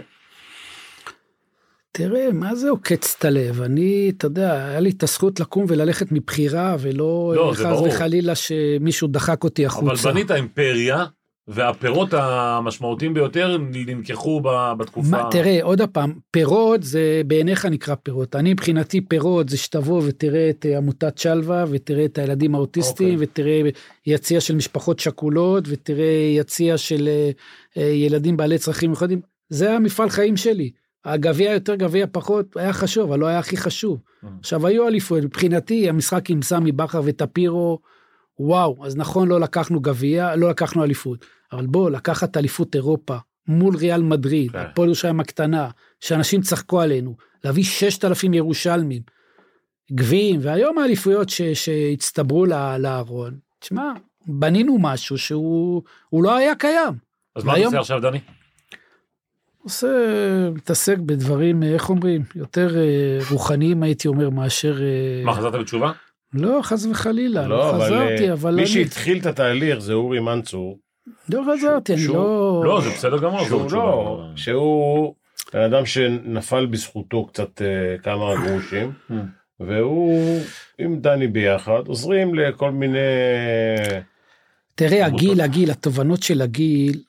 תראה, 1.92 2.32
מה 2.32 2.54
זה 2.54 2.70
עוקץ 2.70 3.16
את 3.18 3.24
הלב? 3.24 3.62
אני, 3.62 4.12
אתה 4.16 4.26
יודע, 4.26 4.66
היה 4.68 4.80
לי 4.80 4.90
את 4.90 5.02
הזכות 5.02 5.40
לקום 5.40 5.64
וללכת 5.68 6.12
מבחירה, 6.12 6.76
ולא 6.80 7.32
לא, 7.36 7.52
חס. 7.54 7.80
וחלילה 7.86 8.34
שמישהו 8.34 9.08
דחק 9.08 9.44
אותי 9.44 9.66
אבל 9.66 9.74
החוצה. 9.74 10.12
בנית 10.12 10.30
אימפריה, 10.30 11.04
והפירות 11.48 12.14
המשמעותיים 12.14 13.14
ביותר 13.14 13.56
נלקחו 13.58 14.40
בתקופה... 14.78 15.10
מה, 15.10 15.28
תראה, 15.30 15.58
עוד 15.62 15.80
פעם, 15.92 16.14
פירות 16.30 16.82
זה 16.82 17.22
בעיניך 17.26 17.66
נקרא 17.66 17.94
פירות. 17.94 18.36
אני 18.36 18.52
מבחינתי 18.52 19.00
פירות 19.00 19.48
זה 19.48 19.56
שתבוא 19.56 20.02
ותראה 20.06 20.50
את 20.50 20.66
אה, 20.66 20.76
עמותת 20.76 21.18
שלווה, 21.18 21.64
ותראה 21.70 22.04
את 22.04 22.18
הילדים 22.18 22.54
האוטיסטים, 22.54 23.14
אוקיי. 23.14 23.26
ותראה 23.26 23.60
יציע 24.06 24.40
של 24.40 24.56
משפחות 24.56 24.98
שכולות, 24.98 25.64
ותראה 25.68 26.32
יציע 26.36 26.78
של 26.78 27.08
אה, 27.08 27.30
אה, 27.76 27.88
ילדים 27.88 28.36
בעלי 28.36 28.58
צרכים 28.58 28.90
מיוחדים. 28.90 29.20
זה 29.48 29.72
המפעל 29.72 30.08
חיים 30.08 30.36
שלי. 30.36 30.70
הגביע 31.04 31.52
יותר, 31.52 31.74
גביע 31.74 32.06
פחות, 32.12 32.56
היה 32.56 32.72
חשוב, 32.72 33.10
אבל 33.10 33.18
לא 33.20 33.26
היה 33.26 33.38
הכי 33.38 33.56
חשוב. 33.56 33.98
Mm. 33.98 34.26
עכשיו, 34.40 34.66
היו 34.66 34.88
אליפויות, 34.88 35.24
מבחינתי 35.24 35.88
המשחק 35.88 36.30
עם 36.30 36.42
סמי 36.42 36.72
בכר 36.72 37.00
וטפירו, 37.04 37.78
וואו, 38.38 38.86
אז 38.86 38.96
נכון, 38.96 39.28
לא 39.28 39.40
לקחנו 39.40 39.80
גביע, 39.80 40.36
לא 40.36 40.50
לקחנו 40.50 40.84
אליפות, 40.84 41.24
אבל 41.52 41.66
בוא, 41.66 41.90
לקחת 41.90 42.36
אליפות 42.36 42.74
אירופה 42.74 43.16
מול 43.46 43.76
ריאל 43.76 44.02
מדריד, 44.02 44.50
כן. 44.50 44.58
הפועל 44.58 44.88
ירושלים 44.88 45.20
הקטנה, 45.20 45.70
שאנשים 46.00 46.40
צחקו 46.40 46.80
עלינו, 46.80 47.16
להביא 47.44 47.64
6,000 47.64 48.34
ירושלמים, 48.34 49.02
גביעים, 49.92 50.40
והיום 50.42 50.78
האליפויות 50.78 51.28
ש, 51.28 51.42
שהצטברו 51.42 52.46
לארון, 52.78 53.38
תשמע, 53.58 53.92
בנינו 54.26 54.78
משהו 54.80 55.18
שהוא 55.18 55.82
הוא 56.08 56.24
לא 56.24 56.36
היה 56.36 56.54
קיים. 56.54 56.94
אז 57.36 57.44
מה 57.44 57.56
אתה 57.56 57.64
עושה 57.64 57.80
עכשיו, 57.80 58.00
דני? 58.00 58.18
עושה, 59.62 59.88
מתעסק 60.54 60.98
בדברים, 60.98 61.62
איך 61.62 61.90
אומרים, 61.90 62.22
יותר 62.34 62.76
אה, 62.76 63.18
רוחניים 63.30 63.82
הייתי 63.82 64.08
אומר 64.08 64.30
מאשר... 64.30 64.82
אה, 64.82 65.24
מה, 65.24 65.34
חזרת 65.34 65.54
בתשובה? 65.54 65.92
לא, 66.34 66.60
חס 66.62 66.86
וחלילה, 66.86 67.42
לא, 67.42 67.48
לא 67.48 67.70
אבל 67.70 67.84
חזרתי, 67.84 68.28
אה, 68.28 68.32
אבל 68.32 68.54
מי 68.54 68.60
אני... 68.60 68.66
שהתחיל 68.66 69.18
את 69.18 69.26
התהליך 69.26 69.78
זה 69.78 69.92
אורי 69.92 70.20
מנצור, 70.20 70.78
לא 71.28 71.42
חזרתי, 71.52 71.94
אני 71.94 72.06
לא... 72.06 72.62
לא, 72.64 72.80
זה 72.80 72.90
בסדר 72.90 73.18
גמור. 73.18 73.44
שהוא 73.44 73.72
לא. 73.72 74.24
שהוא 74.36 75.14
בן 75.52 75.60
אדם 75.60 75.86
שנפל 75.86 76.66
בזכותו 76.66 77.26
קצת 77.26 77.62
אה, 77.62 77.98
כמה 78.02 78.34
גרושים. 78.46 78.92
והוא 79.60 80.40
עם 80.78 81.00
דני 81.00 81.28
ביחד 81.28 81.82
עוזרים 81.86 82.34
לכל 82.34 82.70
מיני... 82.70 82.98
תראה. 84.74 85.06
הגיל, 85.06 85.40
הגיל, 85.40 85.70
התובנות 85.70 86.22
של 86.22 86.42
הגיל, 86.42 87.02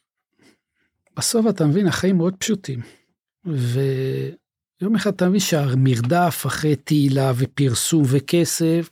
בסוף 1.18 1.48
אתה 1.50 1.66
מבין, 1.66 1.88
החיים 1.88 2.18
מאוד 2.18 2.36
פשוטים. 2.36 2.80
ויום 3.46 4.96
אחד 4.96 5.14
אתה 5.14 5.30
מבין 5.30 5.40
שהמרדף 5.40 6.44
אחרי 6.48 6.76
תהילה 6.76 7.32
ופרסום 7.36 8.04
וכסף, 8.08 8.90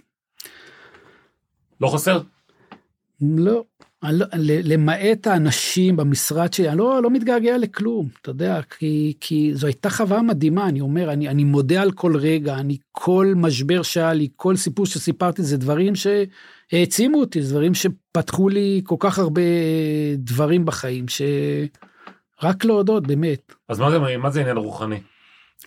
לא 1.81 1.87
חסר? 1.87 2.21
לא, 3.21 3.63
לא, 4.03 4.25
למעט 4.63 5.27
האנשים 5.27 5.95
במשרד 5.95 6.53
שלי, 6.53 6.69
אני 6.69 6.77
לא, 6.77 7.03
לא 7.03 7.09
מתגעגע 7.09 7.57
לכלום, 7.57 8.07
אתה 8.21 8.29
יודע, 8.29 8.61
כי, 8.61 9.13
כי 9.19 9.51
זו 9.53 9.67
הייתה 9.67 9.89
חוויה 9.89 10.21
מדהימה, 10.21 10.67
אני 10.67 10.81
אומר, 10.81 11.13
אני, 11.13 11.29
אני 11.29 11.43
מודה 11.43 11.81
על 11.81 11.91
כל 11.91 12.15
רגע, 12.17 12.55
אני 12.55 12.77
כל 12.91 13.33
משבר 13.35 13.81
שהיה 13.81 14.13
לי, 14.13 14.27
כל 14.35 14.55
סיפור 14.55 14.85
שסיפרתי, 14.85 15.43
זה 15.43 15.57
דברים 15.57 15.93
שהעצימו 15.95 17.19
אותי, 17.19 17.41
זה 17.41 17.53
דברים 17.53 17.73
שפתחו 17.73 18.49
לי 18.49 18.81
כל 18.83 18.95
כך 18.99 19.19
הרבה 19.19 19.41
דברים 20.17 20.65
בחיים, 20.65 21.05
שרק 22.41 22.65
להודות, 22.65 23.07
באמת. 23.07 23.53
אז 23.69 23.79
מה 23.79 23.91
זה, 23.91 24.17
מה 24.17 24.29
זה 24.29 24.41
עניין 24.41 24.57
רוחני? 24.57 24.99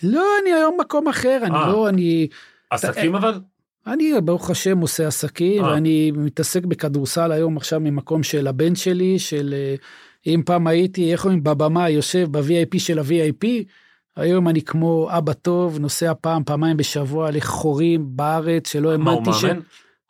לא, 0.03 0.27
אני 0.43 0.53
היום 0.53 0.77
מקום 0.81 1.09
אחר, 1.09 1.39
אני 1.43 1.57
אה. 1.57 1.69
לא, 1.69 1.89
אני... 1.89 2.29
עסקים 2.71 3.15
אבל? 3.15 3.41
אני 3.87 4.13
ברוך 4.25 4.51
השם 4.51 4.79
עושה 4.79 5.07
עסקים 5.07 5.65
אה. 5.65 5.71
ואני 5.71 6.11
מתעסק 6.11 6.65
בכדורסל 6.65 7.33
היום 7.33 7.57
עכשיו 7.57 7.81
ממקום 7.81 8.23
של 8.23 8.47
הבן 8.47 8.75
שלי 8.75 9.19
של 9.19 9.55
אה, 9.57 9.75
אם 10.27 10.43
פעם 10.47 10.67
הייתי 10.67 11.13
איך 11.13 11.25
אומרים 11.25 11.45
בבמה 11.45 11.91
יושב 11.91 12.29
ב-VIP 12.31 12.79
של 12.79 12.99
ה-VIP 12.99 13.47
היום 14.17 14.49
אני 14.49 14.63
כמו 14.63 15.09
אבא 15.11 15.33
טוב 15.33 15.79
נוסע 15.79 16.13
פעם 16.21 16.45
פעמיים 16.45 16.77
בשבוע 16.77 17.31
לחורים 17.31 18.07
בארץ 18.17 18.73
שלא 18.73 18.89
הוא 18.89 18.93
האמנתי 18.93 19.33
ש... 19.33 19.45
מאמן? 19.45 19.61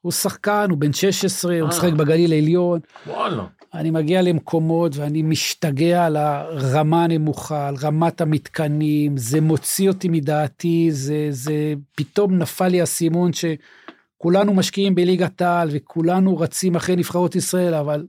הוא 0.00 0.12
שחקן 0.12 0.66
הוא 0.70 0.78
בן 0.78 0.92
16 0.92 1.60
הוא. 1.60 1.68
משחק 1.68 1.92
בגליל 1.92 2.32
העליון 2.32 2.80
וואלה. 3.06 3.44
אני 3.74 3.90
מגיע 3.90 4.22
למקומות 4.22 4.96
ואני 4.96 5.22
משתגע 5.22 6.06
על 6.06 6.16
הרמה 6.16 7.04
הנמוכה, 7.04 7.68
על 7.68 7.74
רמת 7.82 8.20
המתקנים, 8.20 9.16
זה 9.16 9.40
מוציא 9.40 9.88
אותי 9.88 10.08
מדעתי, 10.08 10.88
זה, 10.92 11.26
זה 11.30 11.74
פתאום 11.94 12.38
נפל 12.38 12.68
לי 12.68 12.80
האסימון 12.80 13.30
שכולנו 13.32 14.54
משקיעים 14.54 14.94
בליגת 14.94 15.42
העל 15.42 15.68
וכולנו 15.72 16.38
רצים 16.38 16.76
אחרי 16.76 16.96
נבחרות 16.96 17.36
ישראל, 17.36 17.74
אבל 17.74 18.06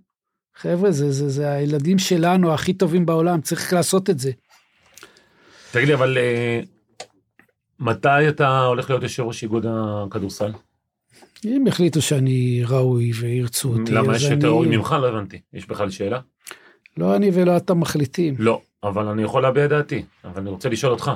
חבר'ה, 0.55 0.91
זה, 0.91 1.11
זה, 1.11 1.29
זה 1.29 1.51
הילדים 1.51 1.99
שלנו 1.99 2.53
הכי 2.53 2.73
טובים 2.73 3.05
בעולם, 3.05 3.41
צריך 3.41 3.73
לעשות 3.73 4.09
את 4.09 4.19
זה. 4.19 4.31
תגיד 5.71 5.87
לי, 5.87 5.93
אבל 5.93 6.17
אה, 6.17 6.59
מתי 7.79 8.29
אתה 8.29 8.59
הולך 8.59 8.89
להיות 8.89 9.03
יושב 9.03 9.23
ראש 9.23 9.43
איגוד 9.43 9.65
הכדורסל? 9.69 10.51
אם 11.45 11.67
החליטו 11.67 12.01
שאני 12.01 12.61
ראוי 12.67 13.11
וירצו 13.19 13.69
אותי, 13.69 13.91
למה 13.91 14.15
יש. 14.15 14.23
יותר 14.23 14.47
ראוי 14.47 14.77
ממך? 14.77 14.95
לא 15.01 15.07
הבנתי. 15.09 15.39
יש 15.53 15.67
בכלל 15.67 15.89
שאלה? 15.89 16.19
לא 16.97 17.15
אני 17.15 17.29
ולא 17.33 17.57
אתה 17.57 17.73
מחליטים. 17.73 18.35
לא, 18.39 18.61
אבל 18.83 19.07
אני 19.07 19.23
יכול 19.23 19.41
להביע 19.41 19.67
דעתי. 19.67 20.03
אבל 20.25 20.41
אני 20.41 20.49
רוצה 20.49 20.69
לשאול 20.69 20.91
אותך. 20.91 21.11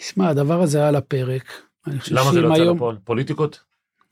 שמע, 0.00 0.28
הדבר 0.28 0.62
הזה 0.62 0.78
היה 0.78 0.88
על 0.88 0.96
הפרק. 0.96 1.62
למה 2.10 2.32
זה 2.32 2.40
לא 2.40 2.48
יצא 2.54 2.62
היום- 2.62 2.76
לפועל? 2.76 2.96
פוליטיקות? 3.04 3.60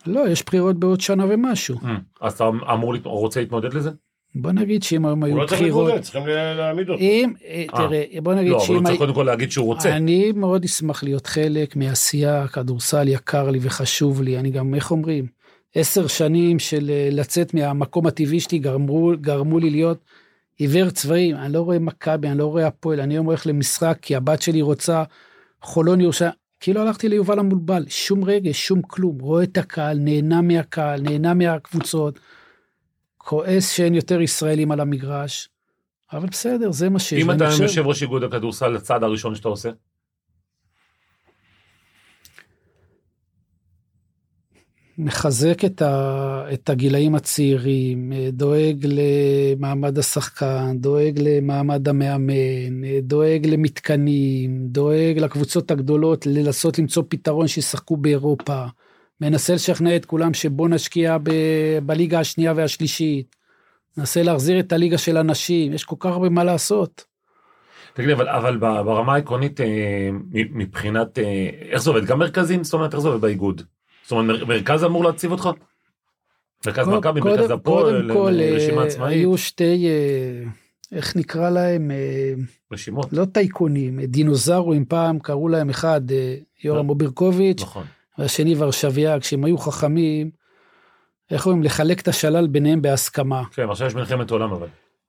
לא, 0.07 0.29
יש 0.29 0.45
בחירות 0.45 0.77
בעוד 0.77 1.01
שנה 1.01 1.25
ומשהו. 1.29 1.77
Mm. 1.77 1.87
אז 2.21 2.33
אתה 2.33 2.49
אמור, 2.73 2.95
להת- 2.95 3.07
רוצה 3.07 3.41
להתמודד 3.41 3.75
לזה? 3.75 3.91
בוא 4.35 4.53
נגיד 4.53 4.83
שאם 4.83 5.07
היום 5.07 5.21
הוא 5.21 5.27
היו 5.27 5.37
לא 5.37 5.47
צריך 5.47 5.61
בחירות... 5.61 5.85
להתמודד, 5.85 6.05
צריכים 6.05 6.27
להעמיד 6.27 6.89
אותו. 6.89 7.01
אם, 7.01 7.33
אה, 7.45 7.65
תראה, 7.77 8.05
בוא 8.23 8.35
נגיד 8.35 8.51
לא, 8.51 8.57
אבל 8.57 8.67
הוא 8.67 8.77
שאם... 8.77 8.87
צריך 8.87 8.99
קודם 8.99 9.15
כל 9.15 9.23
להגיד 9.23 9.51
שהוא 9.51 9.67
רוצה. 9.67 9.97
אני 9.97 10.33
מאוד 10.33 10.65
אשמח 10.65 11.05
להיות 11.05 11.27
חלק 11.27 11.77
מעשייה, 11.77 12.49
כדורסל 12.49 13.09
יקר 13.09 13.51
לי 13.51 13.59
וחשוב 13.63 14.23
לי, 14.23 14.39
אני 14.39 14.51
גם, 14.51 14.75
איך 14.75 14.91
אומרים, 14.91 15.27
עשר 15.75 16.07
שנים 16.07 16.59
של 16.59 16.91
אה, 16.91 17.09
לצאת 17.13 17.55
מהמקום 17.55 18.07
הטבעי 18.07 18.41
שלי 18.41 18.59
גרמו, 18.59 19.11
גרמו 19.21 19.59
לי 19.59 19.71
להיות 19.71 19.99
עיוור 20.59 20.91
צבעים, 20.91 21.37
אני 21.37 21.53
לא 21.53 21.61
רואה 21.61 21.79
מכבי, 21.79 22.29
אני 22.29 22.39
לא 22.39 22.47
רואה 22.47 22.67
הפועל, 22.67 23.01
אני 23.01 23.15
היום 23.15 23.27
הולך 23.27 23.47
למשחק 23.47 23.99
כי 24.03 24.17
הבת 24.17 24.43
שלי 24.43 24.63
רוצה 24.63 25.03
חולון 25.63 26.01
ירושלים, 26.01 26.33
כאילו 26.61 26.81
הלכתי 26.81 27.09
ליובל 27.09 27.39
המולבל, 27.39 27.85
שום 27.89 28.25
רגש, 28.25 28.67
שום 28.67 28.83
כלום, 28.83 29.19
רואה 29.21 29.43
את 29.43 29.59
הקהל, 29.59 29.99
נהנה 29.99 30.43
מהקהל, 30.43 31.01
נהנה 31.01 31.35
מהקבוצות, 31.35 32.21
כועס 33.29 33.71
שאין 33.71 33.95
יותר 33.95 34.21
ישראלים 34.21 34.73
על 34.73 34.81
המגרש, 34.81 35.49
אבל 36.13 36.27
בסדר, 36.29 36.73
זה 36.73 36.89
מה 36.89 36.99
שיש. 36.99 37.23
אם 37.23 37.31
אתה 37.31 37.51
חושב- 37.51 37.63
יושב 37.63 37.87
ראש 37.87 38.03
איגוד 38.03 38.23
הכדורסל, 38.23 38.77
הצעד 38.77 39.03
הראשון 39.03 39.35
שאתה 39.35 39.49
עושה? 39.49 39.71
מחזק 44.99 45.65
את, 45.65 45.83
ה, 45.83 46.45
את 46.53 46.71
הגילאים 46.71 47.15
הצעירים, 47.15 48.13
אה, 48.13 48.29
דואג 48.33 48.87
למעמד 48.89 49.99
השחקן, 49.99 50.77
דואג 50.79 51.19
למעמד 51.23 51.89
המאמן, 51.89 52.85
אה, 52.85 52.99
דואג 53.03 53.47
למתקנים, 53.47 54.67
דואג 54.69 55.19
לקבוצות 55.19 55.71
הגדולות 55.71 56.27
לנסות 56.27 56.79
למצוא 56.79 57.03
פתרון 57.09 57.49
שישחקו 57.49 57.97
באירופה, 57.97 58.65
מנסה 59.21 59.55
לשכנע 59.55 59.97
את 59.97 60.05
כולם 60.05 60.35
שבוא 60.35 60.69
נשקיע 60.69 61.17
ב, 61.23 61.31
בליגה 61.83 62.21
השנייה 62.21 62.53
והשלישית, 62.57 63.37
מנסה 63.97 64.23
להחזיר 64.23 64.61
את 64.61 64.73
הליגה 64.73 64.99
של 64.99 65.17
הנשים, 65.17 65.73
יש 65.73 65.85
כל 65.85 65.97
כך 65.99 66.11
הרבה 66.11 66.29
מה 66.29 66.45
לעשות. 66.45 67.05
תגיד 67.95 68.11
אבל, 68.11 68.29
אבל 68.29 68.57
ברמה 68.57 69.15
העקרונית, 69.15 69.61
אה, 69.61 70.11
מבחינת, 70.33 71.19
אה, 71.19 71.49
איך 71.71 71.83
זה 71.83 71.91
עובד? 71.91 72.05
גם 72.05 72.19
מרכזים? 72.19 72.65
זאת 72.65 72.75
אומרת, 72.75 72.93
איך 72.95 73.01
זה 73.03 73.09
עובד 73.09 73.21
באיגוד? 73.21 73.63
זאת 74.03 74.13
אומרת, 74.13 74.39
מר- 74.39 74.45
מרכז 74.45 74.85
אמור 74.85 75.05
להציב 75.05 75.33
אותך? 75.33 75.49
מרכז 76.67 76.89
מכבי, 76.89 77.21
מרכז 77.21 77.51
הפועל, 77.51 78.03
קודם 78.03 78.15
כל, 78.15 78.33
אה, 78.41 78.51
רשימה 78.57 78.83
עצמאית, 78.83 79.17
היו 79.19 79.39
שתי, 79.39 79.87
איך 80.93 81.17
נקרא 81.17 81.51
להם? 81.51 81.91
רשימות. 82.73 83.13
לא 83.13 83.25
טייקונים, 83.25 84.01
דינוזאורים 84.01 84.85
פעם 84.85 85.19
קראו 85.19 85.49
להם 85.49 85.71
אחד 85.71 86.01
יורם 86.65 86.89
אוברקוביץ' 86.89 87.63
נכון. 87.63 87.85
והשני 88.19 88.55
ורשביה, 88.59 89.21
כשהם 89.21 89.45
היו 89.45 89.59
חכמים, 89.59 90.31
איך 91.31 91.47
אומרים, 91.47 91.63
לחלק 91.63 92.01
את 92.01 92.09
השלל 92.09 92.47
ביניהם 92.47 92.83
בהסכמה. 92.83 93.43
כן, 93.53 93.71
עכשיו 93.71 93.87
יש 93.87 93.95
מלחמת 93.95 94.31
עולם 94.31 94.53
אבל. 94.53 94.67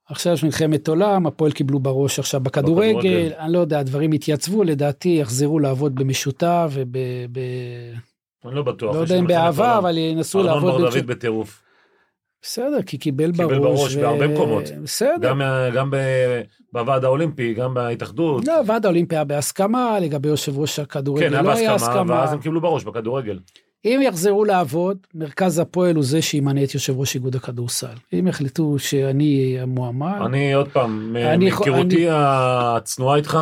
עכשיו 0.08 0.32
יש 0.32 0.44
מלחמת 0.44 0.88
עולם, 0.88 1.26
הפועל 1.26 1.52
קיבלו 1.52 1.80
בראש 1.80 2.18
עכשיו 2.18 2.40
בכדורגל, 2.40 2.98
בכדורגל. 2.98 3.32
אני 3.38 3.52
לא 3.52 3.58
יודע, 3.58 3.78
הדברים 3.78 4.12
התייצבו, 4.12 4.64
לדעתי 4.64 5.16
יחזרו 5.20 5.58
לעבוד 5.58 5.94
במשותף 5.94 6.70
וב... 6.70 6.96
ב... 7.32 7.40
אני 8.44 8.54
לא 8.54 8.62
בטוח. 8.62 8.94
לא 8.94 9.00
יודע 9.00 9.18
אם 9.18 9.26
באהבה. 9.26 9.78
אבל 9.78 9.98
ינסו 9.98 10.38
ארנון 10.38 10.54
לעבוד 10.54 10.80
בר 10.80 10.90
דוד. 10.90 11.06
בטירוף. 11.06 11.62
בסדר, 12.42 12.82
כי 12.86 12.98
קיבל 12.98 13.32
קיבל 13.32 13.58
בראש. 13.58 13.80
בראש 13.80 13.96
בהרבה 13.96 14.28
מקומות. 14.28 14.64
בסדר. 14.82 15.28
גם 15.28 15.38
מה- 15.38 15.70
גם 15.74 15.90
ב- 15.90 16.40
בוועד 16.72 17.04
האולימפי, 17.04 17.54
גם 17.54 17.74
בהתאחדות. 17.74 18.46
לא, 18.48 18.54
ועד 18.66 18.84
האולימפי 18.86 19.14
היה 19.14 19.24
בהסכמה, 19.24 19.98
לגבי 20.00 20.28
יושב 20.28 20.58
ראש 20.58 20.78
הכדורגל 20.78 21.26
כן, 21.28 21.32
היה 21.32 21.42
לא 21.42 21.50
היה 21.52 21.72
בהסכמה, 21.72 21.90
הסכמה. 21.92 22.14
ואז 22.14 22.32
הם 22.32 22.38
קיבלו 22.40 22.60
בראש 22.60 22.84
בכדורגל. 22.84 23.38
אם 23.84 24.00
יחזרו 24.02 24.44
לעבוד, 24.44 24.96
מרכז 25.14 25.58
הפועל 25.58 25.94
הוא 25.96 26.04
זה 26.04 26.22
שימנה 26.22 26.64
את 26.64 26.74
יושב 26.74 26.98
ראש 26.98 27.14
איגוד 27.14 27.34
הכדורסל. 27.36 27.94
אם 28.12 28.26
יחליטו 28.26 28.78
שאני 28.78 29.56
המועמד, 29.60 30.18
אני 30.26 30.54
עוד 30.54 30.68
פעם, 30.68 31.16
אה. 31.16 31.32
אני 31.34 31.44
מהיכרותי 31.44 32.06
הצנועה 32.10 33.16
איתך, 33.16 33.38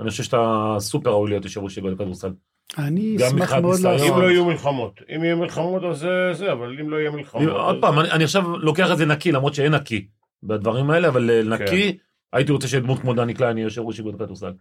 אני 0.00 0.10
חושב 0.10 0.22
שאתה 0.22 0.36
סופר 0.78 1.10
ראוי 1.10 1.30
להיות 1.30 1.44
יושב 1.44 1.60
ראש 1.60 1.76
איגוד 1.76 1.92
הכדורסל. 1.92 2.30
אני 2.78 3.16
גם 3.16 3.26
אשמח 3.26 3.52
מאוד. 3.52 3.80
לעשות. 3.80 4.10
אם 4.10 4.20
לא 4.20 4.30
יהיו 4.30 4.44
מלחמות. 4.44 5.00
אם 5.16 5.24
יהיו 5.24 5.36
מלחמות 5.36 5.84
אז 5.84 5.98
זה 5.98 6.32
זה, 6.32 6.52
אבל 6.52 6.80
אם 6.80 6.90
לא 6.90 6.96
יהיה 6.96 7.10
מלחמות... 7.10 7.48
עוד 7.48 7.80
פעם, 7.80 7.98
אני 8.00 8.10
אני 8.10 8.24
עכשיו 8.24 8.56
לוקח 8.56 8.92
את 8.92 8.98
זה 8.98 9.06
נקי, 9.06 9.32
למרות 9.32 9.54
שאין 9.54 9.74
נקי 9.74 10.06
בדברים 10.42 10.90
האלה, 10.90 11.08
אבל 11.08 11.30
אה, 11.30 11.42
נקי, 11.42 11.98
הייתי 12.32 12.52
רוצה 12.52 12.68
שדמות 12.68 13.00
כמו 13.00 13.14
דני 13.14 13.34
קליין 13.34 13.58
יהיה 13.58 13.66
יושב 13.66 13.82
ראש 13.82 13.98
איגוד 13.98 14.14
הכדורסל. 14.14 14.52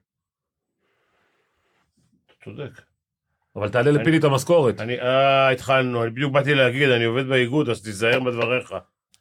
צודק. 2.46 2.82
אבל 3.56 3.70
תעלה 3.70 3.92
לפיני 3.92 4.18
את 4.18 4.24
המשכורת, 4.24 4.82
אני, 4.82 5.00
אה, 5.00 5.50
התחלנו, 5.50 6.04
אני 6.04 6.10
בדיוק 6.10 6.34
באתי 6.34 6.54
להגיד, 6.54 6.90
אני 6.90 7.04
עובד 7.04 7.28
באיגוד, 7.28 7.70
אז 7.70 7.82
תיזהר 7.82 8.20
בדבריך. 8.20 8.74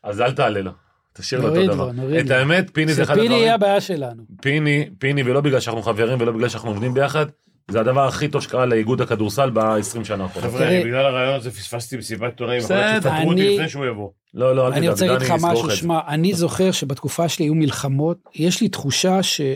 אז 0.03 0.21
אל 0.21 0.33
תעלה 0.33 0.61
לו. 0.61 0.71
תשאיר 1.13 1.41
לו 1.41 1.47
נוריד 1.47 1.65
את 1.65 1.71
הדבר. 1.71 1.87
לו, 1.87 1.93
נוריד 1.93 2.25
את 2.25 2.31
לו. 2.31 2.37
האמת, 2.37 2.71
פיני 2.73 2.95
זה 2.95 3.03
אחד 3.03 3.15
שפיני 3.15 3.27
הדברים. 3.27 3.43
יהיה 3.43 3.55
הבעיה 3.55 3.81
שלנו. 3.81 4.23
פיני, 4.43 4.91
פיני, 4.99 5.23
ולא 5.23 5.41
בגלל 5.41 5.61
שאנחנו 5.61 5.83
חברים 5.83 6.21
ולא 6.21 6.33
בגלל 6.33 6.49
שאנחנו 6.49 6.69
עובדים 6.69 6.95
ביחד, 6.95 7.27
זה 7.71 7.81
הדבר 7.81 8.07
הכי 8.07 8.29
טוב 8.29 8.43
שקרה 8.43 8.67
לאיגוד 8.67 9.01
הכדורסל 9.01 9.51
ב-20 9.51 10.05
שנה 10.05 10.23
האחרונות. 10.25 10.51
חבר'ה, 10.51 10.69
אני 10.69 10.85
בגלל 10.85 11.07
הרעיון 11.07 11.35
הזה 11.35 11.51
פספסתי 11.51 11.97
מסיבת 11.97 12.31
עיתונאים, 12.31 12.61
יכול 12.63 12.77
להיות 12.77 13.03
שתפטרו 13.03 13.31
אותי 13.31 13.43
אני- 13.43 13.55
לפני 13.55 13.69
שהוא 13.69 13.87
יבוא. 13.87 14.09
לא, 14.35 14.57
לא, 14.57 14.67
אל 14.67 14.73
אני 14.73 14.81
תדאג, 14.81 14.91
רוצה 14.91 15.07
להגיד 15.07 15.29
לך 15.29 15.35
משהו. 15.41 15.71
שמע, 15.71 16.01
אני 16.09 16.35
זוכר 16.35 16.71
שבתקופה 16.71 17.29
שלי 17.29 17.45
היו 17.45 17.55
מלחמות, 17.55 18.19
יש 18.35 18.61
לי 18.61 18.69
תחושה 18.69 19.23
שא', 19.23 19.55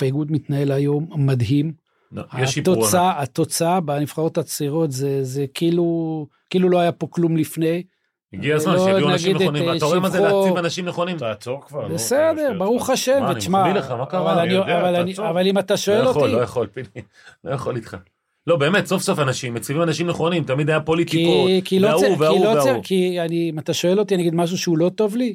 האיגוד 0.00 0.32
מתנהל 0.32 0.72
היום 0.72 1.08
מדהים. 1.16 1.72
לא. 2.12 2.22
התוצאה, 2.58 3.22
התוצאה 3.22 3.80
בנבחרות 3.80 4.38
הצעירות 4.38 4.92
זה, 4.92 5.24
זה 5.24 5.44
כאילו, 5.54 6.26
כאילו 6.50 6.68
לא 6.68 6.78
היה 6.78 6.92
פה 6.92 7.06
כלום 7.10 7.36
לפני. 7.36 7.82
הגיע 8.32 8.56
הזמן 8.56 8.72
לא 8.74 8.78
שיביאו 8.84 9.08
אנשים 9.10 9.28
נגיד 9.36 9.36
את, 9.36 9.42
נכונים. 9.42 9.68
אה, 9.68 9.76
אתה 9.76 9.84
רואה 9.84 10.00
מה 10.00 10.10
זה 10.10 10.20
להציב 10.20 10.56
אנשים 10.56 10.84
נכונים? 10.86 11.18
תעצור 11.18 11.60
כבר. 11.66 11.88
נו, 11.88 11.94
בסדר, 11.94 12.46
כמה 12.48 12.58
ברוך. 12.58 12.90
השם, 12.90 13.18
מה, 13.20 13.26
אני 13.26 13.34
ותשמע, 13.36 13.60
מחמיא 13.62 13.74
לך, 13.80 13.90
מה 13.90 14.06
קרה? 14.06 14.20
אבל 14.32 14.38
אני 14.40 14.48
אני- 14.48 14.54
יודע, 14.54 14.80
אבל 14.80 14.96
אני- 14.96 15.10
תעצור. 15.12 15.28
אבל 15.30 15.46
אם 15.46 15.58
אתה 15.58 15.72
לא 15.74 15.78
שואל 15.78 16.02
יכול, 16.04 16.22
אותי, 16.22 16.32
לא 16.32 16.40
יכול, 16.42 16.66
פיני. 16.66 16.86
לא 17.44 17.50
יכול 17.54 17.76
איתך. 17.76 17.96
לא, 18.46 18.56
באמת, 18.56 18.86
סוף 18.86 19.02
סוף 19.02 19.18
אנשים 19.18 19.54
מציבים 19.54 19.82
אנשים 19.82 20.06
נכונים, 20.06 20.44
תמיד 20.44 20.70
היה 20.70 20.80
פוליטיקות, 20.80 21.46
כי, 21.46 21.60
כי 21.64 21.78
לא 21.78 21.86
וההוא 21.88 22.02
כי 22.16 22.22
וההוא 22.22 22.44
לא 22.44 22.48
וההוא. 22.48 22.62
צריך, 22.62 22.86
כי 22.86 23.20
אני, 23.20 23.50
אם 23.50 23.58
אתה 23.58 23.74
שואל 23.74 23.98
אותי, 23.98 24.14
אני 24.14 24.22
אגיד 24.22 24.34
משהו 24.34 24.58
שהוא 24.58 24.78
לא 24.78 24.88
טוב 24.88 25.16
לי, 25.16 25.34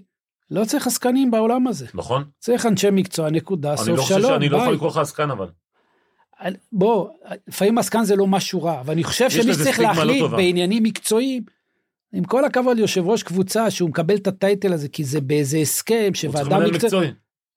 לא 0.52 0.66
צריך 0.66 0.88
עסקנים 0.88 1.32
בעולם 1.32 1.68
הזה. 1.68 1.86
נכון? 1.94 2.24
צריך 2.40 2.66
אנשי 2.66 2.88
מקצוע, 2.92 3.30
נקודה, 3.30 3.70
אני 3.70 3.78
סוף 3.78 3.88
לא 3.90 3.96
חושב 4.02 4.16
שלום, 4.20 4.32
שאני 4.32 4.50
לא 4.50 4.58
יכול 4.58 4.68
ביי. 4.68 4.76
לקרוא 4.76 4.90
לך 4.90 4.98
עסקן 4.98 5.32
אבל. 5.32 5.48
בוא, 6.72 7.08
לפעמים 7.48 7.78
עסקן 7.78 8.04
זה 8.04 8.16
לא 8.16 8.28
משהו 8.28 8.64
רע, 8.64 8.80
אבל 8.80 8.94
אני 8.94 9.04
חושב 9.04 9.30
שמי 9.30 9.54
שצריך 9.54 9.80
לא 9.80 9.86
להחליט. 9.86 10.24
בעניינים 10.24 10.84
מקצועיים, 10.84 11.44
עם 12.14 12.24
כל 12.24 12.46
הכבוד 12.46 12.78
ליושב 12.78 13.08
ראש 13.08 13.24
קבוצה 13.24 13.72
שהוא 13.72 13.90
מקבל 13.90 14.16
את 14.16 14.28
הטייטל 14.28 14.74
הזה, 14.74 14.88
כי 14.90 15.04
זה 15.04 15.22
באיזה 15.22 15.58
הסכם 15.58 16.12
שוועדה 16.14 16.60
מקצועית, 16.60 16.84
מקצועי. 16.84 17.12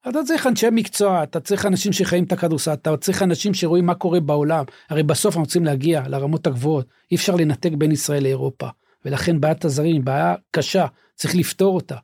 אתה 0.09 0.19
צריך 0.25 0.47
אנשי 0.47 0.67
מקצוע, 0.71 1.23
אתה 1.23 1.39
צריך 1.39 1.65
אנשים 1.65 1.93
שחיים 1.93 2.23
את 2.23 2.31
הכדורסל, 2.31 2.73
אתה 2.73 2.97
צריך 2.97 3.23
אנשים 3.23 3.53
שרואים 3.53 3.85
מה 3.85 3.95
קורה 3.95 4.19
בעולם, 4.19 4.65
הרי 4.89 5.03
בסוף 5.03 5.25
אנחנו 5.33 5.41
רוצים 5.41 5.65
להגיע 5.65 6.03
לרמות 6.07 6.47
הגבוהות, 6.47 6.85
אי 7.11 7.15
אפשר 7.15 7.35
לנתק 7.35 7.71
בין 7.77 7.91
ישראל 7.91 8.23
לאירופה, 8.23 8.67
ולכן 9.05 9.41
בעיית 9.41 9.65
הזרים 9.65 9.93
היא 9.93 10.01
בעיה 10.01 10.35
קשה, 10.51 10.85
צריך 11.15 11.35
לפתור 11.35 11.75
אותה. 11.75 11.95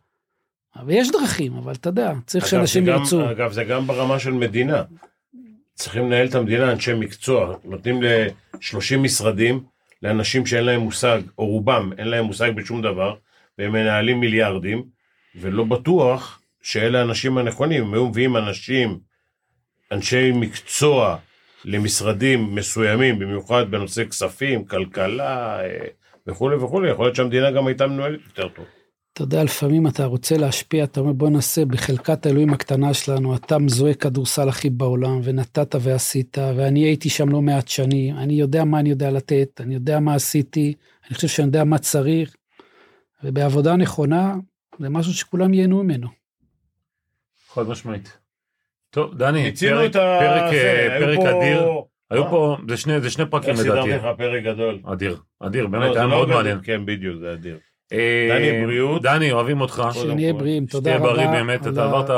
אבל 0.75 0.91
יש 0.91 1.11
דרכים, 1.11 1.53
אבל 1.57 1.73
אתה 1.73 1.89
יודע, 1.89 2.13
צריך 2.25 2.47
שאנשים 2.47 2.85
זה 2.85 2.91
גם- 2.91 2.99
ירצו. 2.99 3.31
אגב, 3.31 3.51
זה 3.51 3.63
גם 3.63 3.87
ברמה 3.87 4.19
של 4.19 4.31
מדינה. 4.31 4.83
צריכים 5.75 6.05
לנהל 6.05 6.27
את 6.27 6.35
המדינה 6.35 6.71
אנשי 6.71 6.93
מקצוע. 6.93 7.55
נותנים 7.63 8.03
ל-30 8.03 8.97
משרדים 8.97 9.63
לאנשים 10.03 10.45
שאין 10.45 10.63
להם 10.63 10.81
מושג, 10.81 11.21
או 11.37 11.45
רובם 11.45 11.89
אין 11.97 12.07
להם 12.07 12.25
מושג 12.25 12.51
בשום 12.55 12.81
דבר, 12.81 13.15
והם 13.57 13.71
מנהלים 13.71 14.19
מיליארדים, 14.19 14.83
ולא 15.35 15.63
בטוח 15.63 16.41
שאלה 16.61 16.99
האנשים 16.99 17.37
הנכונים. 17.37 17.83
אם 17.83 17.93
היו 17.93 18.07
מביאים 18.07 18.37
אנשים, 18.37 18.99
אנשי 19.91 20.31
מקצוע, 20.31 21.17
למשרדים 21.65 22.55
מסוימים, 22.55 23.19
במיוחד 23.19 23.71
בנושא 23.71 24.05
כספים, 24.05 24.65
כלכלה 24.65 25.59
אה, 25.59 25.87
וכולי 26.27 26.55
וכולי, 26.55 26.89
יכול 26.89 27.05
להיות 27.05 27.15
שהמדינה 27.15 27.51
גם 27.51 27.67
הייתה 27.67 27.87
מנוהלת 27.87 28.19
יותר 28.25 28.47
טוב. 28.47 28.65
אתה 29.17 29.25
יודע, 29.25 29.43
לפעמים 29.43 29.87
אתה 29.87 30.05
רוצה 30.05 30.37
להשפיע, 30.37 30.83
אתה 30.83 30.99
אומר 30.99 31.13
בוא 31.13 31.29
נעשה 31.29 31.65
בחלקת 31.65 32.25
האלוהים 32.25 32.53
הקטנה 32.53 32.93
שלנו, 32.93 33.35
אתה 33.35 33.57
מזוהה 33.57 33.93
כדורסל 33.93 34.49
הכי 34.49 34.69
בעולם, 34.69 35.19
ונתת 35.23 35.75
ועשית, 35.81 36.37
ואני 36.57 36.79
הייתי 36.79 37.09
שם 37.09 37.29
לא 37.29 37.41
מעט 37.41 37.67
שנים, 37.67 38.17
אני 38.17 38.33
יודע 38.33 38.63
מה 38.63 38.79
אני 38.79 38.89
יודע 38.89 39.11
לתת, 39.11 39.61
אני 39.61 39.73
יודע 39.73 39.99
מה 39.99 40.15
עשיתי, 40.15 40.73
אני 41.07 41.15
חושב 41.15 41.27
שאני 41.27 41.45
יודע 41.45 41.63
מה 41.63 41.77
צריך, 41.77 42.35
ובעבודה 43.23 43.75
נכונה, 43.75 44.35
זה 44.79 44.89
משהו 44.89 45.13
שכולם 45.13 45.53
ייהנו 45.53 45.83
ממנו. 45.83 46.07
חד 47.53 47.67
משמעית. 47.67 48.17
טוב, 48.89 49.17
דני, 49.17 49.51
פרק 49.59 49.91
את 49.91 49.95
ה... 49.95 50.17
פרק, 50.19 50.51
זה, 50.53 50.87
אה, 50.89 50.95
היו 50.95 51.05
פרק 51.05 51.17
פה- 51.19 51.29
אדיר. 51.41 51.63
היו 52.11 52.23
מה? 52.23 52.29
פה, 52.29 52.57
זה 52.69 52.77
שני 52.77 53.01
זה 53.01 53.09
שני 53.09 53.25
פרקים 53.29 53.49
איך 53.49 53.59
סידרתי 53.61 53.89
לדעתי. 53.89 54.07
לך 54.09 54.17
פרק 54.17 54.43
גדול. 54.43 54.79
אדיר, 54.93 55.17
אדיר, 55.39 55.63
לא, 55.63 55.69
באמת 55.69 55.93
זה 55.93 55.99
היה 55.99 56.03
לא 56.03 56.09
מאוד 56.09 56.27
גדול, 56.27 56.37
מעניין. 56.37 56.59
כן, 56.63 56.85
בדיוק, 56.85 57.19
זה 57.19 57.33
אדיר. 57.33 57.57
אה, 57.93 58.27
דני, 58.31 58.65
בריאות. 58.65 59.01
דני, 59.01 59.31
אוהבים 59.31 59.61
אותך. 59.61 59.83
שנהיה 59.93 60.33
בריאים, 60.33 60.65
תודה 60.65 60.89
שתהיה 60.91 60.97
רבה 61.05 61.13
בריא 61.13 61.27
באמת, 61.27 61.67
אתה 61.67 61.83
עברת. 61.83 62.09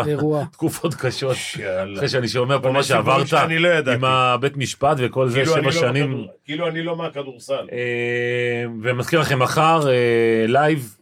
תקופות 0.53 0.93
קשות. 0.95 1.35
אחרי 1.97 2.07
שאני 2.09 2.27
שומע 2.27 2.57
פה 2.61 2.71
מה 2.71 2.83
שעברת 2.83 3.33
לא. 3.33 3.91
עם 3.93 4.03
הבית 4.05 4.57
משפט 4.57 4.97
וכל 4.99 5.29
זה, 5.29 5.39
כאילו 5.39 5.53
שבע 5.53 5.61
לא 5.61 5.71
שנים. 5.71 6.25
כאילו 6.45 6.67
אני 6.67 6.81
לא 6.83 6.95
מהכדורסל. 6.95 7.67
אה, 7.71 8.63
ומזכיר 8.83 9.19
לכם 9.19 9.39
מחר 9.39 9.89
אה, 9.89 9.93
לייב, 10.47 10.95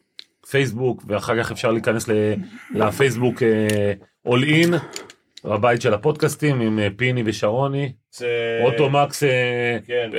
פייסבוק, 0.49 1.03
ואחר 1.07 1.43
כך 1.43 1.51
אפשר 1.51 1.71
להיכנס 1.71 2.09
ל- 2.09 2.33
לפייסבוק 2.75 3.43
all 4.25 4.43
in, 4.43 4.73
הבית 5.43 5.81
של 5.81 5.93
הפודקאסטים 5.93 6.61
עם 6.61 6.79
פיני 6.97 7.23
ושרוני. 7.25 7.91
אוטומקס, 8.65 9.23
כן, 9.87 10.09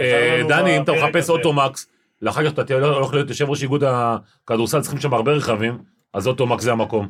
דני, 0.49 0.77
אם 0.77 0.83
אתה 0.83 0.93
מחפש. 0.93 1.31
אוטומקס, 1.31 1.91
לאחר 2.23 2.45
כך 2.45 2.53
אתה 2.53 2.65
תהיה 2.65 2.85
הולך 2.85 3.15
להיות 3.15 3.29
יושב 3.29 3.51
ראש 3.51 3.63
איגוד 3.63 3.85
הכדורסל, 3.87 4.81
צריכים 4.81 5.01
שם 5.01 5.15
הרבה 5.15 5.33
רכבים, 5.33 5.79
אז 6.15 6.27
אוטומקס 6.27 6.63
זה 6.65 6.73
המקום. 6.73 7.09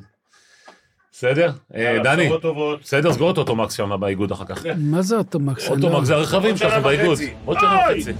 בסדר? 1.12 1.52
אה, 1.74 1.98
דני. 2.04 2.30
בסדר, 2.82 3.12
סגור 3.12 3.30
את 3.30 3.38
אוטומקס 3.38 3.74
שם 3.74 4.00
באיגוד 4.00 4.32
אחר 4.32 4.44
כך. 4.44 4.62
מה 4.78 5.02
זה 5.02 5.16
אוטומקס? 5.16 5.68
לא- 5.68 5.74
אוטומקס 5.74 6.06
זה 6.06 6.14
הרכבים 6.14 6.56
שלכם 6.56 6.82
באיגוד. 6.82 7.18
עוד 7.44 7.58
שנה. 7.60 7.78
וחצי. 7.98 8.12